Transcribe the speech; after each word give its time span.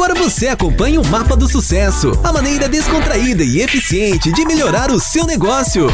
Agora 0.00 0.14
você 0.14 0.48
acompanha 0.48 0.98
o 0.98 1.06
Mapa 1.06 1.36
do 1.36 1.46
Sucesso, 1.46 2.12
a 2.24 2.32
maneira 2.32 2.70
descontraída 2.70 3.44
e 3.44 3.60
eficiente 3.60 4.32
de 4.32 4.46
melhorar 4.46 4.90
o 4.90 4.98
seu 4.98 5.26
negócio. 5.26 5.88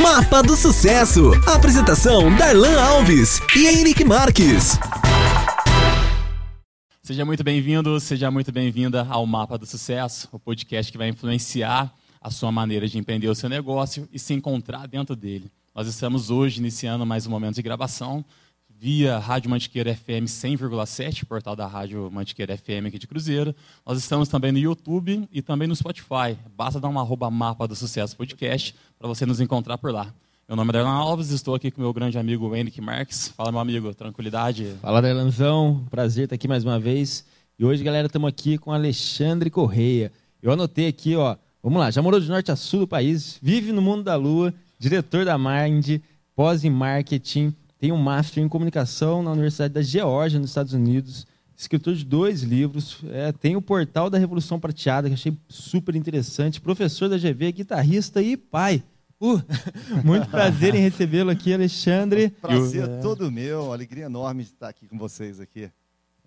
Mapa 0.00 0.44
do 0.44 0.54
Sucesso. 0.54 1.32
Apresentação 1.44 2.32
Darlan 2.36 2.80
Alves 2.80 3.40
e 3.56 3.66
Henrique 3.66 4.04
Marques. 4.04 4.78
Seja 7.02 7.24
muito 7.24 7.42
bem-vindo, 7.42 7.98
seja 7.98 8.30
muito 8.30 8.52
bem-vinda 8.52 9.04
ao 9.10 9.26
Mapa 9.26 9.58
do 9.58 9.66
Sucesso, 9.66 10.28
o 10.30 10.38
podcast 10.38 10.92
que 10.92 10.98
vai 10.98 11.08
influenciar 11.08 11.92
a 12.20 12.30
sua 12.30 12.52
maneira 12.52 12.86
de 12.86 12.96
empreender 12.96 13.26
o 13.26 13.34
seu 13.34 13.48
negócio 13.48 14.08
e 14.12 14.20
se 14.20 14.34
encontrar 14.34 14.86
dentro 14.86 15.16
dele. 15.16 15.50
Nós 15.74 15.88
estamos 15.88 16.30
hoje 16.30 16.60
iniciando 16.60 17.04
mais 17.04 17.26
um 17.26 17.30
momento 17.30 17.56
de 17.56 17.62
gravação 17.62 18.24
via 18.80 19.18
Rádio 19.18 19.50
Mantiqueira 19.50 19.92
FM 19.92 20.26
100,7, 20.26 21.24
portal 21.24 21.56
da 21.56 21.66
Rádio 21.66 22.08
Mantiqueira 22.12 22.56
FM 22.56 22.86
aqui 22.86 22.98
de 22.98 23.08
Cruzeiro. 23.08 23.52
Nós 23.84 23.98
estamos 23.98 24.28
também 24.28 24.52
no 24.52 24.58
YouTube 24.58 25.28
e 25.32 25.42
também 25.42 25.66
no 25.66 25.74
Spotify. 25.74 26.38
Basta 26.56 26.78
dar 26.78 26.86
uma 26.86 27.00
arroba 27.00 27.28
mapa 27.28 27.66
do 27.66 27.74
sucesso 27.74 28.16
podcast 28.16 28.76
para 28.96 29.08
você 29.08 29.26
nos 29.26 29.40
encontrar 29.40 29.78
por 29.78 29.92
lá. 29.92 30.14
Meu 30.46 30.56
nome 30.56 30.70
é 30.70 30.72
Darlan 30.74 30.92
Alves, 30.92 31.30
estou 31.30 31.56
aqui 31.56 31.72
com 31.72 31.80
meu 31.80 31.92
grande 31.92 32.18
amigo 32.18 32.54
Henrique 32.54 32.80
Marques. 32.80 33.28
Fala, 33.36 33.50
meu 33.50 33.60
amigo, 33.60 33.92
tranquilidade? 33.92 34.72
Fala, 34.80 35.02
Darlanzão. 35.02 35.84
Prazer 35.90 36.24
estar 36.24 36.36
aqui 36.36 36.46
mais 36.46 36.64
uma 36.64 36.78
vez. 36.78 37.24
E 37.58 37.64
hoje, 37.64 37.82
galera, 37.82 38.06
estamos 38.06 38.28
aqui 38.28 38.58
com 38.58 38.72
Alexandre 38.72 39.50
Correia. 39.50 40.12
Eu 40.40 40.52
anotei 40.52 40.86
aqui, 40.86 41.16
ó. 41.16 41.36
Vamos 41.60 41.80
lá, 41.80 41.90
já 41.90 42.00
morou 42.00 42.20
de 42.20 42.28
norte 42.28 42.52
a 42.52 42.56
sul 42.56 42.80
do 42.80 42.86
país, 42.86 43.40
vive 43.42 43.72
no 43.72 43.82
mundo 43.82 44.04
da 44.04 44.14
lua, 44.14 44.54
diretor 44.78 45.24
da 45.24 45.36
Mind, 45.36 46.00
pós 46.36 46.64
em 46.64 46.70
marketing, 46.70 47.52
tem 47.78 47.92
um 47.92 47.96
Master 47.96 48.42
em 48.42 48.48
Comunicação 48.48 49.22
na 49.22 49.32
Universidade 49.32 49.72
da 49.72 49.82
Geórgia, 49.82 50.40
nos 50.40 50.50
Estados 50.50 50.72
Unidos, 50.72 51.26
escritor 51.56 51.94
de 51.94 52.04
dois 52.04 52.42
livros, 52.42 52.98
é, 53.10 53.32
tem 53.32 53.56
o 53.56 53.62
Portal 53.62 54.08
da 54.08 54.18
Revolução 54.18 54.60
Prateada, 54.60 55.08
que 55.08 55.14
achei 55.14 55.36
super 55.48 55.96
interessante, 55.96 56.60
professor 56.60 57.08
da 57.08 57.16
GV, 57.16 57.52
guitarrista 57.52 58.22
e 58.22 58.36
pai. 58.36 58.82
Uh, 59.20 59.42
muito 60.04 60.28
prazer 60.28 60.74
em 60.74 60.78
recebê-lo 60.78 61.30
aqui, 61.30 61.52
Alexandre. 61.52 62.30
Prazer 62.30 62.88
é. 62.88 62.98
todo 62.98 63.30
meu, 63.30 63.72
alegria 63.72 64.04
enorme 64.04 64.44
de 64.44 64.50
estar 64.50 64.68
aqui 64.68 64.86
com 64.86 64.96
vocês 64.96 65.40
aqui. 65.40 65.68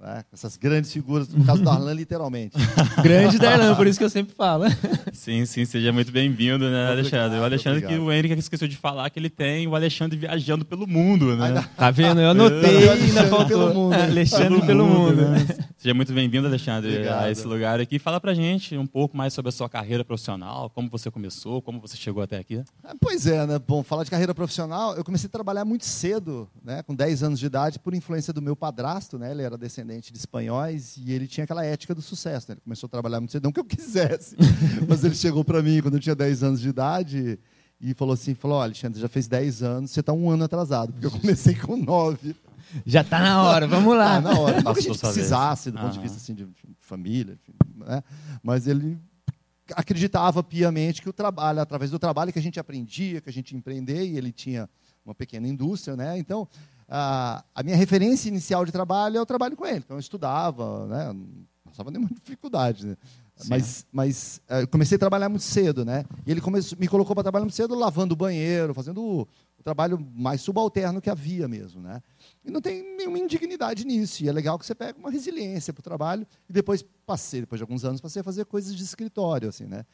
Né? 0.02 0.24
Essas 0.34 0.58
grandes 0.58 0.92
figuras, 0.92 1.30
no 1.30 1.46
caso 1.46 1.62
do 1.62 1.70
Arlan, 1.70 1.94
literalmente. 1.94 2.58
Grande 3.04 3.38
Darlan, 3.38 3.76
por 3.76 3.86
isso 3.86 4.00
que 4.00 4.06
eu 4.06 4.10
sempre 4.10 4.34
falo. 4.34 4.66
Sim, 5.14 5.46
sim, 5.46 5.64
seja 5.64 5.94
muito 5.94 6.12
bem-vindo, 6.12 6.68
né, 6.72 6.90
Alexandre? 6.90 7.38
O 7.38 7.44
Alexandre 7.44 7.84
obrigado. 7.84 8.00
que 8.00 8.04
o 8.04 8.12
Henrique 8.12 8.34
esqueceu 8.34 8.68
de 8.68 8.76
falar 8.76 9.12
que 9.12 9.20
ele 9.20 9.30
tem 9.30 9.68
o 9.68 9.76
Alexandre 9.76 10.18
viajando 10.18 10.66
pelo 10.66 10.88
mundo, 10.88 11.36
né? 11.36 11.64
Tá 11.78 11.92
vendo? 11.92 12.20
Eu 12.20 12.32
anotei 12.32 12.86
e 12.86 12.90
ainda 12.90 13.28
faltou. 13.28 13.48
Pelo 13.48 13.74
mundo, 13.74 13.94
Alexandre 13.94 14.48
pelo, 14.48 14.66
pelo 14.66 14.86
mundo. 14.88 15.22
mundo. 15.22 15.30
Né? 15.30 15.46
Seja 15.78 15.94
muito 15.94 16.14
bem-vindo, 16.14 16.48
Alexandre, 16.48 16.90
obrigado. 16.90 17.24
a 17.24 17.32
esse 17.32 17.46
lugar 17.46 17.80
aqui. 17.80 18.00
Fala 18.00 18.20
pra 18.20 18.34
gente 18.34 18.76
um 18.76 18.88
pouco 18.88 19.16
mais 19.16 19.34
sobre 19.34 19.50
a 19.50 19.52
sua 19.52 19.70
carreira 19.70 20.04
profissional, 20.04 20.70
como 20.72 20.90
você 20.90 21.12
começou, 21.12 21.62
como 21.62 21.80
você 21.80 21.96
chegou 21.96 22.24
até 22.24 22.38
aqui. 22.38 22.64
Ah, 22.84 22.96
pois 23.00 23.28
é, 23.28 23.46
né? 23.46 23.60
Bom, 23.60 23.84
falar 23.84 24.04
de 24.04 24.10
carreira 24.10 24.34
profissional, 24.34 24.96
eu 24.96 25.04
comecei 25.04 25.28
a 25.28 25.32
trabalhar 25.32 25.64
muito 25.64 25.86
cedo, 25.86 26.50
né? 26.64 26.82
Com 26.82 26.96
10 26.96 27.22
anos 27.22 27.40
de 27.40 27.46
idade, 27.46 27.78
por 27.78 27.94
influência 27.94 28.34
do 28.34 28.42
meu 28.42 28.56
padrasto, 28.56 29.20
né? 29.20 29.30
Ele 29.30 29.44
era 29.44 29.58
descendente 29.58 29.91
de 30.00 30.18
espanhóis 30.18 30.96
e 30.98 31.12
ele 31.12 31.28
tinha 31.28 31.44
aquela 31.44 31.66
ética 31.66 31.94
do 31.94 32.02
sucesso, 32.02 32.48
né? 32.50 32.54
Ele 32.54 32.62
começou 32.62 32.88
a 32.88 32.90
trabalhar 32.90 33.20
muito 33.20 33.32
cedo, 33.32 33.44
não 33.44 33.52
que 33.52 33.60
eu 33.60 33.66
quisesse, 33.66 34.36
mas 34.88 35.04
ele 35.04 35.16
chegou 35.16 35.44
para 35.44 35.62
mim 35.62 35.82
quando 35.82 35.96
eu 35.96 36.00
tinha 36.00 36.16
10 36.16 36.44
anos 36.44 36.62
de 36.62 36.70
idade 36.70 37.40
e 37.80 37.94
falou 37.94 38.14
assim, 38.14 38.34
falou, 38.34 38.58
olha, 38.58 38.66
Alexandre, 38.66 39.02
já 39.02 39.10
fez 39.10 39.28
10 39.28 39.64
anos, 39.64 39.92
você 39.92 40.00
está 40.00 40.14
um 40.14 40.30
ano 40.30 40.44
atrasado, 40.44 40.94
porque 40.94 41.08
eu 41.08 41.12
comecei 41.12 41.56
com 41.56 41.76
9. 41.76 42.36
Já 42.86 43.02
está 43.02 43.20
na 43.20 43.44
hora, 43.44 43.68
vamos 43.68 43.98
lá. 43.98 44.22
Tá 44.22 44.22
na 44.22 44.40
hora. 44.40 44.62
Não 44.62 44.74
que 44.74 44.80
a 44.80 44.84
gente 44.84 45.00
precisasse, 45.00 45.72
do 45.72 45.80
ponto 45.80 45.94
de 45.94 46.00
vista 46.00 46.18
assim, 46.18 46.34
de 46.34 46.48
família, 46.80 47.38
né? 47.76 48.04
mas 48.42 48.68
ele 48.68 48.98
acreditava 49.76 50.44
piamente 50.44 51.02
que 51.02 51.10
o 51.10 51.14
trabalho, 51.14 51.60
através 51.60 51.92
do 51.92 52.00
trabalho 52.00 52.32
que 52.32 52.40
a 52.40 52.42
gente 52.42 52.60
aprendia, 52.60 53.22
que 53.22 53.30
a 53.30 53.34
gente 53.34 53.56
empreender, 53.56 54.06
e 54.06 54.18
ele 54.18 54.32
tinha 54.32 54.70
uma 55.06 55.16
pequena 55.16 55.48
indústria, 55.48 55.96
né? 55.96 56.18
Então, 56.18 56.48
a, 56.94 57.44
a 57.56 57.64
minha 57.64 57.78
referência 57.78 58.28
inicial 58.28 58.66
de 58.66 58.72
trabalho 58.72 59.18
é 59.18 59.22
o 59.22 59.26
trabalho 59.26 59.56
com 59.56 59.66
ele. 59.66 59.78
Então, 59.78 59.96
eu 59.96 60.02
estudava, 60.02 60.86
né? 60.88 61.14
não 61.14 61.26
passava 61.64 61.90
nenhuma 61.90 62.10
dificuldade, 62.22 62.86
né? 62.86 62.98
Mas, 63.48 63.88
mas 63.92 64.42
uh, 64.50 64.68
comecei 64.68 64.98
a 64.98 65.00
trabalhar 65.00 65.30
muito 65.30 65.44
cedo, 65.44 65.86
né? 65.86 66.06
E 66.28 66.32
ele 66.32 66.42
me 66.78 66.88
colocou 66.88 67.16
para 67.16 67.24
trabalhar 67.24 67.46
muito 67.46 67.56
cedo, 67.56 67.74
lavando 67.74 68.14
o 68.14 68.18
banheiro, 68.18 68.74
fazendo 68.74 69.02
o, 69.02 69.22
o, 69.22 69.64
trabalho 69.64 70.06
mais 70.14 70.42
subalterno 70.42 71.02
que 71.02 71.10
havia 71.10 71.48
mesmo, 71.48 71.82
né? 71.82 72.04
E 72.44 72.52
não 72.52 72.62
tem 72.62 72.98
nenhuma 72.98 73.18
indignidade 73.18 73.86
nisso. 73.86 74.24
E 74.24 74.30
é 74.30 74.32
legal 74.32 74.60
que 74.60 74.66
você 74.66 74.76
pega 74.76 75.00
uma 75.00 75.10
resiliência 75.10 75.74
para 75.74 75.80
o 75.80 75.84
trabalho. 75.84 76.28
E 76.48 76.54
depois 76.54 76.86
passei, 77.06 77.40
depois 77.40 77.58
de 77.58 77.64
alguns 77.64 77.84
anos, 77.86 78.02
passei 78.02 78.20
a 78.20 78.24
fazer 78.24 78.46
coisas 78.46 78.76
de 78.76 78.84
escritório, 78.84 79.50
assim, 79.50 79.66
né? 79.66 79.86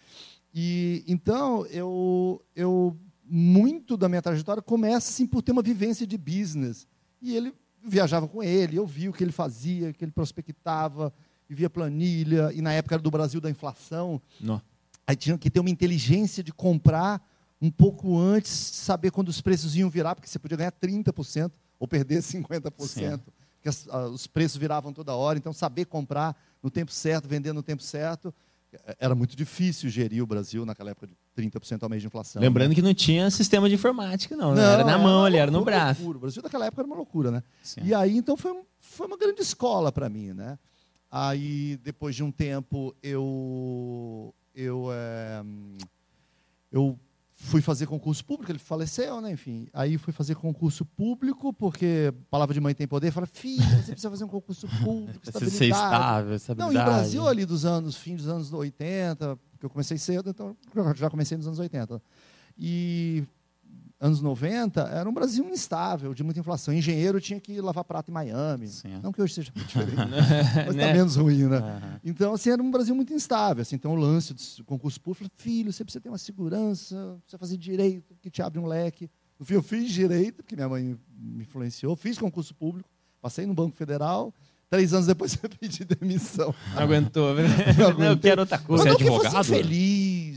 E 0.53 1.05
então 1.07 1.65
eu, 1.67 2.43
eu 2.55 2.97
muito 3.29 3.97
da 3.97 4.07
minha 4.07 4.21
trajetória 4.21 4.61
começa 4.61 5.09
assim 5.09 5.27
por 5.27 5.41
ter 5.41 5.51
uma 5.51 5.61
vivência 5.61 6.05
de 6.05 6.17
business. 6.17 6.87
E 7.21 7.35
ele 7.35 7.53
viajava 7.83 8.27
com 8.27 8.43
ele, 8.43 8.77
eu 8.77 8.85
vi 8.85 9.09
o 9.09 9.13
que 9.13 9.23
ele 9.23 9.31
fazia, 9.31 9.93
que 9.93 10.03
ele 10.03 10.11
prospectava, 10.11 11.13
e 11.49 11.55
via 11.55 11.69
planilha, 11.69 12.51
e 12.53 12.61
na 12.61 12.73
época 12.73 12.95
era 12.95 13.01
do 13.01 13.11
Brasil 13.11 13.39
da 13.39 13.49
inflação. 13.49 14.21
Não. 14.39 14.61
Aí 15.05 15.15
tinha 15.15 15.37
que 15.37 15.49
ter 15.49 15.59
uma 15.59 15.69
inteligência 15.69 16.43
de 16.43 16.51
comprar 16.51 17.25
um 17.61 17.71
pouco 17.71 18.17
antes, 18.17 18.51
saber 18.51 19.11
quando 19.11 19.29
os 19.29 19.41
preços 19.41 19.75
iam 19.75 19.89
virar, 19.89 20.15
porque 20.15 20.27
você 20.27 20.37
podia 20.37 20.57
ganhar 20.57 20.71
30% 20.71 21.51
ou 21.79 21.87
perder 21.87 22.21
50%. 22.21 22.87
Sim. 22.87 23.19
Porque 23.55 23.69
as, 23.69 23.87
os 24.11 24.27
preços 24.27 24.57
viravam 24.57 24.93
toda 24.93 25.15
hora, 25.15 25.37
então 25.37 25.53
saber 25.53 25.85
comprar 25.85 26.35
no 26.61 26.69
tempo 26.69 26.91
certo, 26.91 27.27
vender 27.27 27.53
no 27.53 27.63
tempo 27.63 27.81
certo. 27.81 28.33
Era 28.99 29.15
muito 29.15 29.35
difícil 29.35 29.89
gerir 29.89 30.23
o 30.23 30.27
Brasil 30.27 30.65
naquela 30.65 30.91
época 30.91 31.07
de 31.07 31.15
30% 31.37 31.83
ao 31.83 31.89
mês 31.89 32.01
de 32.01 32.07
inflação. 32.07 32.41
Lembrando 32.41 32.69
né? 32.69 32.75
que 32.75 32.81
não 32.81 32.93
tinha 32.93 33.29
sistema 33.29 33.67
de 33.67 33.75
informática, 33.75 34.35
não. 34.35 34.53
Né? 34.53 34.61
não 34.61 34.69
era 34.71 34.83
na 34.83 34.97
mão 34.97 35.25
ali, 35.25 35.37
era 35.37 35.51
no 35.51 35.63
braço. 35.63 36.09
O 36.09 36.19
Brasil 36.19 36.41
naquela 36.41 36.65
época 36.65 36.81
era 36.81 36.87
uma 36.87 36.95
loucura, 36.95 37.31
né? 37.31 37.43
Sim. 37.61 37.81
E 37.83 37.93
aí, 37.93 38.17
então, 38.17 38.35
foi, 38.35 38.59
foi 38.79 39.07
uma 39.07 39.17
grande 39.17 39.41
escola 39.41 39.91
para 39.91 40.09
mim, 40.09 40.33
né? 40.33 40.57
Aí, 41.09 41.79
depois 41.83 42.15
de 42.15 42.23
um 42.23 42.31
tempo, 42.31 42.95
eu, 43.01 44.33
eu, 44.53 44.89
é, 44.91 45.43
eu 46.71 46.99
fui 47.39 47.61
fazer 47.61 47.85
concurso 47.85 48.25
público, 48.25 48.51
ele 48.51 48.59
faleceu, 48.59 49.21
né? 49.21 49.31
Enfim, 49.31 49.67
aí 49.71 49.97
fui 49.97 50.11
fazer 50.11 50.35
concurso 50.35 50.83
público, 50.83 51.53
porque 51.53 52.11
palavra 52.31 52.53
de 52.53 52.59
mãe 52.59 52.73
tem 52.73 52.87
poder. 52.87 53.11
Fala, 53.11 53.27
filho, 53.27 53.63
você 53.63 53.91
precisa 53.91 54.09
fazer 54.09 54.23
um 54.23 54.27
concurso 54.27 54.67
público, 54.83 55.19
estabilidade. 55.23 55.57
Ser 55.57 55.69
estável, 55.69 56.35
estabilidade. 56.35 56.75
Não, 56.75 56.81
e 56.81 56.83
o 56.83 56.85
Brasil 56.85 57.27
ali 57.27 57.45
dos 57.45 57.63
anos, 57.63 57.95
fim 57.95 58.15
dos 58.15 58.27
anos 58.27 58.51
80, 58.51 59.37
porque 59.51 59.65
eu 59.65 59.69
comecei 59.69 59.97
cedo, 59.97 60.31
então 60.31 60.57
já 60.95 61.09
comecei 61.09 61.37
nos 61.37 61.45
anos 61.45 61.59
80. 61.59 62.01
E 62.57 63.23
anos 63.99 64.21
90, 64.21 64.81
era 64.81 65.09
um 65.09 65.13
Brasil 65.13 65.43
instável, 65.49 66.13
de 66.13 66.23
muita 66.23 66.39
inflação. 66.39 66.73
Engenheiro 66.73 67.19
tinha 67.19 67.39
que 67.39 67.59
lavar 67.59 67.83
prato 67.83 68.11
em 68.11 68.13
Miami. 68.13 68.67
Sim. 68.67 68.99
Não 69.01 69.11
que 69.11 69.21
hoje 69.21 69.33
seja 69.33 69.51
diferente, 69.53 69.95
mas 69.97 70.67
está 70.67 70.71
né? 70.73 70.93
menos 70.93 71.15
ruim, 71.15 71.43
né? 71.45 71.59
Uhum. 71.59 71.99
Então, 72.03 72.33
assim, 72.33 72.51
era 72.51 72.61
um 72.61 72.69
Brasil 72.69 72.95
muito 72.95 73.13
instável. 73.13 73.61
Assim, 73.61 73.75
então, 73.75 73.93
o 73.93 73.95
lance 73.95 74.33
do 74.33 74.63
concurso 74.65 75.01
público, 75.01 75.29
filho, 75.37 75.73
você 75.73 75.83
precisa 75.83 76.01
ter 76.01 76.09
uma 76.09 76.17
segurança, 76.17 77.17
precisa 77.21 77.37
fazer 77.39 77.57
direito, 77.57 78.15
que 78.21 78.29
te 78.29 78.41
abre 78.41 78.59
um 78.59 78.65
leque. 78.65 79.09
No 79.39 79.45
fim, 79.45 79.55
eu 79.55 79.63
fiz 79.63 79.91
direito, 79.91 80.43
porque 80.43 80.55
minha 80.55 80.69
mãe 80.69 80.97
me 81.17 81.43
influenciou, 81.43 81.95
fiz 81.95 82.17
concurso 82.17 82.53
público, 82.53 82.89
passei 83.21 83.45
no 83.45 83.53
Banco 83.53 83.75
Federal, 83.75 84.33
Três 84.69 84.93
anos 84.93 85.07
depois 85.07 85.37
eu 85.41 85.49
pedi 85.49 85.85
demissão. 85.85 86.53
Não 86.75 86.81
aguentou, 86.83 87.33
né? 87.33 87.43
Não, 87.77 88.03
eu 88.03 88.17
quero 88.17 88.41
outra 88.41 88.57
coisa. 88.57 88.83
Mas 88.83 88.99
não 88.99 89.07
é 89.07 89.09
advogado? 89.09 89.45
Que 89.45 89.49
feliz. 89.49 90.36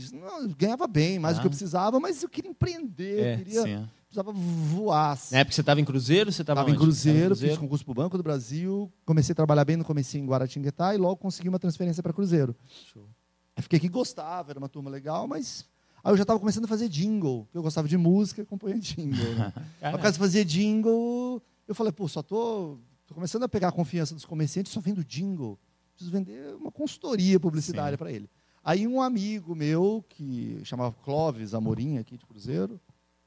ganhava 0.57 0.87
bem, 0.87 1.19
mais 1.19 1.35
ah. 1.35 1.37
do 1.37 1.41
que 1.41 1.47
eu 1.47 1.49
ah. 1.49 1.51
precisava, 1.51 1.99
mas 1.99 2.23
eu 2.23 2.29
queria 2.29 2.51
empreender, 2.51 3.19
é, 3.19 3.37
queria, 3.37 3.63
sim. 3.63 3.89
precisava 4.05 4.31
voar. 4.31 5.11
Assim. 5.11 5.35
É 5.35 5.43
porque 5.43 5.55
você 5.55 5.61
estava 5.61 5.79
em 5.81 5.85
Cruzeiro? 5.85 6.31
Você 6.31 6.41
estava 6.41 6.69
em 6.69 6.75
Cruzeiro, 6.75 7.35
fiz 7.35 7.57
concurso 7.57 7.83
para 7.83 7.91
o 7.91 7.95
Banco 7.95 8.17
do 8.17 8.23
Brasil, 8.23 8.91
comecei 9.05 9.33
a 9.33 9.35
trabalhar 9.35 9.65
bem 9.65 9.77
no 9.77 9.85
começo 9.85 10.17
em 10.17 10.25
Guaratinguetá 10.25 10.93
e 10.95 10.97
logo 10.97 11.17
consegui 11.17 11.49
uma 11.49 11.59
transferência 11.59 12.01
para 12.01 12.13
Cruzeiro. 12.13 12.55
Show. 12.91 13.07
Eu 13.55 13.63
fiquei 13.63 13.79
que 13.79 13.89
gostava, 13.89 14.51
era 14.51 14.59
uma 14.59 14.69
turma 14.69 14.89
legal, 14.89 15.27
mas 15.27 15.65
Aí 16.03 16.11
eu 16.11 16.17
já 16.17 16.23
estava 16.23 16.39
começando 16.39 16.65
a 16.65 16.67
fazer 16.67 16.89
jingle, 16.89 17.43
porque 17.43 17.57
eu 17.59 17.61
gostava 17.61 17.87
de 17.87 17.95
música, 17.95 18.43
compunha 18.43 18.79
jingle. 18.79 19.35
Né? 19.35 19.53
Por 19.91 19.99
causa 19.99 20.13
de 20.13 20.17
fazer 20.17 20.43
jingle, 20.45 21.39
eu 21.67 21.75
falei, 21.75 21.91
pô, 21.91 22.07
só 22.07 22.23
tô 22.23 22.79
Estou 23.11 23.15
começando 23.15 23.43
a 23.43 23.49
pegar 23.49 23.67
a 23.67 23.71
confiança 23.73 24.13
dos 24.13 24.23
comerciantes, 24.23 24.71
só 24.71 24.79
vendo 24.79 25.03
jingle. 25.03 25.59
Preciso 25.93 26.09
vender 26.09 26.55
uma 26.55 26.71
consultoria 26.71 27.37
publicitária 27.37 27.97
para 27.97 28.09
ele. 28.09 28.29
Aí 28.63 28.87
um 28.87 29.01
amigo 29.01 29.55
meu, 29.55 30.05
que 30.07 30.61
chamava 30.63 30.95
Clóvis 31.03 31.55
Amorim, 31.55 31.97
aqui 31.97 32.15
de 32.15 32.23
Cruzeiro, 32.27 32.79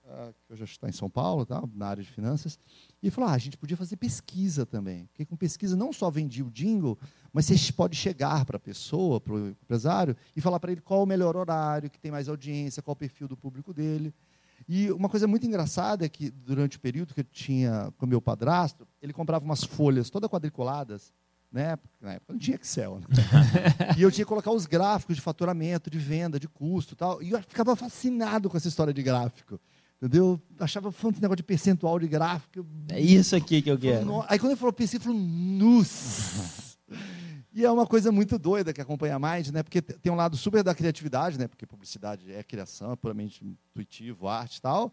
uh, 0.05 0.33
que 0.47 0.53
hoje 0.53 0.63
está 0.63 0.89
em 0.89 0.93
São 0.93 1.11
Paulo, 1.11 1.45
tá, 1.45 1.61
na 1.75 1.89
área 1.89 2.05
de 2.05 2.09
finanças, 2.09 2.57
e 3.03 3.11
falou, 3.11 3.29
ah, 3.29 3.33
a 3.33 3.39
gente 3.39 3.57
podia 3.57 3.77
fazer 3.77 3.97
pesquisa 3.97 4.65
também. 4.65 5.07
Porque 5.07 5.27
com 5.27 5.37
pesquisa 5.37 5.75
não 5.75 5.93
só 5.93 6.09
vendia 6.09 6.45
o 6.45 6.51
jingle, 6.53 6.97
mas 7.33 7.47
você 7.47 7.73
pode 7.73 7.97
chegar 7.97 8.45
para 8.45 8.59
a 8.59 8.61
pessoa, 8.61 9.21
para 9.21 9.35
o 9.35 9.49
empresário, 9.49 10.17
e 10.37 10.41
falar 10.41 10.61
para 10.61 10.71
ele 10.71 10.81
qual 10.81 11.03
o 11.03 11.07
melhor 11.07 11.37
horário, 11.37 11.91
que 11.91 11.99
tem 11.99 12.13
mais 12.13 12.29
audiência, 12.29 12.81
qual 12.81 12.93
o 12.93 12.97
perfil 12.97 13.27
do 13.27 13.37
público 13.37 13.75
dele. 13.75 14.15
E 14.69 14.89
uma 14.93 15.09
coisa 15.09 15.27
muito 15.27 15.45
engraçada 15.45 16.07
é 16.07 16.09
que, 16.09 16.31
durante 16.31 16.77
o 16.77 16.81
período 16.81 17.13
que 17.13 17.21
eu 17.21 17.25
tinha 17.25 17.93
com 17.99 18.07
meu 18.07 18.23
padrasto, 18.23 18.87
ele 19.03 19.13
comprava 19.13 19.45
umas 19.45 19.65
folhas 19.65 20.11
todas 20.11 20.31
quadriculadas 20.31 21.13
né? 21.55 21.79
Na 22.01 22.15
época 22.15 22.33
não 22.33 22.41
tinha 22.41 22.57
Excel. 22.57 22.99
Né? 22.99 23.07
e 23.97 24.03
eu 24.03 24.11
tinha 24.11 24.25
que 24.25 24.29
colocar 24.29 24.51
os 24.51 24.67
gráficos 24.67 25.15
de 25.15 25.23
faturamento, 25.23 25.89
de 25.89 25.99
venda, 25.99 26.39
de 26.39 26.49
custo 26.49 26.95
e 26.95 26.97
tal. 26.97 27.23
E 27.23 27.31
eu 27.31 27.41
ficava 27.43 27.77
fascinado 27.77 28.51
com 28.51 28.57
essa 28.57 28.67
história 28.67 28.93
de 28.93 29.01
gráfico. 29.05 29.61
Entendeu? 30.03 30.41
Eu 30.59 30.65
achava 30.65 30.91
fã 30.91 31.11
desse 31.11 31.23
negócio 31.23 31.37
de 31.37 31.45
percentual 31.45 31.97
de 32.01 32.09
gráfico. 32.09 32.67
É 32.91 33.01
isso 33.01 33.37
aqui 33.37 33.63
que 33.63 33.71
eu 33.71 33.79
quero. 33.79 34.25
Aí 34.29 34.37
quando 34.37 34.51
ele 34.51 34.59
falou 34.59 34.73
PC, 34.73 34.97
eu 34.97 35.01
falei, 35.01 35.19
nus. 35.19 36.77
E 37.55 37.65
é 37.65 37.71
uma 37.71 37.87
coisa 37.87 38.11
muito 38.11 38.37
doida 38.37 38.73
que 38.73 38.81
acompanha 38.81 39.17
mais, 39.17 39.49
né? 39.53 39.63
Porque 39.63 39.81
tem 39.81 40.13
um 40.13 40.17
lado 40.17 40.37
super 40.37 40.65
da 40.65 40.75
criatividade, 40.75 41.39
né? 41.39 41.47
Porque 41.47 41.65
publicidade 41.65 42.33
é 42.33 42.43
criação, 42.43 42.91
é 42.91 42.97
puramente 42.97 43.45
intuitivo, 43.45 44.27
arte 44.27 44.57
e 44.57 44.61
tal. 44.61 44.93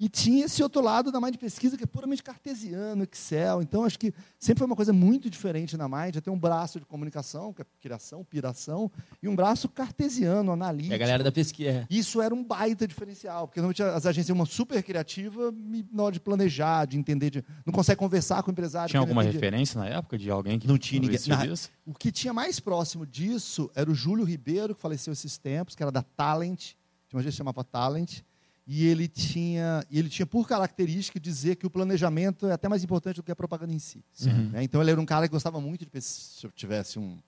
E 0.00 0.08
tinha 0.08 0.46
esse 0.46 0.62
outro 0.62 0.80
lado 0.80 1.12
da 1.12 1.20
Mind 1.20 1.36
Pesquisa, 1.36 1.76
que 1.76 1.84
é 1.84 1.86
puramente 1.86 2.22
cartesiano, 2.22 3.04
Excel. 3.04 3.60
Então, 3.60 3.84
acho 3.84 3.98
que 3.98 4.14
sempre 4.38 4.60
foi 4.60 4.66
uma 4.66 4.74
coisa 4.74 4.94
muito 4.94 5.28
diferente 5.28 5.76
na 5.76 5.86
Mind. 5.86 6.14
Já 6.14 6.22
tem 6.22 6.32
um 6.32 6.38
braço 6.38 6.80
de 6.80 6.86
comunicação, 6.86 7.52
que 7.52 7.60
é 7.60 7.66
criação, 7.82 8.24
piração, 8.24 8.90
e 9.22 9.28
um 9.28 9.36
braço 9.36 9.68
cartesiano, 9.68 10.52
analítico. 10.52 10.94
É 10.94 10.96
a 10.96 10.98
galera 10.98 11.22
da 11.22 11.30
pesquisa. 11.30 11.86
Isso 11.90 12.22
era 12.22 12.34
um 12.34 12.42
baita 12.42 12.88
diferencial, 12.88 13.46
porque 13.46 13.60
normalmente 13.60 13.82
as 13.82 14.06
agências 14.06 14.34
uma 14.34 14.46
super 14.46 14.82
criativa 14.82 15.52
na 15.92 16.04
hora 16.04 16.14
de 16.14 16.20
planejar, 16.20 16.86
de 16.86 16.96
entender, 16.96 17.28
de, 17.28 17.44
não 17.66 17.72
consegue 17.72 17.98
conversar 17.98 18.42
com 18.42 18.50
o 18.50 18.52
empresário. 18.52 18.88
Tinha 18.88 19.00
alguma 19.00 19.22
referência 19.22 19.78
na 19.78 19.86
época 19.86 20.16
de 20.16 20.30
alguém 20.30 20.58
que 20.58 20.66
não 20.66 20.78
tinha 20.78 20.98
ninguém? 20.98 21.18
Na, 21.26 21.44
o 21.84 21.92
que 21.92 22.10
tinha 22.10 22.32
mais 22.32 22.58
próximo 22.58 23.04
disso 23.04 23.70
era 23.74 23.90
o 23.90 23.94
Júlio 23.94 24.24
Ribeiro, 24.24 24.74
que 24.74 24.80
faleceu 24.80 25.12
esses 25.12 25.36
tempos, 25.36 25.74
que 25.74 25.82
era 25.82 25.92
da 25.92 26.02
Talent, 26.02 26.58
tinha 27.10 27.18
uma 27.18 27.20
agência 27.20 27.32
que 27.32 27.38
chamava 27.38 27.62
Talent, 27.64 28.20
e 28.72 28.86
ele 28.86 29.08
tinha, 29.08 29.84
ele 29.90 30.08
tinha 30.08 30.24
por 30.24 30.46
característica 30.46 31.18
dizer 31.18 31.56
que 31.56 31.66
o 31.66 31.70
planejamento 31.70 32.46
é 32.46 32.52
até 32.52 32.68
mais 32.68 32.84
importante 32.84 33.16
do 33.16 33.22
que 33.24 33.32
a 33.32 33.34
propaganda 33.34 33.72
em 33.72 33.80
si. 33.80 34.04
Uhum. 34.24 34.50
Né? 34.50 34.62
Então 34.62 34.80
ele 34.80 34.92
era 34.92 35.00
um 35.00 35.04
cara 35.04 35.26
que 35.26 35.32
gostava 35.32 35.60
muito 35.60 35.84
de 35.84 36.00
se 36.00 36.46
eu 36.46 36.52
tivesse 36.52 36.96
um, 36.96 37.18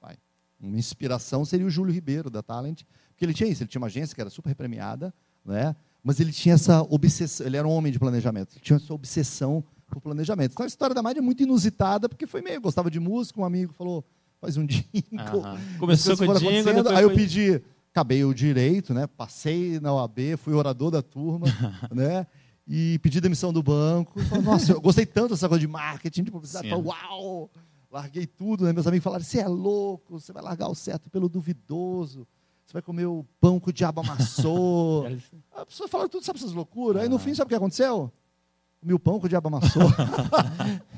vai, 0.00 0.16
uma 0.60 0.78
inspiração 0.78 1.44
seria 1.44 1.66
o 1.66 1.70
Júlio 1.70 1.92
Ribeiro 1.92 2.30
da 2.30 2.40
Talent, 2.40 2.82
porque 3.08 3.24
ele 3.24 3.34
tinha 3.34 3.50
isso, 3.50 3.64
ele 3.64 3.68
tinha 3.68 3.80
uma 3.80 3.88
agência 3.88 4.14
que 4.14 4.20
era 4.20 4.30
super 4.30 4.54
premiada, 4.54 5.12
né? 5.44 5.74
Mas 6.04 6.20
ele 6.20 6.30
tinha 6.30 6.54
essa 6.54 6.82
obsessão, 6.82 7.44
ele 7.44 7.56
era 7.56 7.66
um 7.66 7.72
homem 7.72 7.90
de 7.90 7.98
planejamento, 7.98 8.52
ele 8.52 8.60
tinha 8.60 8.76
essa 8.76 8.94
obsessão 8.94 9.64
por 9.88 10.00
planejamento. 10.00 10.52
Então 10.52 10.62
a 10.62 10.68
história 10.68 10.94
da 10.94 11.02
Mádia 11.02 11.18
é 11.18 11.22
muito 11.22 11.42
inusitada, 11.42 12.08
porque 12.08 12.28
foi 12.28 12.40
meio, 12.42 12.60
gostava 12.60 12.88
de 12.92 13.00
música, 13.00 13.40
um 13.40 13.44
amigo 13.44 13.72
falou, 13.72 14.04
faz 14.40 14.56
um 14.56 14.64
jingle. 14.70 15.42
Uhum. 15.42 15.78
Começou 15.80 16.16
com 16.16 16.28
o 16.28 16.38
jingle, 16.38 16.96
aí 16.96 17.02
eu 17.02 17.12
pedi 17.12 17.60
acabei 17.96 18.22
o 18.24 18.34
direito, 18.34 18.92
né? 18.92 19.06
Passei 19.06 19.80
na 19.80 19.94
OAB, 19.94 20.36
fui 20.36 20.52
orador 20.52 20.90
da 20.90 21.00
turma, 21.00 21.46
né? 21.90 22.26
E 22.68 22.98
pedi 22.98 23.22
demissão 23.22 23.52
do 23.52 23.62
banco. 23.62 24.20
Falei, 24.24 24.44
Nossa, 24.44 24.72
eu 24.72 24.80
gostei 24.80 25.06
tanto 25.06 25.30
dessa 25.30 25.48
coisa 25.48 25.60
de 25.60 25.66
marketing, 25.66 26.24
de 26.24 26.30
publicidade. 26.30 26.68
Falei, 26.68 26.84
uau! 26.84 27.50
Larguei 27.90 28.26
tudo, 28.26 28.64
né? 28.64 28.72
Meus 28.72 28.86
amigos 28.86 29.04
falaram: 29.04 29.24
você 29.24 29.38
é 29.38 29.48
louco, 29.48 30.20
você 30.20 30.32
vai 30.32 30.42
largar 30.42 30.68
o 30.68 30.74
certo 30.74 31.08
pelo 31.08 31.28
duvidoso, 31.28 32.26
você 32.66 32.72
vai 32.74 32.82
comer 32.82 33.06
o 33.06 33.24
pão 33.40 33.58
que 33.58 33.70
o 33.70 33.72
diabo 33.72 34.00
amassou. 34.00 35.06
a 35.56 35.64
pessoa 35.64 35.88
fala 35.88 36.08
tudo, 36.08 36.24
sabe 36.24 36.38
essas 36.38 36.52
loucuras? 36.52 37.02
Aí 37.02 37.08
no 37.08 37.18
fim, 37.18 37.34
sabe 37.34 37.46
o 37.46 37.48
que 37.50 37.54
aconteceu? 37.54 38.12
Mil 38.82 38.98
pão 38.98 39.18
que 39.18 39.26
o 39.26 39.28
diabo 39.28 39.48
amassou. 39.48 39.82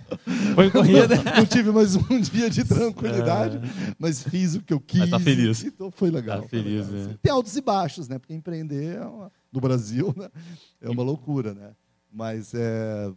Foi 0.55 0.71
corrida. 0.71 1.17
Não, 1.17 1.37
não, 1.37 1.47
tive 1.47 1.71
mais 1.71 1.95
um 1.95 2.21
dia 2.21 2.49
de 2.49 2.65
tranquilidade, 2.65 3.59
é. 3.59 3.95
mas 3.99 4.23
fiz 4.23 4.55
o 4.55 4.63
que 4.63 4.73
eu 4.73 4.81
quis. 4.81 5.01
Mas 5.01 5.11
tá 5.11 5.21
feliz. 5.21 5.63
Então 5.65 5.91
foi 5.91 6.11
legal. 6.11 6.43
Tá 6.43 6.49
feliz, 6.49 6.89
legal. 6.89 7.09
Né? 7.09 7.19
Tem 7.23 7.33
altos 7.33 7.57
e 7.57 7.61
baixos, 7.61 8.09
né? 8.09 8.19
Porque 8.19 8.35
empreender 8.35 8.97
é 8.97 9.05
uma, 9.05 9.31
no 9.53 9.61
Brasil 9.61 10.15
né? 10.17 10.29
é 10.81 10.89
uma 10.89 11.03
loucura, 11.03 11.55
né? 11.55 11.73
Mas 12.11 12.53
é, 12.55 13.13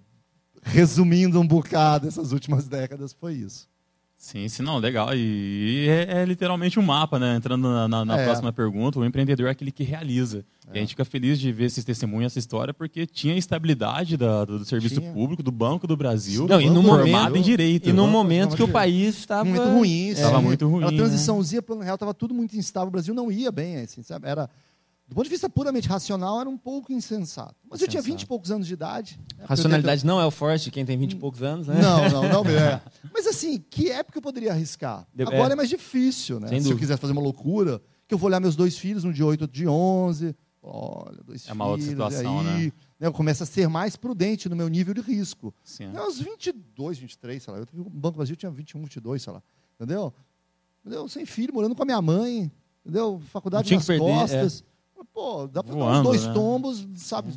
resumindo 0.64 1.40
um 1.40 1.48
bocado 1.48 2.08
essas 2.08 2.32
últimas 2.32 2.68
décadas 2.68 3.14
foi 3.14 3.36
isso. 3.36 3.71
Sim, 4.22 4.48
sim, 4.48 4.62
não, 4.62 4.78
legal. 4.78 5.16
E 5.16 5.88
é, 5.90 6.22
é 6.22 6.26
literalmente 6.26 6.80
um 6.80 6.84
mapa, 6.84 7.18
né? 7.18 7.36
Entrando 7.36 7.68
na, 7.68 7.88
na, 7.88 8.06
na 8.06 8.20
é. 8.20 8.24
próxima 8.24 8.54
pergunta, 8.54 9.00
o 9.00 9.04
empreendedor 9.04 9.48
é 9.48 9.50
aquele 9.50 9.72
que 9.72 9.84
realiza. 9.84 10.46
É. 10.68 10.76
E 10.76 10.78
a 10.78 10.80
gente 10.82 10.92
fica 10.92 11.04
feliz 11.04 11.40
de 11.40 11.52
ver 11.52 11.66
esses 11.66 11.84
testemunhos, 11.84 12.32
essa 12.32 12.38
história, 12.38 12.72
porque 12.72 13.08
tinha 13.08 13.36
estabilidade 13.36 14.16
da, 14.18 14.46
do, 14.46 14.60
do, 14.60 14.66
serviço 14.66 15.02
tinha. 15.02 15.12
público, 15.12 15.42
do 15.42 15.52
Banco 15.52 15.88
do 15.88 15.98
Brasil, 15.98 16.46
não, 16.48 16.62
e 16.62 16.70
no 16.70 16.84
formado 16.84 17.30
momento, 17.30 17.38
em 17.38 17.42
direito. 17.42 17.90
E 17.90 17.94
no 17.94 18.06
momento 18.06 18.56
que 18.56 18.62
o 18.62 18.68
país 18.68 19.18
estava... 19.18 19.44
Muito 19.44 19.64
ruim. 19.64 20.10
Estava 20.10 20.40
muito 20.40 20.68
ruim. 20.68 20.84
A 20.84 20.92
né? 20.92 20.98
transiçãozinha, 20.98 21.60
né? 21.62 21.66
plano 21.66 21.82
real, 21.82 21.96
estava 21.96 22.14
tudo 22.14 22.32
muito 22.32 22.56
instável. 22.56 22.90
O 22.90 22.92
Brasil 22.92 23.16
não 23.16 23.32
ia 23.32 23.52
bem, 23.52 23.78
assim, 23.78 24.04
sabe? 24.04 24.28
Era 24.28 24.48
do 25.12 25.16
ponto 25.16 25.26
de 25.26 25.30
vista 25.30 25.50
puramente 25.50 25.90
racional, 25.90 26.40
era 26.40 26.50
um 26.50 26.58
pouco 26.58 26.94
insensato. 26.94 27.54
Mas 27.70 27.82
eu 27.82 27.88
tinha 27.90 28.02
20 28.02 28.22
e 28.22 28.26
poucos 28.26 28.50
anos 28.50 28.66
de 28.66 28.74
idade. 28.74 29.20
Né? 29.38 29.44
Racionalidade 29.46 30.06
não 30.06 30.22
é 30.22 30.26
o 30.26 30.32
forte 30.32 30.64
de 30.64 30.72
quem 30.72 30.86
tem 30.86 30.98
20 30.98 31.12
e 31.12 31.16
poucos 31.18 31.44
anos, 31.44 31.68
né? 31.68 31.82
Não, 31.82 32.10
não, 32.10 32.44
não 32.44 32.46
é. 32.50 32.82
Mas 33.14 33.28
assim, 33.28 33.60
que 33.70 33.92
época 33.92 34.20
eu 34.20 34.22
poderia 34.22 34.54
arriscar? 34.54 35.06
Agora 35.20 35.50
é, 35.50 35.52
é 35.52 35.56
mais 35.58 35.68
difícil, 35.68 36.40
né? 36.40 36.58
Se 36.62 36.72
eu 36.72 36.78
quiser 36.78 36.98
fazer 36.98 37.12
uma 37.12 37.22
loucura, 37.22 37.82
que 38.08 38.14
eu 38.14 38.18
vou 38.18 38.30
olhar 38.30 38.40
meus 38.40 38.56
dois 38.56 38.78
filhos, 38.78 39.04
um 39.04 39.12
de 39.12 39.22
8 39.22 39.42
outro 39.42 39.54
de 39.54 39.68
11. 39.68 40.34
Olha, 40.64 41.20
dois 41.26 41.46
é 41.46 41.52
uma 41.52 41.66
filhos, 41.66 41.90
outra 41.90 42.10
situação, 42.10 42.40
aí, 42.40 42.46
né? 42.46 42.74
né? 42.98 43.08
Eu 43.08 43.12
começo 43.12 43.44
a 43.44 43.46
ser 43.46 43.68
mais 43.68 43.98
prudente 43.98 44.48
no 44.48 44.56
meu 44.56 44.70
nível 44.70 44.94
de 44.94 45.02
risco. 45.02 45.54
Sim. 45.62 45.88
Né, 45.88 46.00
aos 46.00 46.22
22, 46.22 47.00
23, 47.00 47.44
sei 47.44 47.54
lá. 47.54 47.60
Eu, 47.60 47.82
o 47.82 47.90
Banco 47.90 48.16
Brasil 48.16 48.38
tinha 48.38 48.50
21, 48.50 48.80
22, 48.84 49.22
sei 49.22 49.34
lá. 49.34 49.44
Entendeu? 49.76 50.14
Entendeu? 50.80 51.06
Sem 51.10 51.26
filho, 51.26 51.54
morando 51.54 51.76
com 51.76 51.84
a 51.84 51.86
minha 51.86 52.02
mãe. 52.02 52.50
Entendeu? 52.86 53.22
Faculdade 53.30 53.76
nas 53.76 53.86
perder, 53.86 54.00
costas. 54.00 54.64
É. 54.66 54.71
Pô, 55.06 55.48
dá 55.48 55.64
para 55.64 55.76
dar 55.76 56.00
uns 56.00 56.04
dois 56.04 56.26
né? 56.26 56.34
tombos, 56.34 56.88
sabe? 56.96 57.34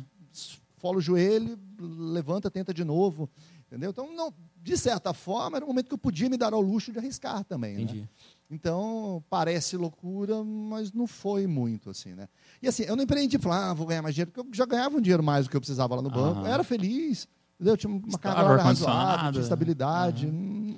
Fola 0.77 0.97
o 0.97 1.01
joelho, 1.01 1.57
levanta, 1.79 2.51
tenta 2.51 2.73
de 2.73 2.83
novo. 2.83 3.29
Entendeu? 3.67 3.89
Então, 3.89 4.15
não, 4.15 4.33
de 4.61 4.77
certa 4.77 5.13
forma, 5.13 5.57
era 5.57 5.65
um 5.65 5.67
momento 5.67 5.87
que 5.87 5.93
eu 5.93 5.97
podia 5.97 6.29
me 6.29 6.37
dar 6.37 6.53
ao 6.53 6.61
luxo 6.61 6.91
de 6.91 6.99
arriscar 6.99 7.43
também. 7.43 7.85
Né? 7.85 8.07
Então, 8.49 9.23
parece 9.29 9.75
loucura, 9.75 10.43
mas 10.43 10.93
não 10.93 11.07
foi 11.07 11.47
muito 11.47 11.89
assim, 11.89 12.13
né? 12.13 12.27
E 12.61 12.67
assim, 12.67 12.83
eu 12.83 12.95
não 12.95 13.03
empreendi 13.03 13.39
falar, 13.39 13.71
ah, 13.71 13.73
vou 13.73 13.87
ganhar 13.87 14.03
mais 14.03 14.13
dinheiro, 14.13 14.31
porque 14.31 14.47
eu 14.47 14.53
já 14.55 14.65
ganhava 14.65 14.97
um 14.97 15.01
dinheiro 15.01 15.23
mais 15.23 15.45
do 15.45 15.49
que 15.49 15.57
eu 15.57 15.61
precisava 15.61 15.95
lá 15.95 16.01
no 16.01 16.11
banco. 16.11 16.41
Eu 16.41 16.45
era 16.45 16.63
feliz, 16.63 17.27
entendeu? 17.55 17.75
Tinha 17.75 17.91
uma 17.91 18.19
carga 18.19 18.63
razoável, 18.63 19.31
tinha 19.33 19.43
estabilidade. 19.43 20.27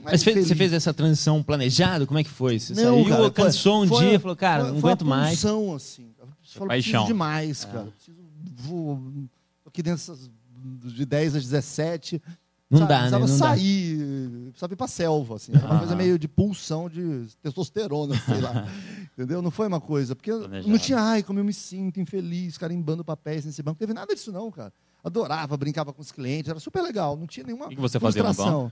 Mas 0.01 0.23
fez, 0.23 0.47
você 0.47 0.55
fez 0.55 0.71
essa 0.71 0.93
transição 0.93 1.43
planejada? 1.43 2.05
Como 2.05 2.17
é 2.17 2.23
que 2.23 2.29
foi? 2.29 2.57
Você 2.57 2.73
não, 2.73 3.03
saiu, 3.03 3.09
cara, 3.09 3.31
cansou 3.31 3.83
um 3.83 3.87
foi, 3.87 4.05
dia 4.05 4.13
e 4.13 4.19
falou, 4.19 4.35
cara, 4.37 4.63
foi, 4.63 4.71
não 4.71 4.79
aguento 4.79 5.05
mais. 5.05 5.41
Foi 5.41 5.75
assim 5.75 6.09
falo, 6.53 6.67
Paixão. 6.67 7.01
preciso 7.01 7.07
demais, 7.07 7.63
é. 7.63 7.67
cara. 7.67 7.91
Preciso, 7.91 8.17
vou, 8.55 9.01
aqui 9.65 9.83
dentro 9.83 9.99
dessas, 9.99 10.31
de 10.93 11.05
10 11.05 11.35
a 11.35 11.39
17. 11.39 12.21
Não 12.69 12.79
sabe, 12.79 12.89
dá, 12.89 12.95
né? 12.95 13.01
Precisava 13.01 13.27
não 13.27 13.37
sair, 13.37 13.97
dá. 13.97 14.49
precisava 14.49 14.73
ir 14.73 14.75
pra 14.75 14.87
selva, 14.87 15.35
assim. 15.35 15.51
Era 15.55 15.65
uma 15.65 15.75
ah. 15.75 15.79
coisa 15.79 15.95
meio 15.95 16.19
de 16.19 16.27
pulsão 16.27 16.89
de 16.89 17.27
testosterona, 17.41 18.15
sei 18.25 18.41
lá. 18.41 18.67
Entendeu? 19.13 19.41
Não 19.41 19.51
foi 19.51 19.67
uma 19.67 19.79
coisa. 19.79 20.15
Porque 20.15 20.31
Planejado. 20.31 20.69
não 20.69 20.77
tinha, 20.77 20.99
ai, 20.99 21.23
como 21.23 21.39
eu 21.39 21.45
me 21.45 21.53
sinto 21.53 21.99
infeliz, 21.99 22.57
carimbando 22.57 23.05
papéis 23.05 23.45
nesse 23.45 23.63
banco. 23.63 23.75
Não 23.75 23.79
teve 23.79 23.93
nada 23.93 24.13
disso, 24.13 24.31
não, 24.31 24.51
cara. 24.51 24.73
Adorava, 25.03 25.55
brincava 25.55 25.93
com 25.93 26.01
os 26.01 26.11
clientes, 26.11 26.49
era 26.49 26.59
super 26.59 26.81
legal. 26.81 27.15
Não 27.15 27.25
tinha 27.25 27.45
nenhuma. 27.45 27.67
O 27.67 27.69
que 27.69 27.75
você 27.79 27.99
fazia 27.99 28.21
no 28.21 28.33
banco? 28.33 28.71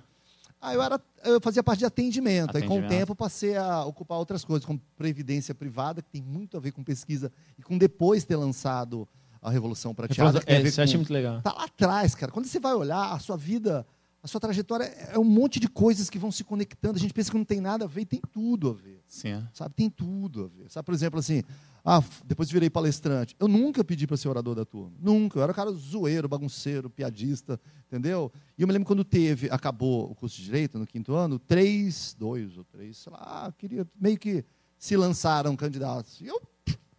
Ah, 0.66 0.74
eu, 0.74 0.82
era, 0.82 1.02
eu 1.24 1.40
fazia 1.40 1.64
parte 1.64 1.80
de 1.80 1.86
atendimento. 1.86 2.50
atendimento. 2.50 2.74
Aí, 2.74 2.82
com 2.82 2.86
o 2.86 2.90
tempo, 2.90 3.16
passei 3.16 3.56
a 3.56 3.86
ocupar 3.86 4.18
outras 4.18 4.44
coisas, 4.44 4.66
como 4.66 4.82
previdência 4.98 5.54
privada, 5.54 6.02
que 6.02 6.10
tem 6.10 6.22
muito 6.22 6.58
a 6.58 6.60
ver 6.60 6.72
com 6.72 6.84
pesquisa, 6.84 7.32
e 7.58 7.62
com 7.62 7.78
depois 7.78 8.24
ter 8.24 8.36
lançado 8.36 9.08
a 9.42 9.52
Revolução 9.52 9.94
Prateada. 9.94 10.42
É, 10.48 10.62
isso 10.62 10.78
com... 10.78 10.82
achei 10.82 10.98
muito 10.98 11.14
legal. 11.14 11.42
Tá 11.42 11.54
lá 11.54 11.66
atrás, 11.66 12.16
cara. 12.16 12.32
Quando 12.32 12.48
você 12.48 12.60
vai 12.60 12.74
olhar, 12.74 13.14
a 13.14 13.20
sua 13.20 13.38
vida, 13.38 13.86
a 14.24 14.28
sua 14.28 14.42
trajetória 14.42 14.86
é 14.86 15.20
um 15.20 15.24
monte 15.24 15.60
de 15.60 15.68
coisas 15.68 16.10
que 16.10 16.18
vão 16.18 16.32
se 16.32 16.44
conectando. 16.44 16.98
A 16.98 17.00
gente 17.00 17.14
pensa 17.14 17.30
que 17.30 17.38
não 17.38 17.46
tem 17.46 17.62
nada 17.62 17.86
a 17.86 17.88
ver, 17.88 18.02
e 18.02 18.06
tem 18.06 18.22
tudo 18.34 18.70
a 18.72 18.74
ver. 18.74 19.04
Sim. 19.08 19.44
Sabe? 19.54 19.76
Tem 19.76 19.90
tudo 19.90 20.46
a 20.46 20.48
ver. 20.48 20.72
Sabe, 20.72 20.84
por 20.84 20.96
exemplo, 20.96 21.20
assim, 21.20 21.44
ah, 21.88 22.04
depois 22.26 22.50
virei 22.50 22.68
palestrante. 22.68 23.36
Eu 23.40 23.48
nunca 23.48 23.84
pedi 23.84 24.08
para 24.08 24.18
ser 24.18 24.28
orador 24.28 24.56
da 24.56 24.66
turma. 24.66 24.98
Nunca. 25.00 25.38
Eu 25.38 25.44
era 25.44 25.52
um 25.52 25.56
cara 25.56 25.72
zoeiro, 25.72 26.28
bagunceiro, 26.28 26.90
piadista, 26.90 27.60
entendeu? 27.86 28.32
E 28.58 28.64
eu 28.64 28.68
me 28.68 28.74
lembro 28.74 28.88
quando 28.88 29.04
teve, 29.04 29.48
acabou 29.52 30.10
o 30.10 30.16
curso 30.16 30.36
de 30.36 30.46
Direito, 30.46 30.80
no 30.80 30.88
quinto 30.88 31.14
ano, 31.14 31.38
três, 31.38 32.16
dois 32.18 32.58
ou 32.58 32.64
três, 32.64 32.98
sei 32.98 33.14
lá, 33.14 33.54
queria, 33.56 33.88
meio 34.02 34.18
que 34.18 34.44
se 34.80 34.98
lançaram 34.98 35.56
candidatos. 35.56 36.20
E 36.22 36.26
eu, 36.26 36.42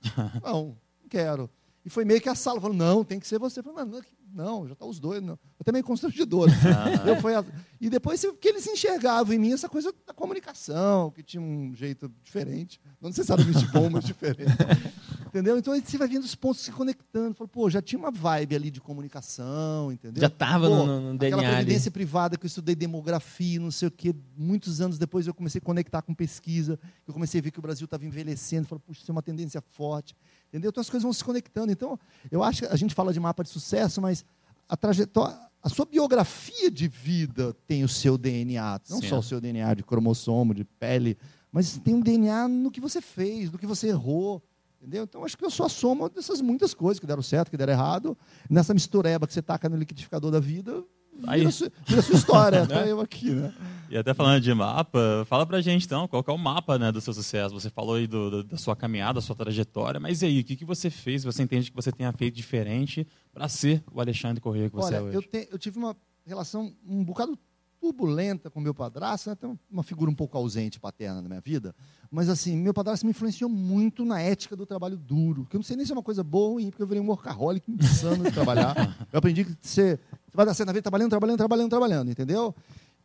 não, 0.44 0.76
não 1.02 1.08
quero. 1.08 1.50
E 1.84 1.90
foi 1.90 2.04
meio 2.04 2.20
que 2.20 2.28
a 2.28 2.36
sala 2.36 2.60
falou, 2.60 2.76
não, 2.76 3.02
tem 3.02 3.18
que 3.18 3.26
ser 3.26 3.40
você. 3.40 3.58
Eu 3.58 3.64
falei, 3.64 3.84
não, 3.84 4.02
não, 4.36 4.66
já 4.66 4.74
está 4.74 4.84
os 4.84 5.00
dois. 5.00 5.22
Não. 5.22 5.38
Até 5.58 5.72
meio 5.72 5.82
constrangedor. 5.82 6.50
Ah. 6.50 7.08
Eu 7.08 7.16
fui 7.16 7.34
a... 7.34 7.44
E 7.80 7.88
depois 7.88 8.24
que 8.40 8.48
eles 8.48 8.66
enxergavam 8.66 9.34
em 9.34 9.38
mim 9.38 9.52
essa 9.52 9.68
coisa 9.68 9.92
da 10.06 10.12
comunicação, 10.12 11.10
que 11.10 11.22
tinha 11.22 11.40
um 11.40 11.74
jeito 11.74 12.12
diferente. 12.22 12.78
Não 13.00 13.08
necessariamente 13.08 13.66
bom, 13.68 13.88
mas 13.90 14.04
diferente. 14.04 14.52
entendeu? 15.28 15.58
Então 15.58 15.74
você 15.78 15.98
vai 15.98 16.08
vendo 16.08 16.24
os 16.24 16.34
pontos 16.34 16.62
se 16.62 16.72
conectando. 16.72 17.34
Fala, 17.34 17.48
pô, 17.48 17.68
já 17.68 17.82
tinha 17.82 17.98
uma 17.98 18.10
vibe 18.10 18.56
ali 18.56 18.70
de 18.70 18.80
comunicação, 18.80 19.90
entendeu? 19.92 20.20
Já 20.20 20.28
estava 20.28 20.68
no, 20.68 20.86
no, 20.86 21.12
no 21.12 21.18
DNA. 21.18 21.36
Aquela 21.36 21.54
previdência 21.54 21.88
ali. 21.88 21.94
privada 21.94 22.36
que 22.36 22.44
eu 22.44 22.48
estudei 22.48 22.74
demografia, 22.74 23.58
não 23.60 23.70
sei 23.70 23.88
o 23.88 23.90
quê. 23.90 24.14
Muitos 24.36 24.80
anos 24.80 24.98
depois 24.98 25.26
eu 25.26 25.34
comecei 25.34 25.58
a 25.58 25.62
conectar 25.62 26.02
com 26.02 26.14
pesquisa. 26.14 26.78
Eu 27.06 27.14
comecei 27.14 27.40
a 27.40 27.42
ver 27.42 27.50
que 27.50 27.58
o 27.58 27.62
Brasil 27.62 27.84
estava 27.84 28.04
envelhecendo. 28.04 28.66
Falei, 28.66 28.82
puxa, 28.86 29.00
isso 29.00 29.10
é 29.10 29.12
uma 29.12 29.22
tendência 29.22 29.62
forte. 29.72 30.14
Entendeu? 30.48 30.70
Então 30.70 30.80
as 30.80 30.88
coisas 30.88 31.02
vão 31.02 31.12
se 31.12 31.24
conectando. 31.24 31.72
Então, 31.72 31.98
eu 32.30 32.42
acho 32.42 32.62
que 32.62 32.68
a 32.68 32.76
gente 32.76 32.94
fala 32.94 33.12
de 33.12 33.20
mapa 33.20 33.42
de 33.42 33.50
sucesso, 33.50 34.00
mas 34.00 34.24
a 34.68 34.76
trajetória, 34.76 35.36
a 35.62 35.68
sua 35.68 35.84
biografia 35.84 36.70
de 36.70 36.88
vida 36.88 37.54
tem 37.66 37.84
o 37.84 37.88
seu 37.88 38.16
DNA, 38.16 38.80
não 38.88 39.00
Sim. 39.00 39.08
só 39.08 39.18
o 39.18 39.22
seu 39.22 39.40
DNA 39.40 39.74
de 39.74 39.82
cromossomo, 39.82 40.54
de 40.54 40.64
pele, 40.64 41.18
mas 41.50 41.78
tem 41.78 41.94
um 41.94 42.00
DNA 42.00 42.48
no 42.48 42.70
que 42.70 42.80
você 42.80 43.00
fez, 43.00 43.50
no 43.50 43.58
que 43.58 43.66
você 43.66 43.88
errou. 43.88 44.42
Entendeu? 44.78 45.04
Então, 45.04 45.24
acho 45.24 45.36
que 45.36 45.44
eu 45.44 45.50
sou 45.50 45.64
a 45.66 45.68
soma 45.68 46.08
dessas 46.08 46.40
muitas 46.40 46.74
coisas 46.74 47.00
que 47.00 47.06
deram 47.06 47.22
certo, 47.22 47.50
que 47.50 47.56
deram 47.56 47.72
errado. 47.72 48.16
Nessa 48.48 48.74
mistureba 48.74 49.26
que 49.26 49.32
você 49.32 49.42
taca 49.42 49.68
no 49.68 49.76
liquidificador 49.76 50.30
da 50.30 50.38
vida, 50.38 50.84
Aí. 51.26 51.46
vira, 51.46 51.72
vira 51.86 52.02
sua 52.02 52.14
história. 52.16 52.62
Até 52.62 52.88
eu 52.90 53.00
aqui, 53.00 53.30
né? 53.30 53.52
E 53.88 53.96
até 53.96 54.12
falando 54.12 54.40
de 54.42 54.52
mapa, 54.52 55.24
fala 55.28 55.46
pra 55.46 55.60
gente 55.60 55.84
então, 55.86 56.08
qual 56.08 56.24
é 56.26 56.32
o 56.32 56.36
mapa 56.38 56.76
né, 56.78 56.90
do 56.90 57.00
seu 57.00 57.14
sucesso? 57.14 57.54
Você 57.54 57.70
falou 57.70 57.94
aí 57.94 58.06
do- 58.06 58.30
do- 58.30 58.44
da 58.44 58.56
sua 58.56 58.74
caminhada, 58.74 59.14
da 59.14 59.20
sua 59.20 59.36
trajetória, 59.36 60.00
mas 60.00 60.22
e 60.22 60.26
aí, 60.26 60.40
o 60.40 60.44
que, 60.44 60.56
que 60.56 60.64
você 60.64 60.90
fez? 60.90 61.22
Você 61.22 61.42
entende 61.42 61.70
que 61.70 61.76
você 61.76 61.92
tenha 61.92 62.12
feito 62.12 62.34
diferente 62.34 63.06
para 63.32 63.48
ser 63.48 63.84
o 63.92 64.00
Alexandre 64.00 64.40
Corrêa 64.40 64.68
que 64.68 64.74
você 64.74 64.94
Olha, 64.94 64.96
é 64.96 65.02
hoje? 65.02 65.16
eu, 65.16 65.22
te- 65.22 65.48
eu 65.52 65.58
tive 65.58 65.78
uma 65.78 65.96
relação 66.26 66.72
um 66.84 67.04
bocado 67.04 67.38
turbulenta 67.80 68.50
com 68.50 68.58
meu 68.58 68.74
padrasto, 68.74 69.30
né? 69.30 69.36
tem 69.36 69.56
uma 69.70 69.82
figura 69.82 70.10
um 70.10 70.14
pouco 70.14 70.36
ausente 70.36 70.80
paterna 70.80 71.20
na 71.22 71.28
minha 71.28 71.40
vida, 71.40 71.74
mas 72.10 72.28
assim, 72.28 72.56
meu 72.56 72.74
padrasto 72.74 73.04
me 73.06 73.10
influenciou 73.10 73.48
muito 73.50 74.04
na 74.04 74.20
ética 74.20 74.56
do 74.56 74.66
trabalho 74.66 74.96
duro, 74.96 75.46
que 75.48 75.54
eu 75.54 75.58
não 75.58 75.62
sei 75.64 75.76
nem 75.76 75.84
se 75.86 75.92
é 75.92 75.94
uma 75.94 76.02
coisa 76.02 76.24
boa 76.24 76.46
ou 76.48 76.52
ruim, 76.54 76.70
porque 76.70 76.82
eu 76.82 76.86
virei 76.86 77.02
um 77.02 77.06
workaholic 77.06 77.70
insano 77.70 78.24
de 78.24 78.32
trabalhar. 78.32 78.74
Eu 79.12 79.18
aprendi 79.18 79.44
que 79.44 79.56
você, 79.60 79.98
você 80.36 80.44
vai 80.44 80.46
dar 80.46 80.54
certo 80.54 80.66
na 80.66 80.72
vida 80.72 80.82
trabalhando, 80.82 81.10
trabalhando, 81.10 81.38
trabalhando, 81.38 81.70
trabalhando, 81.70 82.10
entendeu? 82.10 82.54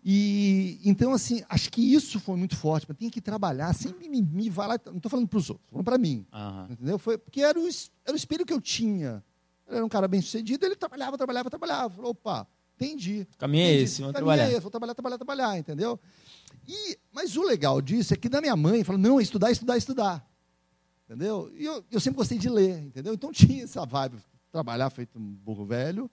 E 0.04 0.80
então, 0.84 1.14
assim, 1.14 1.44
acho 1.48 1.72
que 1.72 1.94
isso 1.94 2.20
foi 2.20 2.36
muito 2.36 2.56
forte. 2.56 2.88
Tem 2.94 3.10
que 3.10 3.22
trabalhar 3.22 3.74
sem 3.74 3.94
mimimi, 3.94 4.50
vai 4.50 4.68
lá. 4.68 4.80
Não 4.88 4.98
estou 4.98 5.10
falando 5.10 5.28
para 5.28 5.38
os 5.38 5.50
outros, 5.50 5.66
estou 5.66 5.84
falando 5.84 5.86
para 5.86 5.98
mim. 5.98 6.26
Aham. 6.34 6.68
Entendeu? 6.72 6.98
Foi, 6.98 7.18
porque 7.18 7.42
era 7.42 7.60
o, 7.60 7.68
era 8.06 8.14
o 8.14 8.16
espelho 8.16 8.46
que 8.46 8.54
eu 8.54 8.60
tinha. 8.60 9.24
Ele 9.68 9.78
era 9.78 9.86
um 9.86 9.90
cara 9.90 10.08
bem 10.08 10.22
sucedido, 10.22 10.66
ele 10.66 10.76
trabalhava, 10.76 11.18
trabalhava, 11.18 11.50
trabalhava. 11.50 11.94
Falou, 11.94 12.12
opa, 12.12 12.48
entendi. 12.76 13.28
O 13.36 13.38
caminho 13.38 13.64
é 13.64 13.68
entendi. 13.70 13.84
esse, 13.84 14.02
vamos 14.02 14.12
O 14.12 14.14
caminho 14.16 14.32
é 14.32 14.36
trabalhar. 14.36 14.52
esse, 14.52 14.62
vou 14.62 14.72
trabalhar, 14.72 14.94
trabalhar, 14.96 15.18
trabalhar, 15.18 15.58
entendeu? 15.60 16.00
E, 16.68 16.98
mas 17.14 17.38
o 17.38 17.44
legal 17.44 17.80
disso 17.80 18.14
é 18.14 18.18
que 18.18 18.28
da 18.28 18.42
minha 18.42 18.56
mãe, 18.56 18.84
falou, 18.84 19.00
não, 19.00 19.20
é 19.20 19.24
estudar, 19.24 19.52
estudar, 19.52 19.78
estudar. 19.78 20.28
Entendeu? 21.06 21.52
E 21.56 21.66
eu, 21.66 21.84
eu 21.92 22.00
sempre 22.00 22.18
gostei 22.18 22.38
de 22.38 22.50
ler, 22.50 22.80
entendeu? 22.80 23.14
Então 23.14 23.32
tinha 23.34 23.66
essa 23.66 23.86
vibe, 23.86 24.18
trabalhar 24.52 24.90
feito 24.90 25.18
um 25.18 25.22
burro 25.22 25.66
velho, 25.66 26.12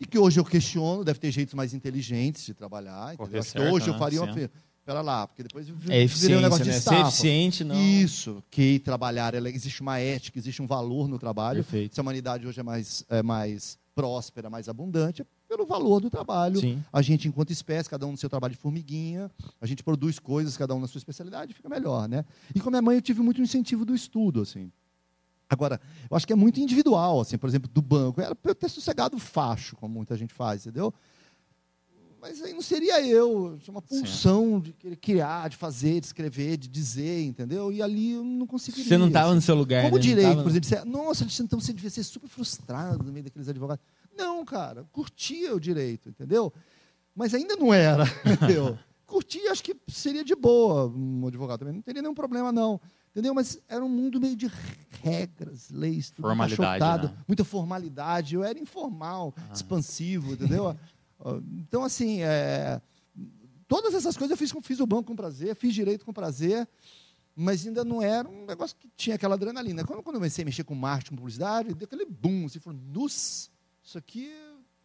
e 0.00 0.06
que 0.06 0.18
hoje 0.18 0.40
eu 0.40 0.44
questiono, 0.44 1.04
deve 1.04 1.18
ter 1.18 1.30
jeitos 1.30 1.54
mais 1.54 1.72
inteligentes 1.72 2.44
de 2.44 2.52
trabalhar, 2.52 3.14
entendeu? 3.14 3.42
Certo, 3.42 3.72
hoje 3.72 3.88
eu 3.88 3.92
né? 3.94 3.98
faria 3.98 4.18
Sim. 4.20 4.24
uma... 4.24 4.50
Pera 4.84 5.02
lá, 5.02 5.26
porque 5.26 5.42
depois 5.42 5.68
É 5.86 6.06
virei 6.06 6.36
um 6.38 6.40
negócio 6.40 6.64
de 6.64 6.70
né? 6.70 6.76
Ser 6.76 6.94
estafa. 6.94 7.08
eficiente, 7.08 7.62
não. 7.62 7.76
Isso, 7.78 8.42
que 8.50 8.78
trabalhar, 8.78 9.34
existe 9.34 9.82
uma 9.82 9.98
ética, 9.98 10.38
existe 10.38 10.62
um 10.62 10.66
valor 10.66 11.06
no 11.08 11.18
trabalho. 11.18 11.62
Perfeito. 11.62 11.94
Se 11.94 12.00
a 12.00 12.02
humanidade 12.02 12.46
hoje 12.46 12.58
é 12.58 12.62
mais, 12.62 13.04
é 13.10 13.22
mais 13.22 13.78
próspera, 13.94 14.48
mais 14.48 14.66
abundante, 14.66 15.20
é 15.20 15.26
pelo 15.46 15.66
valor 15.66 16.00
do 16.00 16.08
trabalho. 16.08 16.58
Sim. 16.58 16.82
A 16.90 17.02
gente, 17.02 17.28
enquanto 17.28 17.50
espécie, 17.50 17.90
cada 17.90 18.06
um 18.06 18.12
no 18.12 18.16
seu 18.16 18.30
trabalho 18.30 18.54
de 18.54 18.60
formiguinha, 18.60 19.30
a 19.60 19.66
gente 19.66 19.84
produz 19.84 20.18
coisas, 20.18 20.56
cada 20.56 20.74
um 20.74 20.80
na 20.80 20.86
sua 20.86 20.98
especialidade, 20.98 21.52
fica 21.52 21.68
melhor, 21.68 22.08
né? 22.08 22.24
E 22.54 22.58
com 22.58 22.68
a 22.68 22.70
minha 22.70 22.82
mãe 22.82 22.96
eu 22.96 23.02
tive 23.02 23.20
muito 23.20 23.42
incentivo 23.42 23.84
do 23.84 23.94
estudo, 23.94 24.40
assim. 24.40 24.72
Agora, 25.48 25.80
eu 26.10 26.16
acho 26.16 26.26
que 26.26 26.32
é 26.32 26.36
muito 26.36 26.60
individual, 26.60 27.20
assim, 27.20 27.38
por 27.38 27.48
exemplo, 27.48 27.70
do 27.72 27.80
banco. 27.80 28.20
Era 28.20 28.34
para 28.34 28.50
eu 28.50 28.54
ter 28.54 28.68
sossegado 28.68 29.18
facho, 29.18 29.76
como 29.76 29.94
muita 29.94 30.16
gente 30.16 30.34
faz, 30.34 30.66
entendeu? 30.66 30.92
Mas 32.20 32.42
aí 32.42 32.52
não 32.52 32.60
seria 32.60 33.00
eu. 33.06 33.56
Tinha 33.62 33.72
uma 33.72 33.80
Sim. 33.80 34.00
pulsão 34.00 34.60
de 34.60 34.72
querer 34.72 34.96
criar, 34.96 35.48
de 35.48 35.56
fazer, 35.56 36.00
de 36.00 36.06
escrever, 36.06 36.56
de 36.56 36.68
dizer, 36.68 37.22
entendeu? 37.24 37.72
E 37.72 37.80
ali 37.80 38.12
eu 38.12 38.24
não 38.24 38.46
conseguiria. 38.46 38.84
Você 38.88 38.98
não 38.98 39.06
estava 39.06 39.28
assim. 39.28 39.36
no 39.36 39.40
seu 39.42 39.54
lugar. 39.54 39.84
Como 39.84 39.96
né? 39.96 40.02
Direito, 40.02 40.28
tava- 40.30 40.42
por 40.42 40.50
exemplo, 40.50 40.68
você, 40.68 40.84
nossa, 40.84 41.24
Alexandre, 41.24 41.46
então 41.46 41.60
você 41.60 41.72
devia 41.72 41.90
ser 41.90 42.02
super 42.02 42.28
frustrado 42.28 43.04
no 43.04 43.12
meio 43.12 43.24
daqueles 43.24 43.48
advogados. 43.48 43.82
Não, 44.16 44.44
cara, 44.44 44.84
curtia 44.92 45.54
o 45.54 45.60
direito, 45.60 46.08
entendeu? 46.08 46.52
Mas 47.14 47.32
ainda 47.34 47.54
não 47.56 47.72
era, 47.72 48.04
entendeu? 48.26 48.76
Curtia, 49.06 49.50
acho 49.52 49.62
que 49.62 49.74
seria 49.86 50.22
de 50.22 50.34
boa 50.34 50.86
um 50.88 51.26
advogado 51.26 51.60
também, 51.60 51.72
não 51.74 51.80
teria 51.80 52.02
nenhum 52.02 52.14
problema, 52.14 52.52
não. 52.52 52.78
Entendeu? 53.18 53.34
Mas 53.34 53.60
era 53.68 53.84
um 53.84 53.88
mundo 53.88 54.20
meio 54.20 54.36
de 54.36 54.48
regras, 55.02 55.70
leis, 55.70 56.08
tudo 56.08 56.22
Formalidade, 56.22 57.08
né? 57.08 57.24
muita 57.26 57.44
formalidade. 57.44 58.34
Eu 58.36 58.44
era 58.44 58.56
informal, 58.56 59.34
expansivo, 59.52 60.32
entendeu? 60.34 60.76
Ah, 61.20 61.40
Então, 61.58 61.82
assim, 61.82 62.22
é, 62.22 62.80
todas 63.66 63.92
essas 63.92 64.16
coisas 64.16 64.30
eu 64.30 64.36
fiz, 64.36 64.54
fiz 64.64 64.78
o 64.78 64.86
banco 64.86 65.08
com 65.08 65.16
prazer, 65.16 65.52
fiz 65.56 65.74
direito 65.74 66.04
com 66.04 66.12
prazer, 66.12 66.68
mas 67.34 67.66
ainda 67.66 67.84
não 67.84 68.00
era 68.00 68.28
um 68.28 68.46
negócio 68.46 68.76
que 68.76 68.88
tinha 68.96 69.16
aquela 69.16 69.34
adrenalina. 69.34 69.84
Quando, 69.84 70.00
quando 70.00 70.14
eu 70.14 70.20
comecei 70.20 70.42
a 70.42 70.46
mexer 70.46 70.62
com 70.62 70.76
marketing, 70.76 71.10
com 71.10 71.16
publicidade, 71.16 71.74
deu 71.74 71.86
aquele 71.86 72.04
boom, 72.04 72.46
assim, 72.46 72.60
falou, 72.60 72.78
nus, 72.86 73.50
isso 73.82 73.98
aqui, 73.98 74.32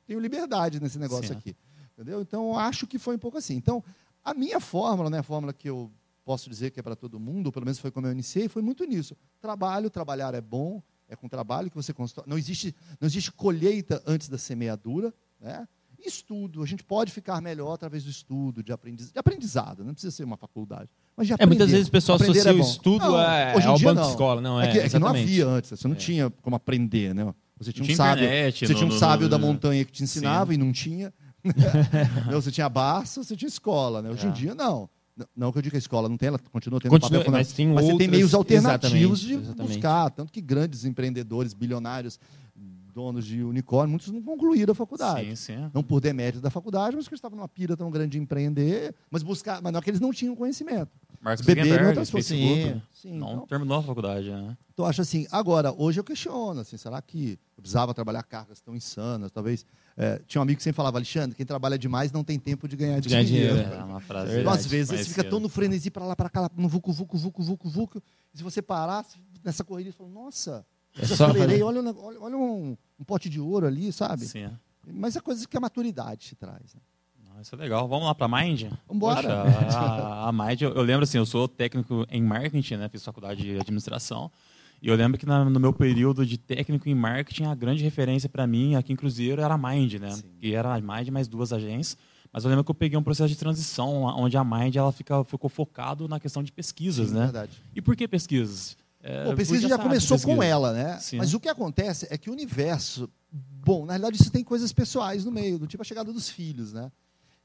tenho 0.07 0.19
liberdade 0.19 0.79
nesse 0.79 0.97
negócio 0.97 1.27
Sim. 1.27 1.33
aqui. 1.35 1.55
Entendeu? 1.93 2.19
Então, 2.19 2.57
acho 2.57 2.87
que 2.87 2.97
foi 2.97 3.15
um 3.15 3.19
pouco 3.19 3.37
assim. 3.37 3.53
Então, 3.53 3.83
a 4.25 4.33
minha 4.33 4.59
fórmula, 4.59 5.11
né, 5.11 5.19
a 5.19 5.23
fórmula 5.23 5.53
que 5.53 5.69
eu 5.69 5.91
posso 6.25 6.49
dizer 6.49 6.71
que 6.71 6.79
é 6.79 6.83
para 6.83 6.95
todo 6.95 7.19
mundo, 7.19 7.47
ou 7.47 7.51
pelo 7.51 7.65
menos 7.65 7.79
foi 7.79 7.91
como 7.91 8.07
eu 8.07 8.11
iniciei, 8.11 8.47
foi 8.47 8.61
muito 8.61 8.83
nisso. 8.85 9.15
Trabalho, 9.41 9.89
trabalhar 9.89 10.33
é 10.33 10.41
bom, 10.41 10.81
é 11.07 11.15
com 11.15 11.27
trabalho 11.27 11.69
que 11.69 11.75
você 11.75 11.93
constrói. 11.93 12.25
Não 12.27 12.37
existe, 12.37 12.73
não 12.99 13.05
existe 13.07 13.31
colheita 13.31 14.01
antes 14.05 14.29
da 14.29 14.37
semeadura, 14.37 15.13
né? 15.39 15.67
Estudo, 16.05 16.61
a 16.61 16.65
gente 16.65 16.83
pode 16.83 17.13
ficar 17.13 17.39
melhor 17.41 17.71
através 17.73 18.03
do 18.03 18.09
estudo, 18.09 18.61
de, 18.61 18.73
aprendiz, 18.73 19.09
de 19.09 19.17
aprendizado, 19.17 19.85
não 19.85 19.93
precisa 19.93 20.11
ser 20.11 20.25
uma 20.25 20.35
faculdade. 20.35 20.89
Mas 21.15 21.27
de 21.27 21.33
É, 21.39 21.45
muitas 21.45 21.71
vezes 21.71 21.87
o 21.87 21.91
pessoal 21.91 22.17
Aprender 22.17 22.39
associa 22.39 22.51
é 22.51 22.53
o 22.53 22.59
estudo 22.59 23.05
Não, 23.05 23.15
a- 23.15 23.53
hoje 23.55 23.65
em 23.65 23.69
ao 23.69 23.75
dia 23.77 23.87
banco 23.87 23.99
não. 24.01 24.03
de 24.07 24.09
escola. 24.11 24.41
Não, 24.41 24.59
é, 24.61 24.67
É 24.67 24.71
que, 24.73 24.79
é 24.79 24.89
que 24.89 24.99
não 24.99 25.07
havia 25.07 25.47
antes, 25.47 25.69
você 25.69 25.87
não 25.87 25.95
É. 25.95 25.97
tinha 25.97 26.29
como 26.29 26.57
aprender, 26.57 27.15
né? 27.15 27.33
Você 27.57 27.71
tinha 27.71 27.83
um 27.83 27.85
Tinha 27.85 27.95
sábio, 27.95 28.25
internet 28.25 28.67
você 28.67 28.73
no- 28.73 28.79
tinha 28.79 28.89
um 28.89 28.93
no- 28.93 28.99
sábio 28.99 29.23
no- 29.25 29.29
da 29.29 29.37
montanha 29.37 29.85
que 29.85 29.93
te 29.93 30.03
ensinava 30.03 30.53
e 30.53 30.57
não 30.57 30.73
tinha. 30.73 31.13
Não, 32.31 32.41
você 32.41 32.51
tinha 32.51 32.67
Barça, 32.67 33.23
você 33.23 33.35
tinha 33.35 33.47
escola, 33.47 34.01
né? 34.01 34.09
Hoje 34.09 34.25
em 34.25 34.29
É. 34.29 34.33
dia 34.33 34.55
não. 34.55 34.89
Não 35.35 35.51
que 35.51 35.59
eu 35.59 35.61
diga 35.61 35.71
que 35.71 35.77
a 35.77 35.79
escola 35.79 36.09
não 36.09 36.17
tem, 36.17 36.27
ela 36.27 36.39
continua 36.51 36.79
tendo 36.79 36.89
Continua, 36.89 37.19
papel 37.19 37.31
mas 37.31 37.53
tem 37.53 37.67
mas 37.67 37.85
você 37.85 37.97
tem 37.97 38.07
meios 38.07 38.33
alternativos 38.33 39.19
exatamente, 39.21 39.25
de 39.27 39.33
exatamente. 39.33 39.73
buscar, 39.73 40.09
tanto 40.09 40.31
que 40.31 40.41
grandes 40.41 40.85
empreendedores, 40.85 41.53
bilionários, 41.53 42.19
donos 42.93 43.25
de 43.25 43.43
unicórnio, 43.43 43.91
muitos 43.91 44.09
não 44.11 44.21
concluíram 44.21 44.71
a 44.71 44.75
faculdade. 44.75 45.27
Sim, 45.29 45.35
sim. 45.35 45.71
Não 45.73 45.83
por 45.83 45.99
demérito 45.99 46.41
da 46.41 46.49
faculdade, 46.49 46.95
mas 46.95 47.05
porque 47.05 47.13
eles 47.13 47.19
estavam 47.19 47.37
numa 47.37 47.47
pira 47.47 47.77
tão 47.77 47.89
grande 47.91 48.11
de 48.11 48.19
empreender, 48.19 48.93
mas 49.11 49.21
buscar, 49.23 49.61
mas 49.61 49.71
não 49.71 49.79
é 49.79 49.81
que 49.83 49.89
eles 49.89 49.99
não 49.99 50.11
tinham 50.11 50.35
conhecimento. 50.35 50.91
Marcos 51.21 51.45
Beberam 51.45 51.87
outras 51.89 52.09
coisas. 52.09 52.27
Sim, 52.27 52.81
sim, 52.91 53.13
não 53.13 53.33
então- 53.33 53.47
terminou 53.47 53.77
a 53.77 53.83
faculdade, 53.83 54.29
né? 54.29 54.57
Então, 54.73 54.85
acho 54.85 55.01
assim, 55.01 55.27
agora, 55.31 55.71
hoje 55.77 55.99
eu 55.99 56.03
questiono, 56.03 56.59
assim, 56.59 56.75
será 56.77 57.01
que 57.01 57.37
eu 57.55 57.61
precisava 57.61 57.93
trabalhar 57.93 58.23
cargas 58.23 58.59
tão 58.59 58.75
insanas? 58.75 59.31
Talvez, 59.31 59.65
é, 59.97 60.19
tinha 60.27 60.41
um 60.41 60.43
amigo 60.43 60.57
que 60.57 60.63
sempre 60.63 60.75
falava, 60.77 60.97
Alexandre, 60.97 61.35
quem 61.35 61.45
trabalha 61.45 61.77
demais 61.77 62.11
não 62.11 62.23
tem 62.23 62.39
tempo 62.39 62.67
de 62.67 62.75
ganhar 62.75 62.99
De 62.99 63.09
ganhar 63.09 63.23
dinheiro. 63.23 63.53
dinheiro, 63.55 63.73
É 63.75 63.83
uma 63.83 63.99
frase. 63.99 64.39
Então, 64.39 64.51
às 64.51 64.65
vezes, 64.65 64.89
você 64.99 65.09
fica 65.09 65.23
tão 65.23 65.39
no 65.39 65.47
frenesi 65.49 65.91
para 65.91 66.05
lá, 66.05 66.15
para 66.15 66.29
cá, 66.29 66.41
lá, 66.41 66.51
no 66.55 66.67
vucu, 66.67 66.91
vucu, 66.91 67.17
vucu, 67.17 67.43
vucu, 67.43 67.69
vucu. 67.69 68.03
E 68.33 68.37
se 68.37 68.43
você 68.43 68.61
parar 68.61 69.05
nessa 69.43 69.63
corrida 69.63 69.89
e 69.89 69.93
falar, 69.93 70.09
nossa, 70.09 70.65
É 70.97 71.03
eu 71.03 71.07
só 71.07 71.25
acelerei, 71.27 71.61
olha, 71.61 71.81
um 71.81 71.87
olha, 72.05 72.19
olha 72.19 72.37
um, 72.37 72.77
um 72.99 73.03
pote 73.03 73.29
de 73.29 73.39
ouro 73.39 73.67
ali, 73.67 73.91
sabe? 73.91 74.25
Sim. 74.25 74.43
é. 74.45 74.51
Mas 74.85 75.15
é 75.15 75.19
coisas 75.21 75.45
que 75.45 75.55
a 75.55 75.59
maturidade 75.61 76.27
te 76.27 76.35
traz. 76.35 76.73
Né? 76.75 76.81
Não, 77.33 77.41
Isso 77.41 77.55
é 77.55 77.57
legal. 77.57 77.87
Vamos 77.87 78.05
lá 78.05 78.13
para 78.15 78.25
a 78.25 78.43
Mind? 78.43 78.63
Vambora. 78.87 79.21
Poxa, 79.21 79.77
a, 79.79 80.27
a 80.29 80.31
Mind, 80.31 80.61
eu, 80.61 80.73
eu 80.73 80.81
lembro 80.81 81.03
assim, 81.03 81.17
eu 81.17 81.25
sou 81.25 81.47
técnico 81.47 82.05
em 82.09 82.21
marketing, 82.21 82.75
né? 82.75 82.89
Fiz 82.89 83.03
faculdade 83.03 83.41
de 83.43 83.59
administração. 83.59 84.29
E 84.83 84.89
eu 84.89 84.95
lembro 84.97 85.17
que 85.17 85.25
na- 85.25 85.45
no 85.45 85.59
meu 85.61 85.71
período 85.71 86.25
de 86.25 86.37
técnico 86.37 86.89
em 86.89 86.93
marketing, 86.93 87.45
a 87.45 87.55
grande 87.55 87.81
referência 87.81 88.27
para 88.27 88.45
mim 88.45 88.75
aqui 88.75 88.91
em 88.91 88.97
Cruzeiro 88.97 89.41
era 89.41 89.53
a 89.53 89.57
Mind, 89.57 89.93
né? 89.93 90.11
Sim. 90.11 90.23
Que 90.41 90.53
era 90.53 90.75
a 90.75 90.81
Mind 90.81 91.07
mais 91.07 91.25
duas 91.25 91.53
agências. 91.53 91.97
Mas 92.33 92.43
eu 92.43 92.49
lembro 92.49 92.65
que 92.65 92.71
eu 92.71 92.75
peguei 92.75 92.97
um 92.99 93.03
processo 93.03 93.29
de 93.29 93.37
transição 93.37 94.03
onde 94.03 94.35
a 94.35 94.43
Mind 94.43 94.75
ela 94.75 94.91
fica, 94.91 95.23
ficou 95.23 95.49
focado 95.49 96.05
na 96.09 96.19
questão 96.19 96.43
de 96.43 96.51
pesquisas, 96.51 97.07
Sim, 97.09 97.15
né? 97.15 97.21
verdade. 97.23 97.63
E 97.73 97.81
por 97.81 97.95
que 97.95 98.05
pesquisas? 98.09 98.75
É, 99.01 99.23
Bom, 99.25 99.35
pesquisa 99.35 99.69
já 99.69 99.77
começou 99.77 100.17
pesquisa. 100.17 100.35
com 100.35 100.43
ela, 100.43 100.73
né? 100.73 100.97
Sim. 100.99 101.17
Mas 101.17 101.33
o 101.33 101.39
que 101.39 101.47
acontece 101.47 102.05
é 102.09 102.17
que 102.17 102.29
o 102.29 102.33
universo. 102.33 103.09
Bom, 103.31 103.85
na 103.85 103.93
realidade, 103.93 104.21
isso 104.21 104.31
tem 104.31 104.43
coisas 104.43 104.73
pessoais 104.73 105.23
no 105.23 105.31
meio, 105.31 105.57
do 105.57 105.65
tipo 105.65 105.81
a 105.81 105.85
chegada 105.85 106.11
dos 106.11 106.27
filhos, 106.29 106.73
né? 106.73 106.91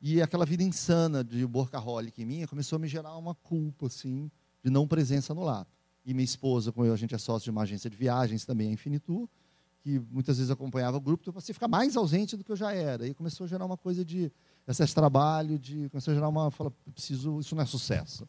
E 0.03 0.21
aquela 0.21 0.45
vida 0.45 0.63
insana 0.65 1.23
de 1.23 1.45
workaholic 1.45 2.21
em 2.21 2.25
mim 2.27 2.47
começou 2.47 2.77
a 2.77 2.79
me 2.81 2.89
gerar 2.89 3.17
uma 3.17 3.35
culpa, 3.35 3.87
assim, 3.87 4.29
de 4.65 4.71
não 4.71 4.89
presença 4.89 5.33
no 5.35 5.43
lar. 5.45 5.67
E 6.09 6.15
minha 6.15 6.25
esposa, 6.25 6.73
com 6.73 6.87
eu, 6.87 6.95
a 6.95 6.97
gente 6.97 7.15
é 7.15 7.19
sócio 7.19 7.45
de 7.45 7.51
uma 7.51 7.61
agência 7.61 7.91
de 7.91 7.95
viagens 7.95 8.43
também, 8.43 8.71
a 8.71 8.73
Infinitur, 8.73 9.29
que 9.83 10.01
muitas 10.11 10.39
vezes 10.39 10.51
acompanhava 10.51 10.97
o 10.97 11.01
grupo, 11.03 11.23
então 11.23 11.33
eu 11.33 11.35
passei 11.35 11.53
a 11.53 11.55
ficar 11.55 11.69
mais 11.69 11.99
ausente 11.99 12.35
do 12.35 12.43
que 12.43 12.51
eu 12.51 12.57
já 12.57 12.73
era. 12.73 13.07
E 13.07 13.13
começou 13.13 13.45
a 13.45 13.47
gerar 13.47 13.67
uma 13.67 13.77
coisa 13.77 14.03
de 14.03 14.33
excesso 14.67 14.93
de 14.93 14.95
trabalho, 14.95 15.59
de, 15.59 15.87
começou 15.91 16.13
a 16.13 16.15
gerar 16.15 16.31
uma. 16.31 16.51
Fala, 16.51 16.73
preciso, 16.95 17.39
isso 17.41 17.55
não 17.55 17.63
é 17.63 17.67
sucesso. 17.67 18.27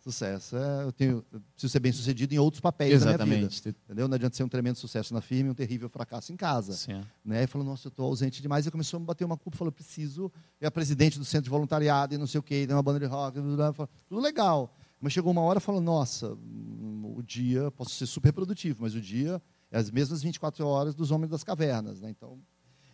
Sucesso 0.00 0.56
é, 0.56 0.84
eu 0.84 0.92
tenho, 0.92 1.24
eu 1.32 1.40
preciso 1.54 1.72
ser 1.72 1.80
bem 1.80 1.90
sucedido 1.90 2.32
em 2.32 2.38
outros 2.38 2.60
papéis 2.60 3.02
minha 3.02 3.18
vida. 3.18 3.24
Exatamente. 3.24 3.68
Entendeu? 3.68 4.06
Não 4.06 4.14
adianta 4.14 4.36
ser 4.36 4.44
um 4.44 4.48
tremendo 4.48 4.78
sucesso 4.78 5.12
na 5.12 5.20
firma 5.20 5.48
e 5.48 5.50
um 5.50 5.54
terrível 5.54 5.88
fracasso 5.88 6.32
em 6.32 6.36
casa. 6.36 6.74
Sim. 6.74 7.02
Né? 7.24 7.42
E 7.42 7.46
falou, 7.48 7.66
nossa, 7.66 7.88
eu 7.88 7.90
estou 7.90 8.06
ausente 8.06 8.40
demais. 8.40 8.64
E 8.64 8.70
começou 8.70 8.98
a 8.98 9.00
me 9.00 9.06
bater 9.06 9.24
uma 9.24 9.36
culpa. 9.36 9.58
Falou, 9.58 9.72
preciso. 9.72 10.30
E 10.60 10.66
a 10.66 10.70
presidente 10.70 11.18
do 11.18 11.24
centro 11.24 11.44
de 11.44 11.50
voluntariado 11.50 12.14
e 12.14 12.18
não 12.18 12.28
sei 12.28 12.38
o 12.38 12.42
quê, 12.44 12.62
e 12.62 12.66
tem 12.68 12.76
uma 12.76 12.82
banda 12.82 13.00
de 13.00 13.06
rock, 13.06 13.40
tudo 14.08 14.20
legal. 14.22 14.72
Mas 15.00 15.12
chegou 15.12 15.30
uma 15.32 15.42
hora 15.42 15.58
e 15.58 15.62
falou, 15.62 15.80
nossa, 15.80 16.36
o 17.14 17.22
dia, 17.22 17.70
posso 17.70 17.90
ser 17.90 18.06
super 18.06 18.32
produtivo, 18.32 18.82
mas 18.82 18.94
o 18.94 19.00
dia 19.00 19.40
é 19.70 19.78
as 19.78 19.90
mesmas 19.90 20.22
24 20.22 20.66
horas 20.66 20.94
dos 20.94 21.10
homens 21.10 21.30
das 21.30 21.44
cavernas. 21.44 22.00
Né? 22.00 22.10
Então, 22.10 22.40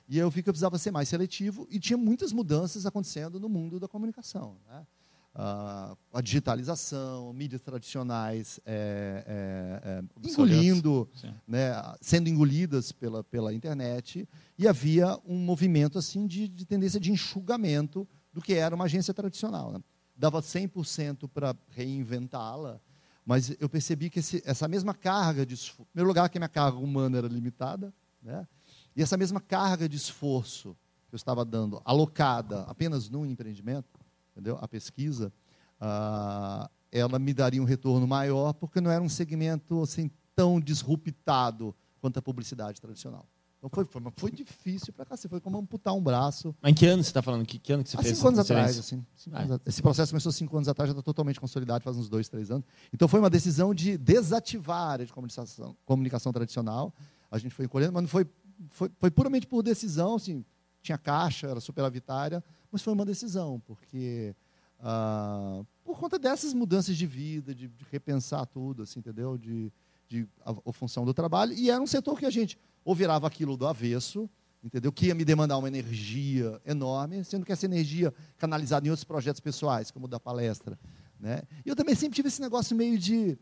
E 0.09 0.19
eu 0.19 0.31
vi 0.31 0.43
que 0.43 0.49
eu 0.49 0.53
precisava 0.53 0.79
ser 0.79 0.91
mais 0.91 1.09
seletivo 1.09 1.67
e 1.71 1.79
tinha 1.79 1.97
muitas 1.97 2.33
mudanças 2.33 2.85
acontecendo 2.85 3.41
no 3.41 3.49
mundo 3.49 3.81
da 3.81 3.89
comunicação. 3.89 4.59
Né? 4.67 4.87
Uh, 5.35 5.99
a 6.13 6.21
digitalização, 6.23 7.33
mídias 7.33 7.61
tradicionais 7.61 8.61
é, 8.65 9.25
é, 9.27 10.29
é, 10.29 10.29
engolindo, 10.29 11.11
né, 11.45 11.73
sendo 12.01 12.29
engolidas 12.29 12.93
pela, 12.93 13.25
pela 13.25 13.53
internet, 13.53 14.29
e 14.57 14.69
havia 14.69 15.19
um 15.27 15.37
movimento 15.37 15.99
assim 15.99 16.29
de, 16.29 16.47
de 16.47 16.65
tendência 16.65 17.01
de 17.01 17.11
enxugamento 17.11 18.07
do 18.33 18.41
que 18.41 18.55
era 18.55 18.77
uma 18.77 18.85
agência 18.85 19.13
tradicional. 19.13 19.73
Né? 19.73 19.81
Dava 20.17 20.41
100% 20.41 21.29
para 21.29 21.57
reinventá-la, 21.71 22.81
mas 23.25 23.57
eu 23.59 23.69
percebi 23.69 24.11
que 24.11 24.21
esse, 24.21 24.43
essa 24.45 24.69
mesma 24.69 24.95
carga 24.95 25.47
de 25.47 25.55
esforço, 25.55 25.83
em 25.83 25.93
primeiro 25.93 26.09
lugar 26.09 26.29
que 26.29 26.39
a 26.39 26.41
minha 26.41 26.49
carga 26.49 26.79
humana 26.79 27.19
era 27.19 27.27
limitada, 27.27 27.93
né? 28.23 28.47
e 28.95 29.03
essa 29.03 29.17
mesma 29.17 29.41
carga 29.41 29.89
de 29.89 29.97
esforço 29.97 30.77
que 31.09 31.15
eu 31.15 31.17
estava 31.17 31.45
dando, 31.45 31.81
alocada 31.85 32.63
apenas 32.63 33.09
num 33.09 33.25
empreendimento, 33.27 33.99
entendeu? 34.33 34.59
A 34.61 34.69
pesquisa, 34.69 35.33
ah, 35.81 36.71
ela 36.93 37.19
me 37.19 37.33
daria 37.35 37.61
um 37.61 37.65
retorno 37.65 38.07
maior, 38.07 38.53
porque 38.53 38.81
não 38.81 38.91
era 38.91 39.03
um 39.03 39.09
segmento 39.09 39.83
assim 39.83 40.11
tão 40.35 40.61
disruptado 40.61 41.75
quanto 42.01 42.19
a 42.19 42.23
publicidade 42.23 42.81
tradicional. 42.81 43.27
Então 43.65 43.71
foi, 43.73 43.85
foi, 43.87 44.13
foi 44.15 44.31
difícil 44.31 44.93
para 44.93 45.07
cá, 45.07 45.17
foi 45.17 45.41
como 45.41 45.57
amputar 45.57 45.95
um 45.95 46.03
braço. 46.03 46.55
Mas 46.61 46.73
em 46.73 46.75
que 46.75 46.85
ano 46.85 47.03
você 47.03 47.09
está 47.09 47.23
falando? 47.23 47.47
Que, 47.47 47.59
que 47.59 47.73
ano 47.73 47.83
que 47.83 47.89
você 47.89 47.97
Há 47.97 48.03
fez? 48.03 48.17
Cinco 48.19 48.29
anos 48.29 48.41
atrás, 48.41 48.79
assim. 48.79 49.03
Cinco 49.17 49.37
ah. 49.37 49.41
anos, 49.41 49.61
esse 49.65 49.81
processo 49.81 50.13
começou 50.13 50.31
cinco 50.33 50.55
anos 50.55 50.69
atrás, 50.69 50.89
já 50.89 50.93
está 50.93 51.03
totalmente 51.03 51.41
consolidado, 51.41 51.83
faz 51.83 51.97
uns 51.97 52.07
dois, 52.07 52.29
três 52.29 52.51
anos. 52.51 52.67
Então 52.93 53.09
foi 53.09 53.21
uma 53.21 53.31
decisão 53.31 53.75
de 53.75 53.97
desativar 53.97 54.77
a 54.77 54.89
área 54.91 55.07
de 55.07 55.13
comunicação, 55.15 55.75
comunicação 55.87 56.31
tradicional. 56.31 56.93
A 57.31 57.39
gente 57.39 57.55
foi 57.55 57.65
encolhendo, 57.65 57.95
mas 57.95 58.03
não 58.03 58.09
foi, 58.09 58.27
foi, 58.69 58.91
foi 58.99 59.11
puramente 59.11 59.47
por 59.47 59.63
decisão, 59.63 60.17
assim, 60.17 60.45
tinha 60.83 60.99
caixa, 60.99 61.47
era 61.47 61.59
superavitária, 61.59 62.45
mas 62.71 62.83
foi 62.83 62.93
uma 62.93 63.07
decisão, 63.07 63.63
porque 63.65 64.37
ah, 64.79 65.63
por 65.83 65.99
conta 65.99 66.19
dessas 66.19 66.53
mudanças 66.53 66.95
de 66.99 67.07
vida, 67.07 67.55
de, 67.55 67.69
de 67.69 67.87
repensar 67.91 68.45
tudo, 68.45 68.83
assim, 68.83 69.01
entendeu? 69.01 69.39
De, 69.39 69.73
de 70.07 70.29
a, 70.45 70.51
a, 70.51 70.73
função 70.73 71.07
do 71.07 71.15
trabalho. 71.15 71.55
E 71.55 71.71
era 71.71 71.81
um 71.81 71.87
setor 71.87 72.19
que 72.19 72.27
a 72.27 72.31
gente 72.31 72.59
ou 72.85 72.95
virava 72.95 73.27
aquilo 73.27 73.57
do 73.57 73.67
avesso, 73.67 74.29
entendeu? 74.63 74.93
Que 74.93 75.07
ia 75.07 75.15
me 75.15 75.25
demandar 75.25 75.59
uma 75.59 75.69
energia 75.69 76.61
enorme, 76.65 77.25
sendo 77.25 77.45
que 77.45 77.53
essa 77.53 77.67
energia 77.67 78.13
canalizada 78.39 78.87
em 78.87 78.91
outros 78.91 79.05
projetos 79.05 79.41
pessoais, 79.41 79.91
como 79.91 80.07
o 80.07 80.09
da 80.09 80.21
palestra, 80.21 80.79
né? 81.19 81.43
E 81.65 81.69
eu 81.69 81.77
também 81.77 81.95
sempre 81.95 82.17
tive 82.17 82.29
esse 82.29 82.41
negócio 82.41 82.77
meio 82.77 82.99
de 82.99 83.39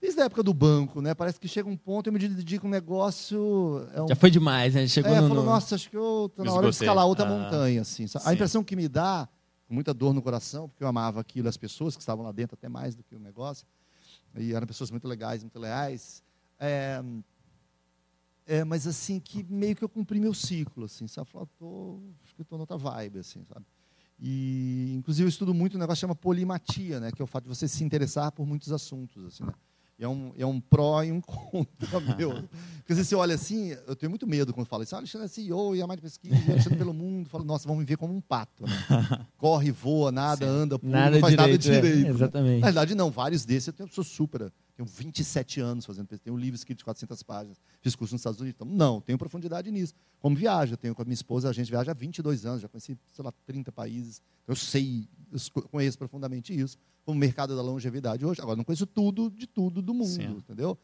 Desde 0.00 0.20
a 0.20 0.26
época 0.26 0.42
do 0.42 0.52
banco, 0.52 1.00
né? 1.00 1.14
Parece 1.14 1.40
que 1.40 1.48
chega 1.48 1.68
um 1.68 1.76
ponto, 1.76 2.06
eu 2.06 2.12
me 2.12 2.18
dedico 2.18 2.66
um 2.66 2.70
negócio. 2.70 3.88
É 3.94 4.02
um... 4.02 4.08
Já 4.08 4.14
foi 4.14 4.30
demais, 4.30 4.74
né? 4.74 4.86
Chegou 4.86 5.10
é, 5.10 5.20
no. 5.20 5.28
Falou, 5.28 5.44
nossa, 5.44 5.74
acho 5.74 5.88
que 5.88 5.96
eu 5.96 6.30
tô 6.34 6.44
na 6.44 6.52
hora 6.52 6.68
de 6.68 6.74
escalar 6.74 7.06
outra 7.06 7.24
ah, 7.24 7.28
montanha, 7.28 7.80
assim. 7.80 8.04
A 8.24 8.34
impressão 8.34 8.62
que 8.62 8.76
me 8.76 8.88
dá, 8.88 9.26
com 9.66 9.74
muita 9.74 9.94
dor 9.94 10.12
no 10.12 10.20
coração, 10.20 10.68
porque 10.68 10.84
eu 10.84 10.88
amava 10.88 11.20
aquilo, 11.20 11.48
as 11.48 11.56
pessoas 11.56 11.96
que 11.96 12.02
estavam 12.02 12.24
lá 12.24 12.30
dentro, 12.30 12.54
até 12.54 12.68
mais 12.68 12.94
do 12.94 13.02
que 13.02 13.16
o 13.16 13.18
negócio, 13.18 13.66
e 14.36 14.52
eram 14.52 14.66
pessoas 14.66 14.90
muito 14.90 15.08
legais, 15.08 15.42
muito 15.42 15.58
leais. 15.58 16.22
É, 16.60 17.02
é, 18.46 18.64
mas 18.64 18.86
assim, 18.86 19.18
que 19.18 19.42
meio 19.44 19.74
que 19.74 19.82
eu 19.82 19.88
cumpri 19.88 20.20
meu 20.20 20.32
ciclo, 20.32 20.84
assim, 20.84 21.06
sabe? 21.06 21.28
Falei, 21.28 21.48
tô, 21.58 22.00
acho 22.24 22.34
que 22.34 22.42
estou 22.42 22.56
noutra 22.56 22.76
vibe, 22.76 23.18
assim, 23.18 23.44
sabe? 23.44 23.66
E, 24.18 24.94
inclusive, 24.96 25.26
eu 25.26 25.28
estudo 25.28 25.52
muito 25.52 25.76
um 25.76 25.80
negócio 25.80 25.98
que 25.98 26.00
chama 26.00 26.14
polimatia, 26.14 27.00
né? 27.00 27.12
Que 27.12 27.20
é 27.20 27.24
o 27.24 27.26
fato 27.26 27.44
de 27.44 27.50
você 27.50 27.68
se 27.68 27.84
interessar 27.84 28.32
por 28.32 28.46
muitos 28.46 28.72
assuntos, 28.72 29.24
assim, 29.24 29.44
né? 29.44 29.52
é 29.98 30.06
um, 30.06 30.32
é 30.36 30.44
um 30.44 30.60
pró 30.60 31.02
e 31.02 31.10
um 31.10 31.20
contra 31.22 32.00
meu. 32.16 32.44
Porque 32.78 32.94
você 32.94 33.14
olha 33.14 33.34
assim, 33.34 33.74
eu 33.86 33.96
tenho 33.96 34.10
muito 34.10 34.26
medo 34.26 34.52
quando 34.52 34.66
fala 34.66 34.84
isso. 34.84 34.94
Ah, 34.94 34.98
Alexandre 34.98 35.26
é 35.26 35.28
CEO 35.28 35.74
e 35.74 35.82
a 35.82 35.86
mais 35.86 35.98
de 35.98 36.02
pesquisa, 36.02 36.36
Alexandre 36.52 36.78
pelo 36.78 36.92
mundo. 36.92 37.28
Falo, 37.28 37.44
nossa, 37.44 37.66
vamos 37.66 37.80
me 37.80 37.86
ver 37.86 37.96
como 37.96 38.14
um 38.14 38.20
pato. 38.20 38.64
Né? 38.64 38.72
Corre, 39.36 39.70
voa, 39.70 40.12
nada, 40.12 40.46
Sim. 40.46 40.52
anda, 40.52 40.78
pula, 40.78 40.92
nada 40.92 41.10
não 41.12 41.20
faz 41.20 41.32
direito, 41.32 41.68
nada 41.68 41.80
direito. 41.80 42.06
É, 42.06 42.10
exatamente. 42.10 42.60
Na 42.60 42.66
verdade, 42.66 42.94
não, 42.94 43.10
vários 43.10 43.44
desses. 43.44 43.68
Eu 43.68 43.72
tenho, 43.72 43.88
sou 43.88 44.04
super. 44.04 44.52
Tenho 44.76 44.86
27 44.86 45.60
anos 45.60 45.86
fazendo 45.86 46.06
pesquisa. 46.06 46.24
Tenho 46.24 46.36
um 46.36 46.38
livro 46.38 46.54
escrito 46.54 46.78
de 46.78 46.84
400 46.84 47.22
páginas. 47.22 47.58
Fiz 47.80 47.96
curso 47.96 48.14
nos 48.14 48.20
Estados 48.20 48.40
Unidos. 48.40 48.56
Então, 48.60 48.76
não, 48.76 49.00
tenho 49.00 49.16
profundidade 49.16 49.70
nisso. 49.70 49.94
Como 50.20 50.36
viaja, 50.36 50.76
tenho 50.76 50.94
com 50.94 51.00
a 51.00 51.04
minha 51.04 51.14
esposa, 51.14 51.48
a 51.48 51.52
gente 51.52 51.70
viaja 51.70 51.92
há 51.92 51.94
22 51.94 52.44
anos, 52.44 52.60
já 52.60 52.68
conheci, 52.68 52.98
sei 53.12 53.24
lá, 53.24 53.32
30 53.46 53.72
países. 53.72 54.20
Eu 54.46 54.54
sei, 54.54 55.08
eu 55.32 55.62
conheço 55.62 55.96
profundamente 55.96 56.54
isso 56.54 56.76
o 57.06 57.14
mercado 57.14 57.54
da 57.54 57.62
longevidade 57.62 58.26
hoje. 58.26 58.40
Agora, 58.42 58.56
não 58.56 58.64
conheço 58.64 58.86
tudo 58.86 59.30
de 59.30 59.46
tudo 59.46 59.80
do 59.80 59.94
mundo, 59.94 60.06
Sim. 60.08 60.36
entendeu? 60.38 60.76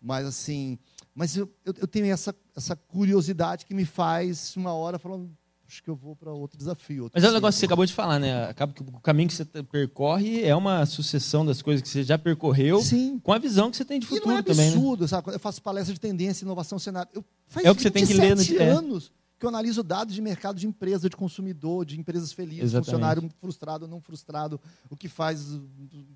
Mas, 0.00 0.26
assim, 0.26 0.78
mas 1.14 1.36
eu, 1.36 1.50
eu, 1.64 1.74
eu, 1.78 1.88
tenho 1.88 2.06
essa, 2.06 2.34
essa 2.54 2.76
curiosidade 2.76 3.66
que 3.66 3.74
me 3.74 3.84
faz, 3.84 4.54
uma 4.56 4.72
hora, 4.72 4.98
falando, 4.98 5.30
acho 5.70 5.82
que 5.84 5.88
eu 5.88 5.94
vou 5.94 6.16
para 6.16 6.32
outro 6.32 6.58
desafio. 6.58 7.04
Outro 7.04 7.16
mas 7.16 7.22
é 7.22 7.28
o 7.28 7.30
um 7.30 7.34
negócio 7.34 7.56
que 7.56 7.60
você 7.60 7.66
acabou 7.66 7.86
de 7.86 7.92
falar, 7.92 8.18
né? 8.18 8.44
Acaba 8.46 8.72
que 8.72 8.82
o 8.82 9.00
caminho 9.00 9.28
que 9.28 9.34
você 9.34 9.44
percorre 9.44 10.42
é 10.42 10.54
uma 10.54 10.84
sucessão 10.84 11.46
das 11.46 11.62
coisas 11.62 11.80
que 11.80 11.88
você 11.88 12.02
já 12.02 12.18
percorreu 12.18 12.80
Sim. 12.82 13.20
com 13.20 13.32
a 13.32 13.38
visão 13.38 13.70
que 13.70 13.76
você 13.76 13.84
tem 13.84 14.00
de 14.00 14.06
futuro 14.06 14.30
e 14.30 14.32
não 14.32 14.38
é 14.38 14.42
também. 14.42 14.66
Né? 14.66 14.72
absurdo, 14.72 15.02
né? 15.02 15.08
sabe? 15.08 15.32
Eu 15.32 15.38
faço 15.38 15.62
palestra 15.62 15.94
de 15.94 16.00
tendência, 16.00 16.44
inovação, 16.44 16.78
cenário. 16.78 17.08
Eu, 17.14 17.24
é 17.62 17.70
o 17.70 17.74
que 17.74 17.82
você 17.82 17.90
tem 17.90 18.04
que 18.04 18.14
ler 18.14 18.34
no 18.34 18.42
é. 18.42 18.68
anos 18.68 19.12
que 19.40 19.46
eu 19.46 19.48
analiso 19.48 19.82
dados 19.82 20.14
de 20.14 20.20
mercado 20.20 20.60
de 20.60 20.66
empresa, 20.66 21.08
de 21.08 21.16
consumidor, 21.16 21.86
de 21.86 21.98
empresas 21.98 22.30
felizes, 22.30 22.64
Exatamente. 22.64 22.84
funcionário 22.84 23.30
frustrado 23.40 23.86
ou 23.86 23.90
não 23.90 23.98
frustrado, 23.98 24.60
o 24.90 24.94
que 24.94 25.08
faz, 25.08 25.54
o 25.54 25.62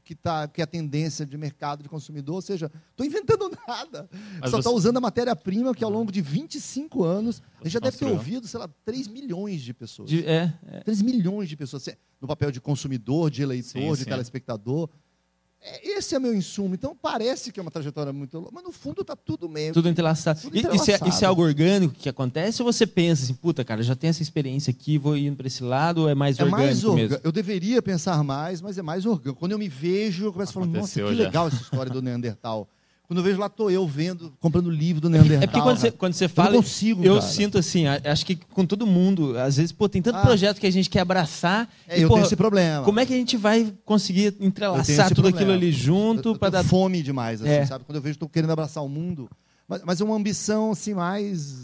que, 0.05 0.15
tá, 0.15 0.47
que 0.47 0.61
é 0.61 0.65
a 0.65 0.67
tendência 0.67 1.25
de 1.25 1.39
mercado 1.39 1.83
de 1.83 1.89
consumidor. 1.89 2.35
Ou 2.35 2.43
seja, 2.43 2.71
estou 2.91 3.07
inventando 3.07 3.51
nada. 3.67 4.11
Mas 4.39 4.51
Só 4.51 4.59
está 4.59 4.69
você... 4.69 4.77
usando 4.77 4.99
a 4.99 5.01
matéria-prima 5.01 5.75
que 5.75 5.83
ao 5.83 5.91
longo 5.91 6.13
de 6.13 6.21
25 6.21 7.03
anos, 7.03 7.43
a 7.61 7.65
gente 7.65 7.73
já 7.73 7.81
deve 7.81 7.97
ter 7.97 8.05
ouvido, 8.05 8.47
sei 8.47 8.61
lá, 8.61 8.69
3 8.85 9.09
milhões 9.09 9.63
de 9.63 9.73
pessoas. 9.73 10.11
De, 10.11 10.23
é, 10.27 10.53
é. 10.67 10.81
3 10.81 11.01
milhões 11.01 11.49
de 11.49 11.57
pessoas. 11.57 11.89
No 12.21 12.29
papel 12.29 12.53
de 12.53 12.61
consumidor, 12.61 13.31
de 13.31 13.43
eleitor, 13.43 13.71
sim, 13.71 13.91
de 13.91 13.99
sim. 14.01 14.05
telespectador. 14.05 14.91
É, 15.67 15.89
esse 15.97 16.15
é 16.15 16.19
meu 16.19 16.35
insumo. 16.35 16.75
Então 16.75 16.95
parece 16.95 17.51
que 17.51 17.59
é 17.59 17.63
uma 17.63 17.71
trajetória 17.71 18.13
muito 18.13 18.37
longa, 18.39 18.51
mas 18.53 18.63
no 18.63 18.71
fundo 18.71 19.01
está 19.01 19.17
tudo 19.17 19.49
meio. 19.49 19.73
Tudo 19.73 19.89
entrelaçado. 19.89 20.43
Tudo 20.43 20.59
entrelaçado. 20.59 20.91
Isso, 20.93 21.05
é, 21.05 21.09
isso, 21.09 21.25
é, 21.25 21.27
algo 21.27 21.43
orgânico 21.43 21.95
que 21.95 22.09
acontece 22.09 22.63
ou 22.63 22.71
você 22.71 22.87
pensa 22.87 23.25
assim, 23.25 23.35
puta, 23.35 23.65
cara, 23.65 23.83
já 23.83 23.97
tenho 23.97 24.11
essa 24.11 24.23
experiência 24.23 24.71
aqui, 24.71 24.99
vou 24.99 25.17
indo 25.17 25.37
para 25.37 25.47
esse 25.47 25.63
lado 25.63 26.03
ou 26.03 26.09
é 26.09 26.15
mais 26.15 26.39
é 26.39 26.45
orgânico 26.45 26.67
mais 26.67 26.85
orga... 26.85 27.03
mesmo? 27.03 27.19
Eu 27.25 27.33
deveria 27.33 27.81
pensar 27.81 28.23
mais, 28.23 28.61
mas 28.61 28.77
é 28.77 28.83
mais 28.83 29.07
orgânico. 29.07 29.41
Quando 29.41 29.53
eu 29.53 29.59
me 29.59 29.69
vejo, 29.69 30.27
eu 30.27 30.33
começo 30.35 30.51
a 30.51 30.53
falar, 30.53 30.67
nossa, 30.67 31.01
que 31.01 31.17
já. 31.17 31.25
legal 31.25 31.49
essa 31.49 31.63
história 31.63 31.91
do 31.91 32.03
Neandertal. 32.03 32.69
Quando 33.15 33.19
eu 33.19 33.31
vejo 33.31 33.39
lá, 33.39 33.47
estou 33.47 33.71
eu 33.71 33.87
vendo, 33.87 34.33
comprando 34.41 34.69
livro 34.69 35.01
do 35.01 35.09
Neandertal. 35.09 35.45
É 35.45 35.47
porque 35.47 35.61
quando 35.61 35.79
você, 35.79 35.91
quando 35.93 36.13
você 36.15 36.27
fala. 36.27 36.57
Eu, 36.57 36.63
consigo, 36.63 37.05
eu 37.05 37.23
sinto 37.23 37.57
assim, 37.57 37.85
acho 37.87 38.27
que 38.27 38.35
com 38.35 38.67
todo 38.67 38.85
mundo, 38.85 39.39
às 39.39 39.57
vezes, 39.57 39.71
pô, 39.71 39.89
tem 39.89 40.03
tanto 40.03 40.19
ah, 40.19 40.23
projeto 40.23 40.59
que 40.59 40.67
a 40.67 40.73
gente 40.73 40.91
quer 40.91 40.99
abraçar. 40.99 41.73
É, 41.87 41.97
e, 41.97 42.03
eu 42.03 42.09
tenho 42.09 42.25
esse 42.25 42.35
problema. 42.35 42.85
Como 42.85 42.99
é 42.99 43.07
que 43.07 43.15
a 43.15 43.17
gente 43.17 43.37
vai 43.37 43.73
conseguir 43.85 44.35
entrelaçar 44.41 45.07
tudo 45.11 45.23
problema. 45.23 45.37
aquilo 45.37 45.53
ali 45.53 45.71
junto 45.71 46.37
para 46.37 46.51
dar. 46.51 46.65
fome 46.65 47.05
demais, 47.05 47.41
assim, 47.41 47.51
é. 47.51 47.67
sabe? 47.67 47.85
Quando 47.85 47.97
eu 47.97 48.03
vejo, 48.03 48.15
estou 48.15 48.29
querendo 48.29 48.51
abraçar 48.51 48.83
o 48.83 48.89
mundo. 48.89 49.31
Mas, 49.69 49.83
mas 49.85 50.01
é 50.01 50.05
uma 50.05 50.17
ambição, 50.17 50.73
assim, 50.73 50.93
mais. 50.93 51.55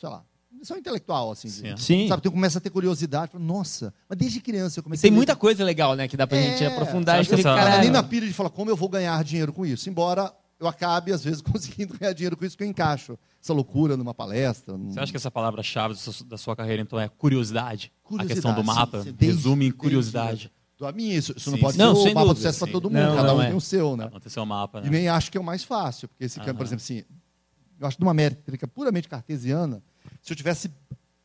sei 0.00 0.08
lá 0.08 0.24
ambição 0.62 0.78
intelectual, 0.78 1.32
assim. 1.32 1.48
Sim. 1.48 1.76
Sim. 1.76 2.08
Sabe, 2.08 2.22
tu 2.22 2.30
começa 2.30 2.58
a 2.58 2.60
ter 2.60 2.70
curiosidade, 2.70 3.32
fala, 3.32 3.44
nossa, 3.44 3.92
mas 4.08 4.16
desde 4.16 4.40
criança 4.40 4.78
eu 4.78 4.82
comecei 4.84 5.10
Tem 5.10 5.14
muita 5.14 5.34
coisa 5.34 5.64
legal, 5.64 5.94
né, 5.94 6.06
que 6.06 6.16
dá 6.16 6.26
pra 6.26 6.38
é, 6.38 6.50
gente 6.50 6.64
aprofundar. 6.64 7.20
E 7.20 7.24
falei, 7.24 7.42
cara, 7.42 7.78
nem 7.78 7.90
na 7.90 8.02
pilha 8.02 8.26
de 8.26 8.32
falar 8.32 8.50
como 8.50 8.70
eu 8.70 8.76
vou 8.76 8.88
ganhar 8.88 9.22
dinheiro 9.24 9.52
com 9.52 9.66
isso. 9.66 9.90
Embora 9.90 10.32
eu 10.62 10.68
acabe, 10.68 11.12
às 11.12 11.24
vezes, 11.24 11.42
conseguindo 11.42 11.98
ganhar 11.98 12.12
dinheiro 12.12 12.36
com 12.36 12.44
isso 12.44 12.56
que 12.56 12.62
eu 12.62 12.68
encaixo. 12.68 13.18
Essa 13.42 13.52
loucura 13.52 13.96
numa 13.96 14.14
palestra. 14.14 14.76
Num... 14.76 14.92
Você 14.92 15.00
acha 15.00 15.12
que 15.12 15.16
essa 15.16 15.30
palavra-chave 15.30 15.94
da 16.26 16.38
sua 16.38 16.54
carreira, 16.54 16.80
então, 16.80 16.98
é 16.98 17.08
curiosidade? 17.08 17.92
curiosidade 18.02 18.32
a 18.32 18.34
questão 18.34 18.54
do 18.54 18.64
mapa 18.64 19.02
sim, 19.02 19.14
resume 19.18 19.66
em 19.66 19.72
curiosidade. 19.72 20.52
Do 20.78 20.86
a 20.86 20.92
minha, 20.92 21.16
isso, 21.16 21.34
isso 21.36 21.50
não 21.50 21.58
pode 21.58 21.78
não, 21.78 21.94
ser 21.94 22.10
o 22.10 22.14
mapa 22.14 22.28
do 22.28 22.36
sucesso 22.36 22.58
para 22.60 22.72
todo 22.72 22.90
mundo, 22.90 23.00
não, 23.00 23.16
cada 23.16 23.28
não 23.28 23.36
um 23.36 23.42
é. 23.42 23.46
tem 23.46 23.56
o 23.56 23.60
seu, 23.60 23.96
né? 23.96 24.10
Não 24.12 24.30
seu 24.30 24.44
mapa, 24.44 24.80
né? 24.80 24.88
E 24.88 24.90
nem 24.90 25.08
acho 25.08 25.30
que 25.30 25.38
é 25.38 25.40
o 25.40 25.44
mais 25.44 25.62
fácil, 25.62 26.08
porque 26.08 26.24
esse 26.24 26.40
campo, 26.40 26.56
por 26.56 26.66
exemplo, 26.66 26.82
assim, 26.82 27.04
eu 27.78 27.86
acho 27.86 27.96
de 27.96 28.02
uma 28.02 28.14
métrica 28.14 28.66
puramente 28.66 29.08
cartesiana, 29.08 29.82
se 30.20 30.32
eu 30.32 30.36
tivesse 30.36 30.72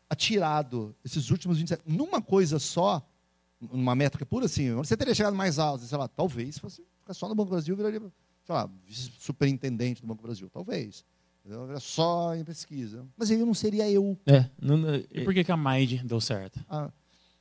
atirado 0.07 0.95
esses 1.03 1.31
últimos 1.31 1.57
27, 1.57 1.81
numa 1.87 2.21
coisa 2.21 2.59
só, 2.59 3.01
numa 3.59 3.95
métrica 3.95 4.25
pura 4.25 4.45
assim, 4.45 4.73
você 4.75 4.95
teria 4.95 5.15
chegado 5.15 5.35
mais 5.35 5.57
alto, 5.57 5.83
sei 5.85 5.97
lá, 5.97 6.07
talvez, 6.07 6.55
se 6.55 6.61
fosse 6.61 6.83
ficar 6.99 7.13
só 7.15 7.27
no 7.27 7.33
Banco 7.33 7.49
do 7.49 7.53
Brasil, 7.53 7.75
viraria 7.75 8.01
sei 8.47 8.55
lá, 8.55 8.69
superintendente 9.19 10.01
do 10.01 10.07
Banco 10.07 10.21
do 10.21 10.25
Brasil, 10.25 10.49
talvez. 10.49 11.03
Era 11.45 11.79
só 11.81 12.33
em 12.33 12.45
pesquisa. 12.45 13.05
Mas 13.17 13.29
aí 13.29 13.39
eu 13.39 13.45
não 13.45 13.53
seria 13.53 13.89
eu. 13.89 14.17
É, 14.25 14.49
não, 14.61 14.95
e 15.11 15.23
por 15.23 15.33
que, 15.33 15.43
que 15.43 15.51
a 15.51 15.57
Mind 15.57 16.01
deu 16.03 16.19
certo? 16.21 16.59
Ah, 16.69 16.89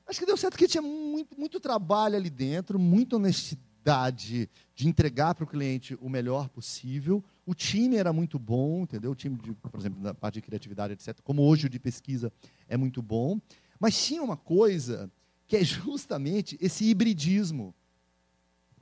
acho 0.07 0.19
que 0.19 0.27
deu 0.27 0.37
certo 0.37 0.55
porque 0.55 0.67
tinha 0.67 0.83
muito, 0.83 1.39
muito 1.39 1.61
trabalho 1.61 2.17
ali 2.17 2.31
dentro, 2.31 2.79
muita 2.79 3.17
honestidade 3.17 4.51
de 4.75 4.89
entregar 4.89 5.35
para 5.35 5.45
o 5.45 5.47
cliente 5.47 5.97
o 6.01 6.09
melhor 6.09 6.49
possível. 6.49 7.23
O 7.45 7.55
time 7.55 7.97
era 7.97 8.13
muito 8.13 8.37
bom, 8.37 8.83
entendeu? 8.83 9.13
O 9.13 9.15
time, 9.15 9.37
de, 9.37 9.53
por 9.53 9.79
exemplo, 9.79 10.01
na 10.03 10.13
parte 10.13 10.35
de 10.35 10.43
criatividade, 10.43 10.93
etc. 10.93 11.21
Como 11.23 11.43
hoje 11.43 11.67
o 11.67 11.71
de 11.71 11.79
pesquisa 11.79 12.33
é 12.69 12.77
muito 12.77 13.01
bom. 13.01 13.41
Mas 13.79 14.05
tinha 14.05 14.23
uma 14.23 14.37
coisa 14.37 15.11
que 15.47 15.57
é 15.57 15.63
justamente 15.65 16.59
esse 16.61 16.85
hibridismo. 16.85 17.73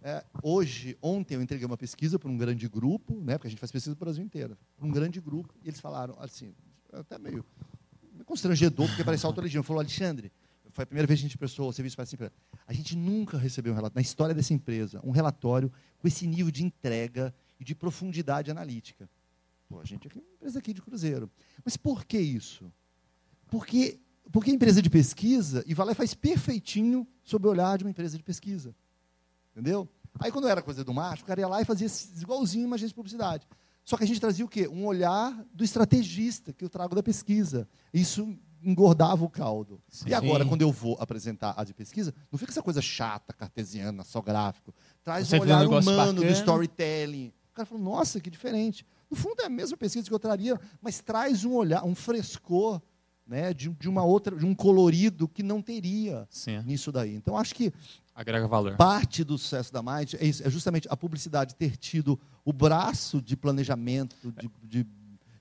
É, 0.06 0.22
hoje, 0.42 0.98
ontem 1.00 1.34
eu 1.34 1.40
entreguei 1.40 1.64
uma 1.64 1.78
pesquisa 1.78 2.18
para 2.18 2.28
um 2.28 2.36
grande 2.36 2.68
grupo, 2.68 3.18
né, 3.22 3.38
porque 3.38 3.46
a 3.46 3.50
gente 3.50 3.58
faz 3.58 3.72
pesquisa 3.72 3.96
para 3.96 4.02
o 4.02 4.04
Brasil 4.04 4.22
inteiro, 4.22 4.54
para 4.76 4.86
um 4.86 4.90
grande 4.90 5.18
grupo, 5.18 5.54
e 5.64 5.68
eles 5.68 5.80
falaram 5.80 6.14
assim, 6.20 6.54
até 6.92 7.18
meio, 7.18 7.42
constrangedor, 8.26 8.86
porque 8.86 9.02
parecia 9.02 9.26
autolegião. 9.26 9.62
Falou, 9.62 9.80
Alexandre, 9.80 10.30
foi 10.72 10.82
a 10.82 10.86
primeira 10.86 11.06
vez 11.06 11.20
que 11.20 11.24
a 11.24 11.28
gente 11.28 11.38
prestou 11.38 11.72
serviço 11.72 11.96
para 11.96 12.02
essa 12.02 12.14
empresa. 12.14 12.32
A 12.66 12.72
gente 12.74 12.94
nunca 12.94 13.38
recebeu 13.38 13.72
um 13.72 13.76
relatório, 13.76 13.94
na 13.94 14.02
história 14.02 14.34
dessa 14.34 14.52
empresa, 14.52 15.00
um 15.02 15.10
relatório 15.10 15.72
com 15.98 16.06
esse 16.06 16.26
nível 16.26 16.52
de 16.52 16.62
entrega 16.62 17.34
e 17.58 17.64
de 17.64 17.74
profundidade 17.74 18.50
analítica. 18.50 19.08
Pô, 19.66 19.80
a 19.80 19.86
gente 19.86 20.06
é 20.06 20.10
uma 20.12 20.34
empresa 20.34 20.58
aqui 20.58 20.74
de 20.74 20.82
Cruzeiro. 20.82 21.30
Mas 21.64 21.78
por 21.78 22.04
que 22.04 22.18
isso? 22.18 22.70
Porque, 23.46 23.98
porque 24.30 24.50
a 24.50 24.54
empresa 24.54 24.82
de 24.82 24.90
pesquisa, 24.90 25.64
e 25.66 25.72
vai 25.72 25.86
lá 25.86 25.92
e 25.92 25.94
faz 25.94 26.12
perfeitinho 26.12 27.08
sob 27.22 27.46
o 27.46 27.50
olhar 27.50 27.78
de 27.78 27.84
uma 27.84 27.90
empresa 27.90 28.18
de 28.18 28.22
pesquisa. 28.22 28.74
Entendeu? 29.54 29.88
Aí 30.18 30.32
quando 30.32 30.48
era 30.48 30.60
coisa 30.60 30.84
do 30.84 30.92
macho, 30.92 31.22
o 31.22 31.26
cara 31.26 31.40
ia 31.40 31.48
lá 31.48 31.62
e 31.62 31.64
fazia 31.64 31.88
igualzinho 32.20 32.66
uma 32.66 32.74
agência 32.74 32.88
de 32.88 32.94
publicidade. 32.94 33.46
Só 33.84 33.96
que 33.96 34.04
a 34.04 34.06
gente 34.06 34.20
trazia 34.20 34.44
o 34.44 34.48
quê? 34.48 34.66
Um 34.66 34.84
olhar 34.84 35.32
do 35.52 35.62
estrategista 35.62 36.52
que 36.52 36.64
eu 36.64 36.68
trago 36.68 36.94
da 36.94 37.02
pesquisa. 37.02 37.68
Isso 37.92 38.36
engordava 38.62 39.24
o 39.24 39.28
caldo. 39.28 39.80
Sim. 39.88 40.08
E 40.08 40.14
agora, 40.14 40.44
quando 40.44 40.62
eu 40.62 40.72
vou 40.72 40.96
apresentar 40.98 41.54
a 41.56 41.62
de 41.62 41.74
pesquisa, 41.74 42.14
não 42.32 42.38
fica 42.38 42.50
essa 42.50 42.62
coisa 42.62 42.80
chata, 42.80 43.32
cartesiana, 43.32 44.02
só 44.02 44.22
gráfico. 44.22 44.74
Traz 45.02 45.28
Você 45.28 45.36
um 45.38 45.42
olhar 45.42 45.62
um 45.62 45.78
humano 45.78 45.96
bacana. 45.96 46.12
do 46.14 46.26
storytelling. 46.28 47.32
O 47.52 47.54
cara 47.54 47.66
falou, 47.66 47.84
nossa, 47.84 48.18
que 48.20 48.30
diferente. 48.30 48.86
No 49.10 49.16
fundo 49.16 49.42
é 49.42 49.46
a 49.46 49.50
mesma 49.50 49.76
pesquisa 49.76 50.08
que 50.08 50.14
eu 50.14 50.18
traria, 50.18 50.58
mas 50.80 51.00
traz 51.00 51.44
um 51.44 51.52
olhar, 51.52 51.84
um 51.84 51.94
frescor, 51.94 52.80
né, 53.26 53.54
de, 53.54 53.68
de 53.68 53.88
uma 53.88 54.02
outra, 54.04 54.34
de 54.36 54.44
um 54.44 54.54
colorido 54.54 55.28
que 55.28 55.42
não 55.42 55.62
teria 55.62 56.26
Sim. 56.30 56.60
nisso 56.64 56.90
daí. 56.90 57.14
Então 57.14 57.38
acho 57.38 57.54
que 57.54 57.72
agrega 58.14 58.46
valor. 58.46 58.76
Parte 58.76 59.24
do 59.24 59.36
sucesso 59.36 59.72
da 59.72 59.82
Mind 59.82 60.14
é, 60.14 60.24
isso, 60.24 60.46
é 60.46 60.50
justamente 60.50 60.86
a 60.90 60.96
publicidade 60.96 61.54
ter 61.54 61.76
tido 61.76 62.18
o 62.44 62.52
braço 62.52 63.20
de 63.20 63.36
planejamento, 63.36 64.16
de, 64.32 64.50
de 64.62 64.86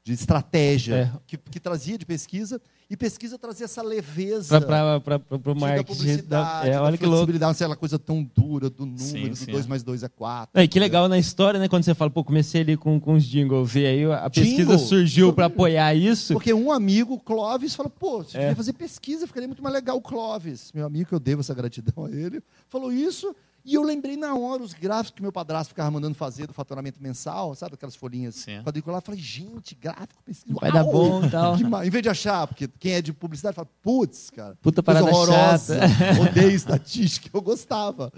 de 0.03 0.11
estratégia 0.11 0.95
é. 0.95 1.11
que, 1.25 1.37
que, 1.37 1.59
trazia 1.61 1.97
de 1.97 2.05
pesquisa 2.05 2.61
e 2.89 2.97
pesquisa 2.97 3.37
trazia 3.37 3.63
essa 3.63 3.81
leveza 3.81 4.59
para 4.59 5.21
o 5.45 5.55
marketing 5.55 6.23
da, 6.27 6.63
é, 6.65 6.77
olha 6.77 6.97
que 6.97 7.05
louco 7.05 7.31
não 7.31 7.53
ser 7.53 7.63
aquela 7.63 7.77
coisa 7.77 7.97
tão 7.97 8.21
dura 8.21 8.69
do 8.69 8.85
número 8.85 9.35
sim, 9.35 9.45
do 9.45 9.51
2 9.53 9.65
é. 9.65 9.69
mais 9.69 9.81
2 9.81 10.03
é 10.03 10.09
4 10.09 10.61
é, 10.61 10.67
que 10.67 10.77
legal 10.77 11.07
na 11.07 11.17
história 11.17 11.57
né 11.57 11.69
quando 11.69 11.83
você 11.83 11.95
fala 11.95 12.11
pô 12.11 12.21
comecei 12.21 12.61
ali 12.61 12.75
com, 12.75 12.99
com 12.99 13.13
os 13.13 13.23
jingles 13.23 13.75
e 13.75 13.85
aí 13.85 14.11
a 14.11 14.29
pesquisa 14.29 14.73
Jingle, 14.73 14.79
surgiu 14.79 15.31
para 15.31 15.45
apoiar 15.45 15.95
isso 15.95 16.33
porque 16.33 16.53
um 16.53 16.69
amigo 16.69 17.17
Clóvis 17.19 17.73
falou 17.73 17.89
pô 17.89 18.25
se 18.25 18.37
é. 18.37 18.53
fazer 18.53 18.73
pesquisa 18.73 19.25
ficaria 19.25 19.47
muito 19.47 19.63
mais 19.63 19.73
legal 19.73 19.95
o 19.95 20.01
Clóvis 20.01 20.69
meu 20.73 20.85
amigo 20.85 21.07
que 21.07 21.15
eu 21.15 21.19
devo 21.19 21.39
essa 21.39 21.53
gratidão 21.53 22.05
a 22.05 22.11
ele 22.11 22.43
falou 22.67 22.91
isso 22.91 23.33
e 23.65 23.73
eu 23.73 23.83
lembrei 23.83 24.17
na 24.17 24.35
hora 24.35 24.61
os 24.61 24.73
gráficos 24.73 25.15
que 25.15 25.21
meu 25.21 25.31
padrasto 25.31 25.69
ficava 25.69 25.89
mandando 25.89 26.15
fazer 26.15 26.47
do 26.47 26.53
faturamento 26.53 27.01
mensal, 27.01 27.55
sabe? 27.55 27.75
Aquelas 27.75 27.95
folhinhas 27.95 28.45
quadriculares. 28.63 29.05
Falei, 29.05 29.19
gente, 29.19 29.75
gráfico, 29.75 30.21
pesquisa. 30.23 30.57
Vai 30.59 30.71
dar 30.71 30.83
bom 30.83 31.25
e 31.25 31.29
tal. 31.29 31.55
Em 31.57 31.89
vez 31.89 32.03
de 32.03 32.09
achar, 32.09 32.47
porque 32.47 32.67
quem 32.79 32.93
é 32.93 33.01
de 33.01 33.13
publicidade 33.13 33.55
fala, 33.55 33.69
putz, 33.81 34.29
cara. 34.29 34.57
Puta 34.61 34.83
parada 34.83 35.05
horrorosa. 35.05 35.79
Chata. 35.87 36.21
Odeio 36.21 36.51
estatística. 36.51 37.29
Eu 37.33 37.41
gostava. 37.41 38.11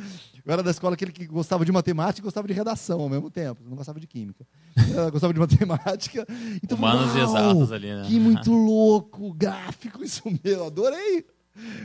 Eu 0.45 0.53
era 0.53 0.61
da 0.61 0.71
escola 0.71 0.93
aquele 0.93 1.11
que 1.11 1.25
gostava 1.25 1.65
de 1.65 1.71
matemática 1.71 2.21
e 2.21 2.23
gostava 2.23 2.47
de 2.47 2.53
redação 2.53 3.01
ao 3.01 3.09
mesmo 3.09 3.29
tempo. 3.29 3.61
Eu 3.63 3.69
não 3.69 3.77
gostava 3.77 3.99
de 3.99 4.07
química. 4.07 4.45
Eu 4.75 5.11
gostava 5.11 5.33
de 5.33 5.39
matemática. 5.39 6.25
Então, 6.63 6.77
Humanos 6.77 7.15
e 7.15 7.19
exatos 7.19 7.71
ali, 7.71 7.93
né? 7.93 8.03
Que 8.07 8.19
muito 8.19 8.51
louco, 8.51 9.33
gráfico, 9.33 10.03
isso 10.03 10.23
mesmo. 10.43 10.65
Adorei. 10.65 11.25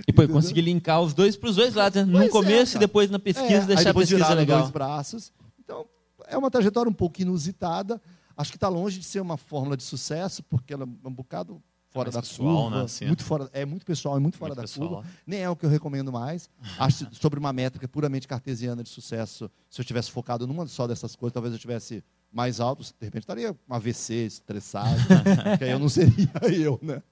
E 0.07 0.13
pô, 0.13 0.27
conseguir 0.29 0.63
linkar 0.63 1.01
os 1.01 1.15
dois 1.15 1.37
para 1.37 1.51
os 1.51 1.57
dois 1.57 1.75
lados, 1.75 1.97
né? 1.97 2.05
no 2.05 2.19
pois 2.19 2.31
começo 2.31 2.77
é, 2.77 2.79
e 2.79 2.81
depois 2.81 3.11
na 3.11 3.19
pesquisa, 3.19 3.63
é, 3.63 3.67
deixar 3.67 3.91
a 3.91 3.95
pesquisa 3.95 4.35
legal. 4.35 4.61
dois 4.61 4.71
braços. 4.71 5.33
Então, 5.59 5.87
é 6.27 6.37
uma 6.37 6.51
trajetória 6.51 6.91
um 6.91 6.95
pouco 6.95 7.21
inusitada. 7.23 8.01
Acho 8.37 8.51
que 8.51 8.57
está 8.57 8.69
longe 8.69 8.99
de 8.99 9.05
ser 9.05 9.21
uma 9.21 9.37
fórmula 9.37 9.77
de 9.77 9.83
sucesso, 9.83 10.43
porque 10.43 10.73
ela 10.73 10.85
é 10.85 11.09
um 11.09 11.13
bocado 11.13 11.63
fora 11.91 12.09
é 12.09 12.13
da 12.13 12.21
pessoal, 12.23 12.63
curva, 12.63 12.77
né? 12.79 12.85
Assim, 12.85 13.07
muito 13.07 13.25
fora, 13.25 13.51
é 13.53 13.65
muito 13.65 13.85
pessoal, 13.85 14.17
é 14.17 14.21
muito 14.21 14.39
fora 14.39 14.51
muito 14.51 14.57
da 14.57 14.63
pessoal. 14.63 14.89
curva. 14.89 15.09
Nem 15.27 15.41
é 15.41 15.51
o 15.51 15.57
que 15.57 15.67
eu 15.67 15.71
recomendo 15.71 16.13
mais. 16.13 16.49
Acho 16.79 17.07
sobre 17.13 17.39
uma 17.39 17.53
métrica 17.53 17.87
puramente 17.87 18.27
cartesiana 18.27 18.83
de 18.83 18.89
sucesso, 18.89 19.51
se 19.69 19.81
eu 19.81 19.85
tivesse 19.85 20.11
focado 20.11 20.47
numa 20.47 20.67
só 20.67 20.87
dessas 20.87 21.15
coisas, 21.15 21.35
talvez 21.35 21.53
eu 21.53 21.59
tivesse 21.59 22.03
mais 22.33 22.61
altos, 22.61 22.95
de 22.99 23.07
repente 23.07 23.23
estaria 23.23 23.53
um 23.53 23.75
AVC, 23.75 24.27
estressado, 24.27 25.01
que 25.59 25.65
aí 25.65 25.71
eu 25.71 25.79
não 25.79 25.89
seria 25.89 26.31
eu, 26.55 26.79
né? 26.81 27.03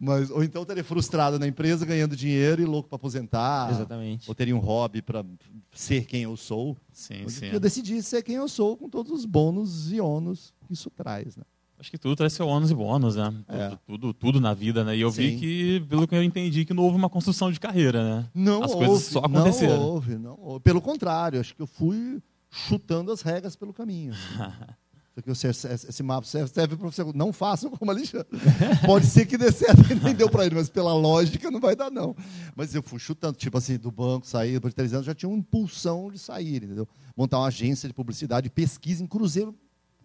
Mas, 0.00 0.30
ou 0.30 0.42
então 0.42 0.62
estaria 0.62 0.82
frustrado 0.82 1.38
na 1.38 1.46
empresa, 1.46 1.84
ganhando 1.84 2.16
dinheiro 2.16 2.62
e 2.62 2.64
louco 2.64 2.88
para 2.88 2.96
aposentar. 2.96 3.70
Exatamente. 3.70 4.28
Ou 4.28 4.34
teria 4.34 4.56
um 4.56 4.60
hobby 4.60 5.02
para 5.02 5.24
ser 5.72 6.06
quem 6.06 6.22
eu 6.22 6.36
sou. 6.36 6.76
Sim, 6.92 7.28
sim. 7.28 7.46
Eu 7.46 7.60
decidi 7.60 8.02
ser 8.02 8.22
quem 8.22 8.36
eu 8.36 8.48
sou 8.48 8.76
com 8.76 8.88
todos 8.88 9.12
os 9.12 9.24
bônus 9.26 9.92
e 9.92 10.00
ônus 10.00 10.54
que 10.66 10.72
isso 10.72 10.90
traz, 10.90 11.36
né? 11.36 11.44
Acho 11.78 11.90
que 11.90 11.98
tudo 11.98 12.14
traz 12.14 12.32
seu 12.32 12.46
ônus 12.46 12.70
e 12.70 12.74
bônus, 12.76 13.16
né? 13.16 13.34
É. 13.48 13.68
Tudo, 13.68 13.80
tudo, 13.86 14.14
tudo, 14.14 14.40
na 14.40 14.54
vida, 14.54 14.84
né? 14.84 14.96
E 14.96 15.00
eu 15.00 15.10
Sim. 15.10 15.22
vi 15.22 15.36
que, 15.36 15.80
pelo 15.88 16.06
que 16.06 16.14
eu 16.14 16.22
entendi, 16.22 16.64
que 16.64 16.72
não 16.72 16.84
houve 16.84 16.96
uma 16.96 17.10
construção 17.10 17.50
de 17.50 17.58
carreira, 17.58 18.04
né? 18.04 18.28
Não 18.32 18.62
As 18.62 18.70
houve, 18.70 18.86
coisas 18.86 19.06
só 19.06 19.18
aconteceram. 19.18 19.76
Não 19.78 19.82
houve, 19.82 20.16
não 20.16 20.38
houve. 20.40 20.60
Pelo 20.60 20.80
contrário, 20.80 21.40
acho 21.40 21.56
que 21.56 21.60
eu 21.60 21.66
fui 21.66 22.22
chutando 22.52 23.10
as 23.10 23.22
regras 23.22 23.56
pelo 23.56 23.72
caminho. 23.72 24.12
Porque 25.14 25.30
esse 25.30 26.02
mapa 26.02 26.26
serve 26.26 26.74
para 26.74 26.90
você. 26.90 27.04
Não 27.14 27.34
façam 27.34 27.70
como 27.70 27.90
Alexandre. 27.90 28.28
Pode 28.86 29.06
ser 29.06 29.26
que 29.26 29.36
dê 29.36 29.52
certo, 29.52 29.84
que 29.84 29.94
nem 30.02 30.14
deu 30.14 30.30
para 30.30 30.46
ele, 30.46 30.54
mas 30.54 30.70
pela 30.70 30.94
lógica 30.94 31.50
não 31.50 31.60
vai 31.60 31.76
dar, 31.76 31.90
não. 31.90 32.16
Mas 32.56 32.74
eu 32.74 32.82
fui 32.82 32.98
chutando, 32.98 33.36
tipo 33.36 33.58
assim, 33.58 33.76
do 33.76 33.90
banco, 33.90 34.26
sair, 34.26 34.52
depois 34.52 34.72
de 34.72 34.76
três 34.76 34.94
anos, 34.94 35.04
já 35.04 35.14
tinha 35.14 35.28
uma 35.28 35.36
impulsão 35.36 36.10
de 36.10 36.18
sair, 36.18 36.64
entendeu? 36.64 36.88
Montar 37.14 37.40
uma 37.40 37.48
agência 37.48 37.86
de 37.86 37.94
publicidade, 37.94 38.48
pesquisa 38.48 39.04
em 39.04 39.06
Cruzeiro. 39.06 39.54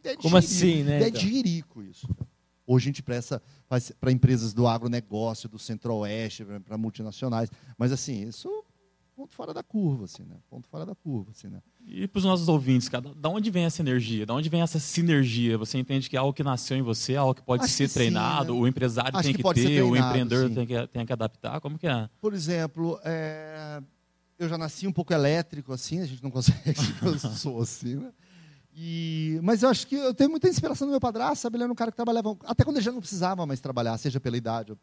É 0.04 0.16
como 0.18 0.36
assim, 0.36 0.84
né? 0.84 1.04
É 1.04 1.10
de 1.10 1.38
então? 1.38 1.82
isso. 1.84 2.08
Hoje 2.66 2.84
a 2.84 2.88
gente 2.88 3.02
presta 3.02 3.42
para 4.00 4.12
empresas 4.12 4.54
do 4.54 4.68
agronegócio, 4.68 5.48
do 5.48 5.58
centro-oeste, 5.58 6.46
para 6.66 6.78
multinacionais. 6.78 7.50
Mas 7.78 7.94
assim, 7.94 8.28
isso 8.28 8.50
ponto 9.18 9.34
fora 9.34 9.52
da 9.52 9.64
curva, 9.64 10.06
assim, 10.06 10.24
né? 10.24 10.36
Ponto 10.48 10.70
fora 10.70 10.86
da 10.86 10.94
curva, 10.94 11.32
assim, 11.32 11.48
né? 11.48 11.60
E 11.88 12.08
para 12.08 12.20
os 12.20 12.24
nossos 12.24 12.48
ouvintes, 12.48 12.88
cara, 12.88 13.12
da 13.16 13.30
onde 13.30 13.50
vem 13.50 13.66
essa 13.66 13.82
energia? 13.82 14.28
Da 14.28 14.36
onde 14.36 14.48
vem 14.48 14.62
essa 14.62 14.78
sinergia? 14.78 15.58
Você 15.58 15.80
entende 15.80 16.08
que 16.08 16.16
é 16.16 16.20
algo 16.20 16.34
que 16.34 16.44
nasceu 16.44 16.78
em 16.78 16.84
você, 16.84 17.16
algo 17.16 17.34
que 17.34 17.42
pode 17.42 17.64
Acho 17.64 17.74
ser 17.74 17.88
que 17.88 17.96
treinado, 17.96 18.54
sim, 18.54 18.60
né? 18.60 18.64
o 18.64 18.68
empresário 18.68 19.18
Acho 19.18 19.24
tem 19.24 19.36
que, 19.36 19.42
que 19.42 19.54
ter, 19.56 19.64
treinado, 19.64 19.92
o 19.92 19.98
empreendedor 19.98 20.50
tem 20.52 20.68
que, 20.68 20.88
tem 20.88 21.06
que 21.06 21.14
adaptar? 21.14 21.60
Como 21.60 21.80
que 21.80 21.88
é? 21.88 22.08
Por 22.22 22.36
exemplo, 22.36 23.00
é... 23.04 23.82
eu 24.38 24.48
já 24.48 24.58
nasci 24.58 24.86
um 24.86 24.94
pouco 24.94 25.12
elétrico, 25.12 25.74
assim, 25.74 26.00
a 26.00 26.06
gente 26.06 26.22
não 26.22 26.30
consegue, 26.30 26.80
eu 27.02 27.18
sou 27.18 27.60
assim, 27.60 27.96
né? 27.96 28.14
E, 28.72 29.40
mas 29.42 29.64
eu 29.64 29.70
acho 29.70 29.88
que 29.88 29.96
eu 29.96 30.14
tenho 30.14 30.30
muita 30.30 30.48
inspiração 30.48 30.86
no 30.86 30.92
meu 30.92 31.02
padrasto, 31.02 31.42
sabe? 31.42 31.56
Ele 31.58 31.64
era 31.64 31.74
um 31.74 31.76
cara 31.76 31.90
que 31.90 31.98
trabalhava, 31.98 32.38
até 32.46 32.64
quando 32.64 32.78
ele 32.78 32.86
já 32.86 32.92
não 32.92 33.00
precisava 33.00 33.44
mais 33.48 33.60
trabalhar, 33.60 33.98
seja 33.98 34.20
pela 34.20 34.38
idade, 34.38 34.78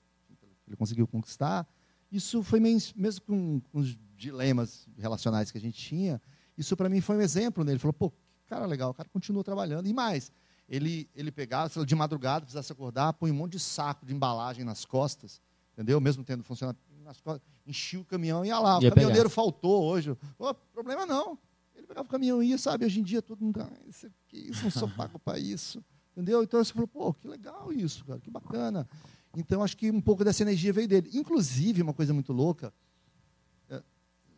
ele 0.67 0.77
conseguiu 0.77 1.07
conquistar. 1.07 1.65
Isso 2.11 2.43
foi 2.43 2.59
mesmo 2.59 3.23
com, 3.25 3.61
com 3.71 3.79
os 3.79 3.97
dilemas 4.17 4.87
relacionais 4.99 5.51
que 5.51 5.59
a 5.59 5.61
gente 5.61 5.81
tinha, 5.81 6.21
isso 6.57 6.77
para 6.77 6.89
mim 6.89 7.01
foi 7.01 7.17
um 7.17 7.21
exemplo 7.21 7.65
nele. 7.65 7.75
Ele 7.75 7.81
falou, 7.81 7.93
pô, 7.93 8.13
cara 8.47 8.67
legal, 8.67 8.91
o 8.91 8.95
cara 8.95 9.09
continua 9.09 9.43
trabalhando. 9.43 9.87
E 9.87 9.93
mais, 9.93 10.31
ele, 10.69 11.09
ele 11.15 11.31
pegava, 11.31 11.85
de 11.85 11.95
madrugada, 11.95 12.43
precisasse 12.43 12.73
acordar, 12.73 13.13
põe 13.15 13.31
um 13.31 13.35
monte 13.35 13.53
de 13.53 13.61
saco 13.61 14.07
de 14.07 14.15
embalagem 14.15 14.65
nas 14.65 14.85
costas, 14.85 15.41
entendeu? 15.73 16.01
Mesmo 16.01 16.25
tendo 16.25 16.43
funcionado 16.43 16.79
nas 17.03 17.21
costas, 17.21 17.43
enchia 17.67 18.01
o 18.01 18.05
caminhão 18.05 18.45
e 18.45 18.49
ia 18.49 18.59
lá. 18.59 18.79
O 18.79 18.81
caminhoneiro 18.81 19.29
pegar. 19.29 19.35
faltou 19.35 19.85
hoje. 19.85 20.17
Pô, 20.39 20.55
problema 20.73 21.05
não. 21.05 21.39
Ele 21.75 21.87
pegava 21.87 22.07
o 22.07 22.11
caminhão 22.11 22.43
e 22.43 22.51
ia, 22.51 22.59
sabe? 22.59 22.85
Hoje 22.85 23.01
em 23.01 23.03
dia 23.03 23.21
todo 23.21 23.45
mundo, 23.45 23.61
ah, 23.61 23.71
isso, 23.87 24.07
aqui, 24.07 24.49
isso 24.51 24.65
não 24.65 24.71
sou 24.71 24.89
pago 24.89 25.19
para 25.19 25.39
isso. 25.39 25.85
Entendeu? 26.13 26.43
Então 26.43 26.63
você 26.63 26.73
falou, 26.73 26.87
pô, 26.87 27.13
que 27.13 27.27
legal 27.27 27.73
isso, 27.73 28.05
cara, 28.05 28.21
que 28.21 28.31
bacana. 28.31 28.89
Então 29.37 29.63
acho 29.63 29.77
que 29.77 29.91
um 29.91 30.01
pouco 30.01 30.25
dessa 30.25 30.43
energia 30.43 30.73
veio 30.73 30.87
dele. 30.87 31.11
Inclusive, 31.13 31.83
uma 31.83 31.93
coisa 31.93 32.15
muito 32.15 32.33
louca, 32.33 32.73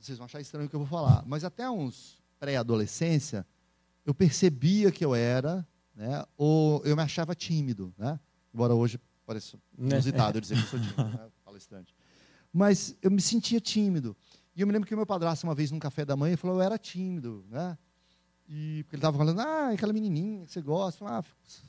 vocês 0.07 0.19
vão 0.19 0.25
achar 0.27 0.41
estranho 0.41 0.67
o 0.67 0.69
que 0.71 0.77
eu 0.77 0.81
vou 0.81 0.89
falar, 0.89 1.25
mas 1.27 1.45
até 1.45 1.69
uns 1.69 2.23
pré-adolescência, 2.39 3.47
eu 4.05 4.15
percebia 4.15 4.93
que 4.93 5.05
eu 5.05 5.15
era, 5.15 5.67
né, 5.95 6.25
ou 6.37 6.83
eu 6.85 6.95
me 6.95 7.03
achava 7.03 7.35
tímido, 7.35 7.93
né? 7.99 8.19
Embora 8.55 8.75
hoje 8.75 9.01
pareça 9.27 9.59
inusitado 9.77 10.39
eu 10.39 10.41
dizer 10.41 10.55
que 10.55 10.63
eu 10.63 10.67
sou 10.67 10.79
tímido, 10.79 11.05
né, 11.05 11.29
palestrante. 11.45 11.95
Mas 12.53 12.97
eu 13.03 13.11
me 13.11 13.21
sentia 13.21 13.61
tímido. 13.61 14.17
E 14.55 14.61
eu 14.61 14.67
me 14.67 14.73
lembro 14.73 14.89
que 14.89 14.95
o 14.95 14.97
meu 14.97 15.05
padrasto, 15.05 15.47
uma 15.47 15.55
vez 15.55 15.71
num 15.71 15.79
café 15.79 16.05
da 16.05 16.17
manhã, 16.17 16.37
falou: 16.37 16.57
eu 16.57 16.63
era 16.63 16.79
tímido, 16.79 17.45
né? 17.51 17.77
E 18.49 18.83
porque 18.85 18.97
ele 18.97 19.01
estava 19.01 19.19
falando, 19.19 19.41
ah, 19.41 19.71
aquela 19.71 19.93
menininha 19.93 20.47
que 20.47 20.53
você 20.53 20.63
gosta. 20.63 21.05
Falei, 21.05 21.15
ah, 21.19 21.25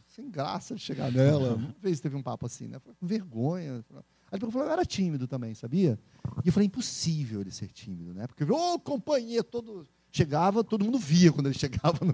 sem 0.07 0.29
graça 0.29 0.75
de 0.75 0.81
chegar 0.81 1.11
nela. 1.11 1.55
Uma 1.55 1.75
vez 1.81 1.99
teve 1.99 2.15
um 2.15 2.21
papo 2.21 2.45
assim, 2.45 2.67
né? 2.67 2.79
Falei, 2.79 2.95
vergonha. 3.01 3.83
Aí 4.31 4.39
ele 4.39 4.51
falou, 4.51 4.67
eu 4.67 4.73
era 4.73 4.85
tímido 4.85 5.27
também, 5.27 5.53
sabia? 5.53 5.99
E 6.43 6.47
eu 6.47 6.53
falei, 6.53 6.67
impossível 6.67 7.41
ele 7.41 7.51
ser 7.51 7.67
tímido, 7.67 8.13
né? 8.13 8.27
Porque, 8.27 8.43
ô, 8.43 8.73
oh, 8.73 8.79
companhia, 8.79 9.43
todo... 9.43 9.87
Chegava, 10.09 10.63
todo 10.63 10.85
mundo 10.85 10.97
via 10.97 11.31
quando 11.31 11.47
ele 11.47 11.55
chegava 11.59 12.03
no 12.03 12.13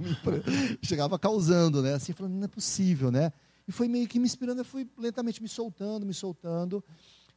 chegava 0.81 1.17
causando, 1.17 1.81
né? 1.81 1.93
Assim, 1.93 2.11
falando, 2.11 2.33
não 2.33 2.45
é 2.45 2.47
possível, 2.47 3.11
né? 3.11 3.31
E 3.67 3.71
foi 3.71 3.87
meio 3.87 4.07
que 4.07 4.19
me 4.19 4.25
inspirando, 4.25 4.61
eu 4.61 4.65
fui 4.65 4.89
lentamente 4.97 5.41
me 5.41 5.47
soltando, 5.47 6.05
me 6.05 6.13
soltando. 6.13 6.83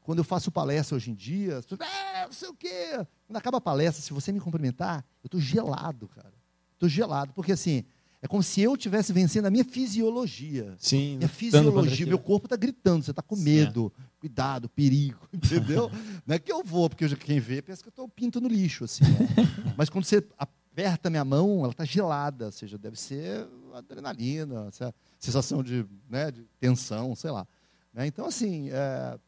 Quando 0.02 0.18
eu 0.18 0.24
faço 0.24 0.50
palestra 0.50 0.96
hoje 0.96 1.10
em 1.10 1.14
dia, 1.14 1.60
ah, 1.80 2.24
não 2.26 2.32
sei 2.32 2.48
o 2.48 2.54
quê. 2.54 3.04
Quando 3.26 3.36
acaba 3.36 3.58
a 3.58 3.60
palestra, 3.60 4.02
se 4.02 4.12
você 4.12 4.32
me 4.32 4.40
cumprimentar, 4.40 5.04
eu 5.22 5.26
estou 5.26 5.40
gelado, 5.40 6.08
cara. 6.08 6.32
Estou 6.74 6.88
gelado, 6.88 7.32
porque 7.32 7.52
assim, 7.52 7.84
É 8.22 8.28
como 8.28 8.42
se 8.42 8.60
eu 8.60 8.74
estivesse 8.74 9.12
vencendo 9.12 9.46
a 9.46 9.50
minha 9.50 9.64
fisiologia. 9.64 10.74
Sim. 10.78 11.16
Minha 11.18 11.28
fisiologia, 11.28 12.06
meu 12.06 12.18
corpo 12.18 12.46
está 12.46 12.56
gritando, 12.56 13.04
você 13.04 13.10
está 13.12 13.22
com 13.22 13.36
medo, 13.36 13.92
Sim. 13.94 14.02
Cuidado, 14.18 14.68
perigo, 14.68 15.28
entendeu? 15.32 15.90
Não 16.26 16.34
é 16.34 16.38
que 16.38 16.50
eu 16.50 16.62
vou, 16.64 16.88
porque 16.88 17.08
quem 17.16 17.40
vê 17.40 17.62
pensa 17.62 17.82
que 17.82 17.88
eu 17.88 17.90
estou 17.90 18.08
pinto 18.08 18.40
no 18.40 18.48
lixo, 18.48 18.84
assim. 18.84 19.04
Né? 19.04 19.28
Mas 19.76 19.88
quando 19.88 20.04
você 20.04 20.26
aperta 20.38 21.10
minha 21.10 21.24
mão, 21.24 21.60
ela 21.60 21.70
está 21.70 21.84
gelada, 21.84 22.46
ou 22.46 22.52
seja, 22.52 22.76
deve 22.76 22.98
ser 22.98 23.46
adrenalina, 23.74 24.70
sensação 25.18 25.62
de, 25.62 25.86
né, 26.08 26.30
de 26.30 26.44
tensão, 26.58 27.14
sei 27.14 27.30
lá. 27.30 27.46
Né? 27.92 28.06
Então, 28.06 28.26
assim, 28.26 28.70
é, 28.70 29.18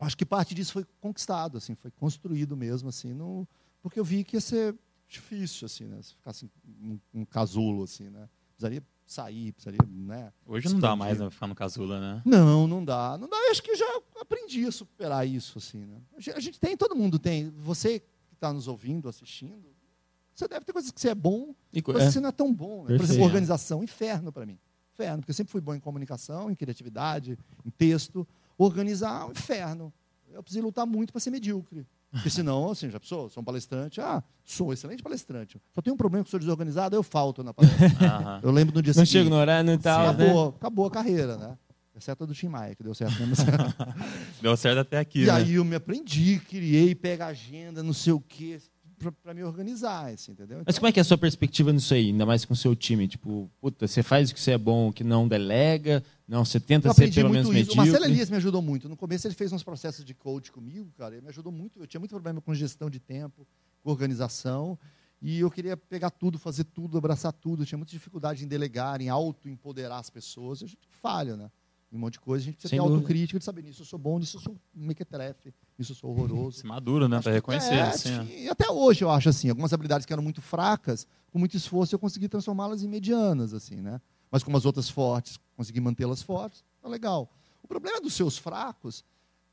acho 0.00 0.16
que 0.16 0.24
parte 0.24 0.54
disso 0.54 0.72
foi 0.72 0.86
conquistado, 1.00 1.58
assim, 1.58 1.74
foi 1.74 1.90
construído 1.90 2.56
mesmo, 2.56 2.88
assim, 2.88 3.12
no, 3.12 3.46
porque 3.82 4.00
eu 4.00 4.04
vi 4.04 4.24
que 4.24 4.36
ia 4.36 4.40
ser 4.40 4.74
difícil, 5.08 5.66
assim, 5.66 5.84
né? 5.84 6.02
Se 6.02 6.14
ficasse 6.14 6.50
um, 6.82 6.98
um 7.14 7.24
casulo, 7.24 7.84
assim, 7.84 8.10
né? 8.10 8.28
Precisaria 8.48 8.82
sair, 9.06 9.52
precisaria, 9.52 9.80
né? 9.86 10.32
Hoje 10.44 10.68
não 10.68 10.80
dá 10.80 10.96
mais 10.96 11.18
né, 11.18 11.30
ficar 11.30 11.46
no 11.46 11.54
casulo, 11.54 11.98
né? 11.98 12.20
Não, 12.24 12.66
não 12.66 12.84
dá. 12.84 13.16
Não 13.16 13.28
dá. 13.28 13.36
Eu 13.36 13.50
acho 13.52 13.62
que 13.62 13.74
já 13.76 14.00
aprendi 14.20 14.66
a 14.66 14.72
superar 14.72 15.26
isso, 15.26 15.58
assim, 15.58 15.84
né? 15.84 16.00
A 16.34 16.40
gente 16.40 16.58
tem, 16.58 16.76
todo 16.76 16.96
mundo 16.96 17.18
tem. 17.18 17.50
Você 17.50 18.00
que 18.00 18.34
está 18.34 18.52
nos 18.52 18.66
ouvindo, 18.66 19.08
assistindo, 19.08 19.74
você 20.34 20.48
deve 20.48 20.66
ter 20.66 20.72
coisas 20.72 20.90
que 20.90 21.00
você 21.00 21.10
é 21.10 21.14
bom 21.14 21.54
e 21.72 21.80
coisas 21.80 22.02
é. 22.02 22.06
que 22.06 22.12
você 22.12 22.20
não 22.20 22.28
é 22.28 22.32
tão 22.32 22.52
bom. 22.52 22.84
Né? 22.84 22.96
Por 22.96 23.04
exemplo, 23.04 23.24
organização, 23.24 23.82
inferno 23.82 24.32
para 24.32 24.44
mim. 24.44 24.58
Inferno, 24.92 25.18
porque 25.18 25.30
eu 25.30 25.34
sempre 25.34 25.52
fui 25.52 25.60
bom 25.60 25.74
em 25.74 25.80
comunicação, 25.80 26.50
em 26.50 26.54
criatividade, 26.54 27.38
em 27.64 27.70
texto. 27.70 28.26
Organizar, 28.58 29.26
um 29.26 29.30
inferno. 29.30 29.92
Eu 30.30 30.42
preciso 30.42 30.64
lutar 30.64 30.86
muito 30.86 31.12
para 31.12 31.20
ser 31.20 31.30
medíocre. 31.30 31.86
Porque 32.16 32.30
senão, 32.30 32.70
assim, 32.70 32.90
já 32.90 32.98
pensou, 33.00 33.28
sou 33.28 33.40
um 33.40 33.44
palestrante, 33.44 34.00
ah, 34.00 34.22
sou 34.44 34.68
um 34.68 34.72
excelente 34.72 35.02
palestrante. 35.02 35.60
Só 35.74 35.80
tenho 35.82 35.94
um 35.94 35.96
problema 35.96 36.24
que 36.24 36.30
sou 36.30 36.40
desorganizado, 36.40 36.96
eu 36.96 37.02
falto 37.02 37.42
na 37.44 37.52
palestra. 37.54 38.40
eu 38.42 38.50
lembro 38.50 38.74
no 38.74 38.82
dia 38.82 38.92
não 38.96 39.04
seguinte. 39.04 39.14
Não 39.14 39.20
chego 39.24 39.30
no 39.30 39.36
horário 39.36 39.70
e 39.72 39.78
tal, 39.78 40.00
Sim, 40.00 40.10
acabou, 40.10 40.46
né? 40.50 40.52
acabou 40.56 40.86
a 40.86 40.90
carreira, 40.90 41.36
né? 41.36 41.58
Exceto 41.98 42.24
a 42.24 42.26
do 42.26 42.34
Tim 42.34 42.48
Maia, 42.48 42.74
que 42.74 42.82
deu 42.82 42.94
certo 42.94 43.18
mesmo. 43.26 43.44
deu 44.42 44.56
certo 44.56 44.78
até 44.80 44.98
aqui, 44.98 45.22
E 45.22 45.26
né? 45.26 45.32
aí 45.32 45.54
eu 45.54 45.64
me 45.64 45.76
aprendi, 45.76 46.38
criei, 46.40 46.94
pega 46.94 47.26
agenda, 47.26 47.82
não 47.82 47.94
sei 47.94 48.12
o 48.12 48.20
quê, 48.20 48.60
para 49.12 49.34
me 49.34 49.42
organizar, 49.42 50.12
assim, 50.12 50.32
entendeu? 50.32 50.56
Então, 50.56 50.64
Mas 50.66 50.78
como 50.78 50.88
é 50.88 50.92
que 50.92 51.00
é 51.00 51.02
a 51.02 51.04
sua 51.04 51.18
perspectiva 51.18 51.72
nisso 51.72 51.94
aí, 51.94 52.08
ainda 52.08 52.26
mais 52.26 52.44
com 52.44 52.54
o 52.54 52.56
seu 52.56 52.74
time? 52.74 53.08
Tipo, 53.08 53.50
puta, 53.60 53.86
você 53.86 54.02
faz 54.02 54.30
o 54.30 54.34
que 54.34 54.40
você 54.40 54.52
é 54.52 54.58
bom, 54.58 54.88
o 54.88 54.92
que 54.92 55.04
não 55.04 55.26
delega, 55.26 56.02
não, 56.26 56.44
você 56.44 56.58
tenta 56.60 56.92
ser 56.92 57.12
pelo 57.12 57.30
menos 57.30 57.48
medíocre. 57.48 57.74
O 57.74 57.76
Marcelo 57.76 58.04
Elias 58.04 58.30
me 58.30 58.36
ajudou 58.36 58.60
muito. 58.62 58.88
No 58.88 58.96
começo 58.96 59.26
ele 59.26 59.34
fez 59.34 59.52
uns 59.52 59.62
processos 59.62 60.04
de 60.04 60.14
coach 60.14 60.50
comigo, 60.52 60.92
cara, 60.96 61.14
ele 61.14 61.22
me 61.22 61.28
ajudou 61.28 61.52
muito. 61.52 61.80
Eu 61.80 61.86
tinha 61.86 62.00
muito 62.00 62.10
problema 62.10 62.40
com 62.40 62.54
gestão 62.54 62.90
de 62.90 63.00
tempo, 63.00 63.46
com 63.82 63.90
organização, 63.90 64.78
e 65.20 65.40
eu 65.40 65.50
queria 65.50 65.76
pegar 65.76 66.10
tudo, 66.10 66.38
fazer 66.38 66.64
tudo, 66.64 66.98
abraçar 66.98 67.32
tudo. 67.32 67.62
Eu 67.62 67.66
tinha 67.66 67.78
muita 67.78 67.92
dificuldade 67.92 68.44
em 68.44 68.48
delegar, 68.48 69.00
em 69.00 69.08
auto-empoderar 69.08 69.98
as 69.98 70.10
pessoas. 70.10 70.62
A 70.62 70.66
gente 70.66 70.78
falha, 71.00 71.36
né? 71.36 71.50
Um 71.92 71.98
monte 71.98 72.14
de 72.14 72.20
coisa, 72.20 72.42
a 72.42 72.46
gente 72.46 72.54
precisa 72.54 72.70
Sem 72.70 72.78
ter 72.78 72.82
dúvida. 72.82 72.98
autocrítica 72.98 73.38
de 73.38 73.44
saber 73.44 73.62
nisso 73.62 73.82
eu 73.82 73.86
sou 73.86 73.98
bom, 73.98 74.18
nisso 74.18 74.36
eu 74.36 74.40
sou 74.40 74.56
mequetrefe, 74.74 75.54
nisso 75.78 75.92
eu 75.92 75.96
sou 75.96 76.10
horroroso. 76.10 76.58
Se 76.60 76.66
maduro, 76.66 77.08
né? 77.08 77.20
Para 77.20 77.32
reconhecer. 77.32 77.74
É, 77.74 77.82
assim, 77.82 78.18
é. 78.30 78.44
E 78.44 78.48
até 78.48 78.70
hoje 78.70 79.02
eu 79.04 79.10
acho 79.10 79.28
assim, 79.28 79.48
algumas 79.48 79.72
habilidades 79.72 80.04
que 80.04 80.12
eram 80.12 80.22
muito 80.22 80.42
fracas, 80.42 81.06
com 81.30 81.38
muito 81.38 81.56
esforço 81.56 81.94
eu 81.94 81.98
consegui 81.98 82.28
transformá-las 82.28 82.82
em 82.82 82.88
medianas, 82.88 83.54
assim, 83.54 83.76
né? 83.76 84.00
Mas 84.30 84.42
como 84.42 84.56
as 84.56 84.64
outras 84.64 84.90
fortes, 84.90 85.38
consegui 85.56 85.80
mantê-las 85.80 86.22
fortes, 86.22 86.64
tá 86.82 86.88
legal. 86.88 87.30
O 87.62 87.68
problema 87.68 88.00
dos 88.00 88.14
seus 88.14 88.36
fracos 88.36 89.04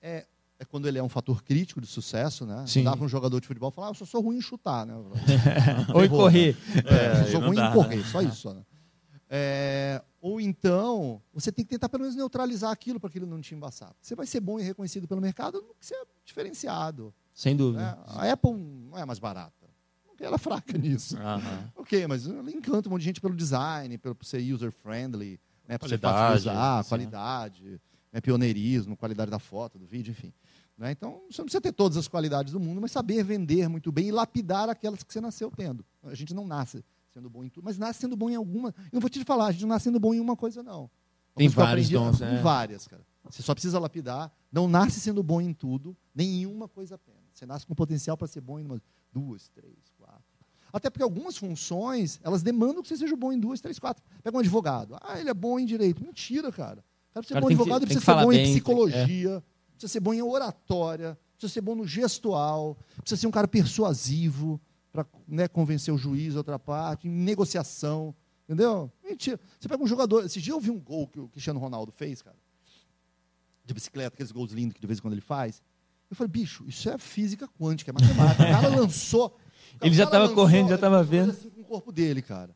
é, 0.02 0.26
é 0.60 0.66
quando 0.66 0.88
ele 0.88 0.98
é 0.98 1.04
um 1.04 1.10
fator 1.10 1.44
crítico 1.44 1.80
de 1.80 1.88
sucesso, 1.88 2.46
né? 2.46 2.66
Sim. 2.68 2.84
Dá 2.84 2.96
para 2.96 3.06
um 3.06 3.10
jogador 3.10 3.40
de 3.40 3.48
futebol 3.48 3.72
falar, 3.72 3.88
ah, 3.88 3.90
eu 3.92 3.96
só 3.96 4.06
sou 4.06 4.22
ruim 4.22 4.38
em 4.38 4.42
chutar, 4.42 4.86
né? 4.86 4.94
Ou 5.94 6.04
em 6.04 6.10
correr. 6.10 6.58
É, 6.86 7.22
eu 7.22 7.32
sou 7.32 7.42
ruim 7.42 7.56
dá, 7.56 7.70
em 7.70 7.74
correr, 7.74 7.98
né? 7.98 8.04
só 8.04 8.22
isso. 8.22 8.54
Né? 8.54 8.62
É, 9.30 10.02
ou 10.24 10.40
então, 10.40 11.22
você 11.34 11.52
tem 11.52 11.66
que 11.66 11.72
tentar 11.72 11.90
pelo 11.90 12.04
menos 12.04 12.16
neutralizar 12.16 12.72
aquilo 12.72 12.98
para 12.98 13.10
aquilo 13.10 13.28
não 13.28 13.42
te 13.42 13.54
embaçar. 13.54 13.94
Você 14.00 14.16
vai 14.16 14.26
ser 14.26 14.40
bom 14.40 14.58
e 14.58 14.64
reconhecido 14.64 15.06
pelo 15.06 15.20
mercado 15.20 15.62
no 15.62 15.76
que 15.76 15.86
você 15.86 15.94
é 15.96 16.06
diferenciado. 16.24 17.14
Sem 17.34 17.58
dúvida. 17.58 17.84
Né? 17.84 17.98
A 18.08 18.32
Apple 18.32 18.54
não 18.54 18.98
é 18.98 19.04
mais 19.06 19.20
barata. 19.20 19.68
Ela 20.18 20.36
é 20.36 20.40
fraca 20.40 20.78
nisso. 20.80 21.18
Uhum. 21.18 21.70
Ok, 21.76 22.08
mas 22.08 22.26
ela 22.26 22.50
encanta 22.50 22.88
um 22.88 22.92
monte 22.94 23.02
de 23.02 23.08
gente 23.08 23.20
pelo 23.20 23.36
design, 23.36 23.98
pelo 23.98 24.16
ser 24.22 24.40
user-friendly, 24.40 25.42
né, 25.68 25.78
para 25.78 25.90
ser 25.90 26.00
fácil 26.00 26.36
de 26.36 26.50
usar, 26.50 26.86
qualidade, 26.86 27.82
né, 28.10 28.22
pioneirismo, 28.22 28.96
qualidade 28.96 29.30
da 29.30 29.40
foto, 29.40 29.78
do 29.78 29.86
vídeo, 29.86 30.12
enfim. 30.12 30.32
Né? 30.78 30.92
Então, 30.92 31.22
você 31.30 31.42
não 31.42 31.48
precisa 31.48 31.60
ter 31.60 31.74
todas 31.74 31.98
as 31.98 32.08
qualidades 32.08 32.54
do 32.54 32.62
mundo, 32.62 32.80
mas 32.80 32.94
saber 32.94 33.26
vender 33.26 33.68
muito 33.68 33.92
bem 33.92 34.08
e 34.08 34.12
lapidar 34.14 34.70
aquelas 34.70 35.04
que 35.04 35.12
você 35.12 35.20
nasceu 35.20 35.52
tendo. 35.52 35.84
A 36.02 36.16
gente 36.16 36.34
não 36.34 36.48
nasce 36.48 36.82
sendo 37.14 37.30
bom 37.30 37.44
em 37.44 37.50
tudo, 37.50 37.64
mas 37.64 37.78
nasce 37.78 38.00
sendo 38.00 38.16
bom 38.16 38.30
em 38.30 38.36
alguma. 38.36 38.70
Eu 38.70 38.94
não 38.94 39.02
vou 39.02 39.10
te 39.10 39.24
falar, 39.24 39.48
a 39.48 39.52
gente 39.52 39.62
não 39.62 39.70
nasce 39.70 39.86
sendo 39.86 40.00
bom 40.00 40.14
em 40.14 40.20
uma 40.20 40.36
coisa, 40.36 40.64
não. 40.64 40.90
Tem 41.36 41.48
vários 41.48 41.90
dons, 41.90 42.20
né? 42.20 42.42
Várias, 42.42 42.88
cara. 42.88 43.04
Você 43.30 43.42
só 43.42 43.54
precisa 43.54 43.80
lapidar. 43.80 44.32
Não 44.52 44.68
nasce 44.68 45.00
sendo 45.00 45.24
bom 45.24 45.40
em 45.42 45.54
tudo, 45.54 45.96
nem 46.14 46.42
em 46.42 46.46
uma 46.46 46.68
coisa 46.68 46.96
apenas. 46.96 47.22
Você 47.34 47.46
nasce 47.46 47.66
com 47.66 47.74
potencial 47.74 48.18
para 48.18 48.28
ser 48.28 48.42
bom 48.42 48.60
em 48.60 48.64
umas 48.64 48.82
duas, 49.12 49.50
três, 49.50 49.78
quatro. 49.98 50.22
Até 50.72 50.90
porque 50.90 51.04
algumas 51.04 51.38
funções, 51.38 52.20
elas 52.24 52.42
demandam 52.42 52.82
que 52.82 52.88
você 52.88 52.98
seja 52.98 53.16
bom 53.16 53.32
em 53.32 53.40
duas, 53.40 53.62
três, 53.62 53.80
quatro. 53.80 54.04
Pega 54.24 54.36
um 54.36 54.40
advogado. 54.40 54.98
Ah, 55.02 55.20
ele 55.20 55.30
é 55.30 55.34
bom 55.34 55.60
em 55.60 55.66
direito. 55.66 56.04
Mentira, 56.04 56.52
cara. 56.52 56.84
Para 57.14 57.24
ser 57.24 57.40
bom 57.40 57.50
em 57.50 57.54
advogado, 57.54 57.84
ele 57.84 57.94
precisa 57.94 58.06
ser 58.06 58.24
bom 58.24 58.30
bem, 58.30 58.46
em 58.46 58.52
psicologia, 58.52 59.30
é. 59.38 59.44
precisa 59.72 59.94
ser 59.94 60.00
bom 60.00 60.14
em 60.14 60.22
oratória, 60.24 61.18
precisa 61.38 61.54
ser 61.54 61.62
bom 61.62 61.76
no 61.76 61.86
gestual, 61.86 62.76
precisa 62.98 63.22
ser 63.22 63.28
um 63.28 63.32
cara 63.32 63.48
persuasivo, 63.48 64.60
para 64.94 65.06
né, 65.28 65.48
convencer 65.48 65.92
o 65.92 65.98
juiz, 65.98 66.36
outra 66.36 66.60
parte, 66.60 67.08
em 67.08 67.12
negociação. 67.12 68.16
Entendeu? 68.48 68.92
Mentira. 69.04 69.40
Você 69.60 69.68
pega 69.68 69.84
um 69.84 69.88
jogador. 69.88 70.24
Esse 70.24 70.40
dia 70.40 70.54
eu 70.54 70.60
vi 70.60 70.70
um 70.70 70.80
gol 70.80 71.08
que 71.08 71.20
o 71.20 71.28
Cristiano 71.28 71.60
Ronaldo 71.60 71.92
fez, 71.92 72.22
cara. 72.22 72.38
De 73.66 73.74
bicicleta, 73.74 74.14
aqueles 74.14 74.32
gols 74.32 74.52
lindos 74.52 74.76
que 74.76 74.80
de 74.80 74.86
vez 74.86 75.00
em 75.00 75.02
quando 75.02 75.14
ele 75.14 75.22
faz. 75.22 75.62
Eu 76.10 76.16
falei, 76.16 76.30
bicho, 76.30 76.64
isso 76.68 76.88
é 76.90 76.98
física 77.00 77.48
quântica, 77.48 77.90
é 77.90 77.94
matemática. 77.94 78.44
O 78.44 78.48
cara 78.48 78.68
lançou. 78.78 79.26
O 79.26 79.30
cara, 79.30 79.88
ele 79.88 79.96
já 79.96 80.04
estava 80.04 80.30
correndo, 80.30 80.70
já 80.70 80.76
estava 80.76 81.04
vendo. 81.04 81.32
Assim 81.32 81.50
com 81.50 81.62
o 81.62 81.66
corpo 81.66 81.92
dele, 81.92 82.22
cara. 82.22 82.56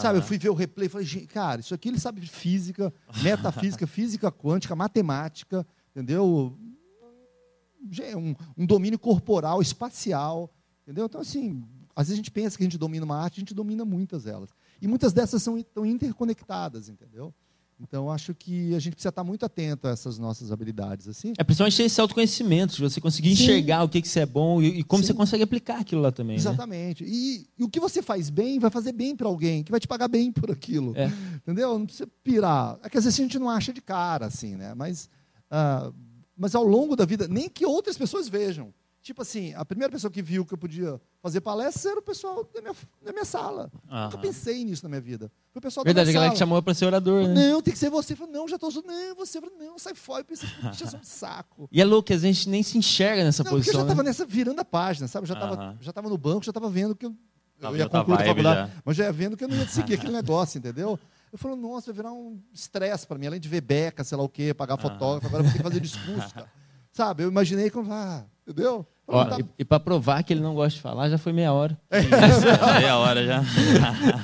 Sabe, 0.00 0.18
eu 0.18 0.22
fui 0.22 0.36
ver 0.36 0.50
o 0.50 0.54
replay 0.54 0.86
e 0.86 0.90
falei, 0.90 1.26
cara, 1.28 1.62
isso 1.62 1.72
aqui 1.72 1.88
ele 1.88 1.98
sabe 1.98 2.20
física, 2.26 2.92
metafísica, 3.22 3.86
física 3.88 4.30
quântica, 4.30 4.76
matemática, 4.76 5.66
entendeu? 5.90 6.54
Um, 8.14 8.34
um 8.54 8.66
domínio 8.66 8.98
corporal, 8.98 9.62
espacial, 9.62 10.52
entendeu? 10.82 11.06
Então, 11.06 11.22
assim, 11.22 11.64
às 11.98 12.06
vezes 12.06 12.12
a 12.12 12.16
gente 12.16 12.30
pensa 12.30 12.56
que 12.56 12.62
a 12.62 12.66
gente 12.66 12.78
domina 12.78 13.04
uma 13.04 13.16
arte, 13.16 13.38
a 13.38 13.40
gente 13.40 13.52
domina 13.52 13.84
muitas 13.84 14.22
delas. 14.22 14.50
E 14.80 14.86
muitas 14.86 15.12
dessas 15.12 15.42
são 15.42 15.60
tão 15.74 15.84
interconectadas, 15.84 16.88
entendeu? 16.88 17.34
Então, 17.80 18.08
acho 18.08 18.32
que 18.36 18.72
a 18.72 18.78
gente 18.78 18.92
precisa 18.94 19.08
estar 19.08 19.24
muito 19.24 19.44
atento 19.44 19.88
a 19.88 19.90
essas 19.90 20.16
nossas 20.16 20.52
habilidades. 20.52 21.08
assim. 21.08 21.32
É 21.36 21.42
principalmente 21.42 21.82
esse 21.82 22.00
autoconhecimento, 22.00 22.76
de 22.76 22.82
você 22.82 23.00
conseguir 23.00 23.34
Sim. 23.34 23.42
enxergar 23.42 23.82
o 23.82 23.88
que, 23.88 24.00
que 24.00 24.06
você 24.06 24.20
é 24.20 24.26
bom 24.26 24.62
e, 24.62 24.78
e 24.78 24.84
como 24.84 25.02
Sim. 25.02 25.08
você 25.08 25.14
consegue 25.14 25.42
aplicar 25.42 25.80
aquilo 25.80 26.00
lá 26.00 26.12
também. 26.12 26.36
Né? 26.36 26.40
Exatamente. 26.40 27.02
Né? 27.02 27.10
E, 27.12 27.48
e, 27.58 27.64
o 27.64 27.68
que 27.68 27.80
você 27.80 28.00
faz 28.00 28.30
bem 28.30 28.60
vai 28.60 28.70
fazer 28.70 28.92
bem 28.92 29.16
para 29.16 29.26
alguém, 29.26 29.64
que 29.64 29.72
vai 29.72 29.80
te 29.80 29.88
pagar 29.88 30.06
bem 30.06 30.30
por 30.30 30.52
aquilo. 30.52 30.96
É. 30.96 31.10
Entendeu? 31.34 31.76
Não 31.76 31.84
precisa 31.84 32.08
pirar. 32.22 32.78
É 32.84 32.88
que 32.88 32.96
às 32.96 33.02
vezes 33.02 33.18
a 33.18 33.22
gente 33.24 33.40
não 33.40 33.50
acha 33.50 33.72
de 33.72 33.80
cara, 33.80 34.26
assim, 34.26 34.54
né? 34.54 34.72
Mas, 34.72 35.10
uh, 35.50 35.92
mas 36.36 36.54
ao 36.54 36.62
longo 36.62 36.94
da 36.94 37.04
vida, 37.04 37.26
nem 37.26 37.48
que 37.48 37.66
outras 37.66 37.98
pessoas 37.98 38.28
vejam. 38.28 38.72
Tipo 39.08 39.22
assim, 39.22 39.54
a 39.54 39.64
primeira 39.64 39.90
pessoa 39.90 40.10
que 40.10 40.20
viu 40.20 40.44
que 40.44 40.52
eu 40.52 40.58
podia 40.58 41.00
fazer 41.22 41.40
palestra 41.40 41.92
era 41.92 41.98
o 41.98 42.02
pessoal 42.02 42.46
da 42.54 42.60
minha, 42.60 42.74
da 43.02 43.10
minha 43.10 43.24
sala. 43.24 43.72
Uhum. 43.90 44.02
Nunca 44.02 44.18
pensei 44.18 44.62
nisso 44.66 44.82
na 44.82 44.90
minha 44.90 45.00
vida. 45.00 45.32
Foi 45.50 45.60
o 45.60 45.62
pessoal 45.62 45.82
Verdade, 45.82 46.04
da 46.04 46.10
minha 46.10 46.12
a 46.12 46.20
galera 46.20 46.32
que 46.34 46.38
chamou 46.38 46.62
para 46.62 46.74
ser 46.74 46.84
orador, 46.84 47.26
né? 47.26 47.32
Não, 47.32 47.62
tem 47.62 47.72
que 47.72 47.78
ser 47.78 47.88
você. 47.88 48.12
Eu 48.12 48.18
falei, 48.18 48.34
não, 48.34 48.46
já 48.46 48.56
estou 48.56 48.68
usando. 48.68 48.84
Não, 48.84 49.14
você. 49.16 49.38
Eu 49.38 49.42
falei, 49.44 49.56
não, 49.66 49.78
sai 49.78 49.94
fora. 49.94 50.20
Eu 50.20 50.24
pensei, 50.26 50.46
puxa, 50.60 50.84
é 50.84 50.98
um 50.98 51.00
saco. 51.02 51.70
E 51.72 51.80
é 51.80 51.86
louco, 51.86 52.12
a 52.12 52.18
gente 52.18 52.50
nem 52.50 52.62
se 52.62 52.76
enxerga 52.76 53.24
nessa 53.24 53.42
não, 53.42 53.50
posição. 53.50 53.72
Porque 53.72 53.76
eu 53.76 53.80
já 53.80 53.86
estava 53.86 54.02
né? 54.02 54.10
nessa, 54.10 54.26
virando 54.26 54.60
a 54.60 54.64
página, 54.66 55.08
sabe? 55.08 55.24
Eu 55.24 55.28
já 55.28 55.34
estava 55.34 55.58
uhum. 55.58 55.76
já 55.80 55.90
tava 55.90 56.10
no 56.10 56.18
banco, 56.18 56.44
já 56.44 56.50
estava 56.50 56.68
vendo 56.68 56.94
que 56.94 57.06
eu, 57.06 57.16
eu 57.62 57.76
ia 57.78 57.88
concluir 57.88 58.20
a 58.20 58.26
faculdade. 58.26 58.70
Já. 58.70 58.82
Mas 58.84 58.94
já 58.94 59.04
ia 59.04 59.12
vendo 59.12 59.38
que 59.38 59.44
eu 59.44 59.48
não 59.48 59.56
ia 59.56 59.68
seguir 59.72 59.94
aquele 59.94 60.12
negócio, 60.12 60.58
entendeu? 60.58 61.00
Eu 61.32 61.38
falei, 61.38 61.56
nossa, 61.56 61.94
vai 61.94 61.96
virar 61.96 62.12
um 62.12 62.38
estresse 62.52 63.06
para 63.06 63.16
mim, 63.16 63.26
além 63.26 63.40
de 63.40 63.48
ver 63.48 63.62
beca, 63.62 64.04
sei 64.04 64.18
lá 64.18 64.24
o 64.24 64.28
quê, 64.28 64.52
pagar 64.52 64.76
fotógrafo, 64.76 65.28
agora 65.28 65.42
eu 65.42 65.44
vou 65.44 65.52
ter 65.52 65.56
que 65.56 65.64
fazer 65.64 65.80
discurso, 65.80 66.34
cara. 66.34 66.52
Sabe? 66.92 67.22
Eu 67.22 67.28
imaginei 67.28 67.70
como, 67.70 67.90
ah, 67.90 68.26
entendeu? 68.46 68.86
Ó, 69.08 69.24
tá... 69.24 69.38
E, 69.40 69.44
e 69.60 69.64
para 69.64 69.80
provar 69.80 70.22
que 70.22 70.34
ele 70.34 70.42
não 70.42 70.54
gosta 70.54 70.76
de 70.76 70.82
falar, 70.82 71.08
já 71.08 71.16
foi 71.16 71.32
meia 71.32 71.52
hora. 71.52 71.76
É. 71.90 72.02
meia 72.78 72.98
hora 72.98 73.24
já. 73.24 73.42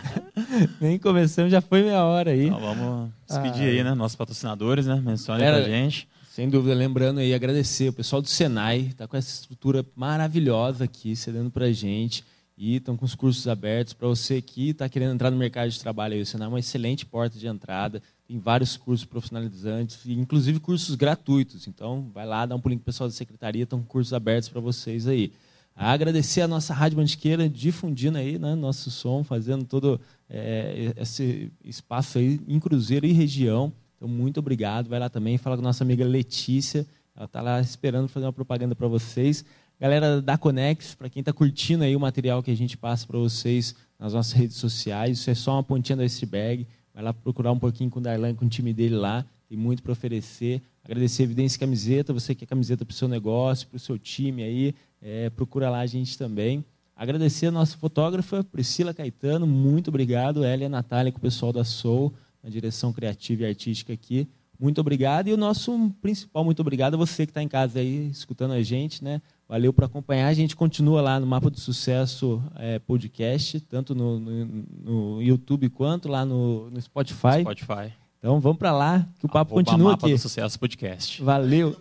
Nem 0.79 0.99
começamos, 0.99 1.51
já 1.51 1.63
foi 1.63 1.83
meia 1.83 2.05
hora 2.05 2.33
aí. 2.33 2.47
Então, 2.47 2.61
vamos 2.61 3.11
despedir 3.27 3.63
ah, 3.63 3.71
aí, 3.71 3.85
né? 3.85 3.95
Nossos 3.95 4.15
patrocinadores, 4.15 4.87
né? 4.87 5.01
Mencionem 5.03 5.47
pra 5.47 5.63
gente. 5.63 6.07
Sem 6.31 6.51
dúvida, 6.51 6.75
lembrando 6.75 7.21
aí, 7.21 7.33
agradecer 7.33 7.89
o 7.89 7.93
pessoal 7.93 8.21
do 8.21 8.29
Senai, 8.29 8.93
tá 8.97 9.07
com 9.07 9.17
essa 9.17 9.33
estrutura 9.33 9.87
maravilhosa 9.97 10.85
aqui, 10.85 11.17
cedendo 11.17 11.51
pra 11.51 11.73
gente. 11.73 12.25
E 12.57 12.77
estão 12.77 12.97
com 12.97 13.05
os 13.05 13.15
cursos 13.15 13.49
abertos 13.49 13.95
para 13.95 14.07
você 14.07 14.43
que 14.43 14.71
está 14.71 14.89
querendo 14.89 15.15
entrar 15.15 15.31
no 15.31 15.37
mercado 15.37 15.71
de 15.71 15.81
trabalho. 15.81 16.15
Aí, 16.15 16.21
o 16.21 16.27
Senai 16.27 16.47
é 16.47 16.49
uma 16.49 16.61
excelente 16.61 17.07
porta 17.07 17.39
de 17.39 17.47
entrada. 17.47 18.03
Tem 18.27 18.39
vários 18.39 18.77
cursos 18.77 19.05
profissionalizantes, 19.05 19.99
inclusive 20.07 20.59
cursos 20.59 20.95
gratuitos. 20.95 21.67
Então, 21.67 22.11
vai 22.13 22.27
lá, 22.27 22.47
dá 22.47 22.55
um 22.55 22.61
pulinho 22.61 22.81
com 22.81 22.85
pessoal 22.85 23.09
da 23.09 23.15
secretaria, 23.15 23.65
estão 23.65 23.83
cursos 23.83 24.15
abertos 24.15 24.49
para 24.49 24.61
vocês 24.61 25.07
aí. 25.07 25.33
Agradecer 25.77 26.41
a 26.41 26.49
nossa 26.49 26.73
Rádio 26.73 26.99
Mantiqueira 26.99 27.49
difundindo 27.49 28.17
aí, 28.17 28.39
né, 28.39 28.55
nosso 28.55 28.91
som, 28.91 29.25
fazendo 29.25 29.65
todo 29.65 30.01
é, 30.31 30.93
esse 30.97 31.53
espaço 31.65 32.19
aí 32.19 32.41
em 32.47 32.61
Cruzeiro 32.61 33.05
e 33.05 33.13
região. 33.13 33.73
Então, 33.97 34.09
muito 34.09 34.39
obrigado. 34.39 34.89
Vai 34.89 35.01
lá 35.01 35.09
também, 35.09 35.37
fala 35.37 35.57
com 35.57 35.63
a 35.63 35.65
nossa 35.65 35.83
amiga 35.83 36.05
Letícia. 36.05 36.87
Ela 37.17 37.27
está 37.27 37.43
lá 37.43 37.61
esperando 37.61 38.09
fazer 38.09 38.27
uma 38.27 38.33
propaganda 38.33 38.75
para 38.75 38.87
vocês. 38.87 39.45
Galera 39.81 40.23
da 40.23 40.39
Conex, 40.39 40.95
para 40.95 41.11
quem 41.11 41.21
está 41.21 41.33
curtindo 41.33 41.83
aí 41.83 41.97
o 41.97 42.01
material 42.01 42.43
que 42.43 42.51
a 42.51 42.57
gente 42.57 42.77
passa 42.77 43.07
para 43.07 43.19
vocês 43.19 43.75
nas 43.99 44.13
nossas 44.13 44.33
redes 44.33 44.57
sociais, 44.57 45.19
isso 45.19 45.31
é 45.31 45.35
só 45.35 45.53
uma 45.55 45.63
pontinha 45.63 45.97
do 45.97 46.03
iceberg. 46.03 46.67
Vai 46.95 47.03
lá 47.03 47.13
procurar 47.13 47.51
um 47.51 47.59
pouquinho 47.59 47.91
com 47.91 47.99
o 47.99 48.03
Darlan, 48.03 48.35
com 48.35 48.47
o 48.47 48.49
time 48.49 48.73
dele 48.73 48.95
lá. 48.95 49.27
Tem 49.49 49.59
muito 49.59 49.83
para 49.83 49.91
oferecer. 49.91 50.63
Agradecer 50.85 51.23
a 51.23 51.25
Evidência 51.25 51.59
Camiseta, 51.59 52.13
você 52.13 52.35
que 52.35 52.45
é 52.45 52.47
camiseta 52.47 52.85
para 52.85 52.93
o 52.93 52.97
seu 52.97 53.09
negócio, 53.09 53.67
para 53.67 53.77
o 53.77 53.81
seu 53.81 53.99
time 53.99 54.45
aí. 54.45 54.75
É, 55.03 55.29
procura 55.31 55.69
lá 55.69 55.81
a 55.81 55.87
gente 55.87 56.17
também. 56.17 56.65
Agradecer 56.95 57.47
a 57.47 57.51
nossa 57.51 57.77
fotógrafa, 57.77 58.45
Priscila 58.45 58.95
Caetano. 58.95 59.47
Muito 59.47 59.89
obrigado. 59.89 60.45
Ela 60.45 60.63
e 60.63 60.67
a 60.67 60.69
Natália, 60.69 61.11
com 61.11 61.19
o 61.19 61.21
pessoal 61.21 61.53
da 61.53 61.65
Soul, 61.65 62.15
na 62.41 62.49
direção 62.49 62.93
criativa 62.93 63.43
e 63.43 63.47
artística 63.47 63.93
aqui. 63.93 64.29
Muito 64.61 64.81
obrigado. 64.81 65.27
E 65.27 65.33
o 65.33 65.37
nosso 65.37 65.91
principal 66.01 66.45
muito 66.45 66.61
obrigado 66.61 66.95
a 66.95 66.97
você 66.97 67.27
que 67.27 67.31
está 67.31 67.43
em 67.43 67.49
casa 67.49 67.81
aí, 67.81 68.09
escutando 68.11 68.53
a 68.53 68.63
gente, 68.63 69.03
né? 69.03 69.21
Valeu 69.49 69.73
por 69.73 69.85
acompanhar. 69.85 70.29
A 70.29 70.35
gente 70.35 70.57
continua 70.57 71.01
lá 71.03 71.21
no 71.21 71.27
Mapa 71.27 71.51
do 71.51 71.61
Sucesso 71.61 72.43
é, 72.57 72.79
podcast, 72.79 73.61
tanto 73.61 73.95
no, 73.95 74.19
no, 74.19 74.65
no, 74.85 75.23
YouTube 75.23 75.69
quanto 75.69 76.09
lá 76.09 76.25
no, 76.25 76.71
no 76.71 76.81
Spotify. 76.81 77.41
Spotify. 77.43 77.93
Então 78.19 78.41
vamos 78.41 78.59
para 78.59 78.73
lá, 78.73 79.07
que 79.19 79.27
o 79.27 79.29
papo 79.29 79.53
Arroba 79.53 79.71
continua 79.71 79.91
Mapa 79.93 80.07
aqui. 80.07 80.15
do 80.15 80.19
Sucesso 80.19 80.59
podcast. 80.59 81.23
Valeu. 81.23 81.77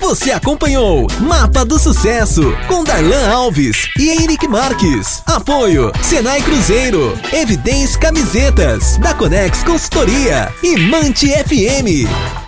Você 0.00 0.32
acompanhou 0.32 1.06
Mapa 1.20 1.64
do 1.64 1.78
Sucesso 1.78 2.42
com 2.66 2.82
Darlan 2.82 3.28
Alves 3.32 3.88
e 3.96 4.10
Henrique 4.10 4.48
Marques. 4.48 5.22
Apoio 5.24 5.92
Senai 6.02 6.42
Cruzeiro, 6.42 7.16
Evidência 7.32 8.00
Camisetas, 8.00 8.98
da 8.98 9.14
Conex 9.14 9.62
Consultoria 9.62 10.52
e 10.62 10.76
Mante 10.76 11.28
FM. 11.28 12.41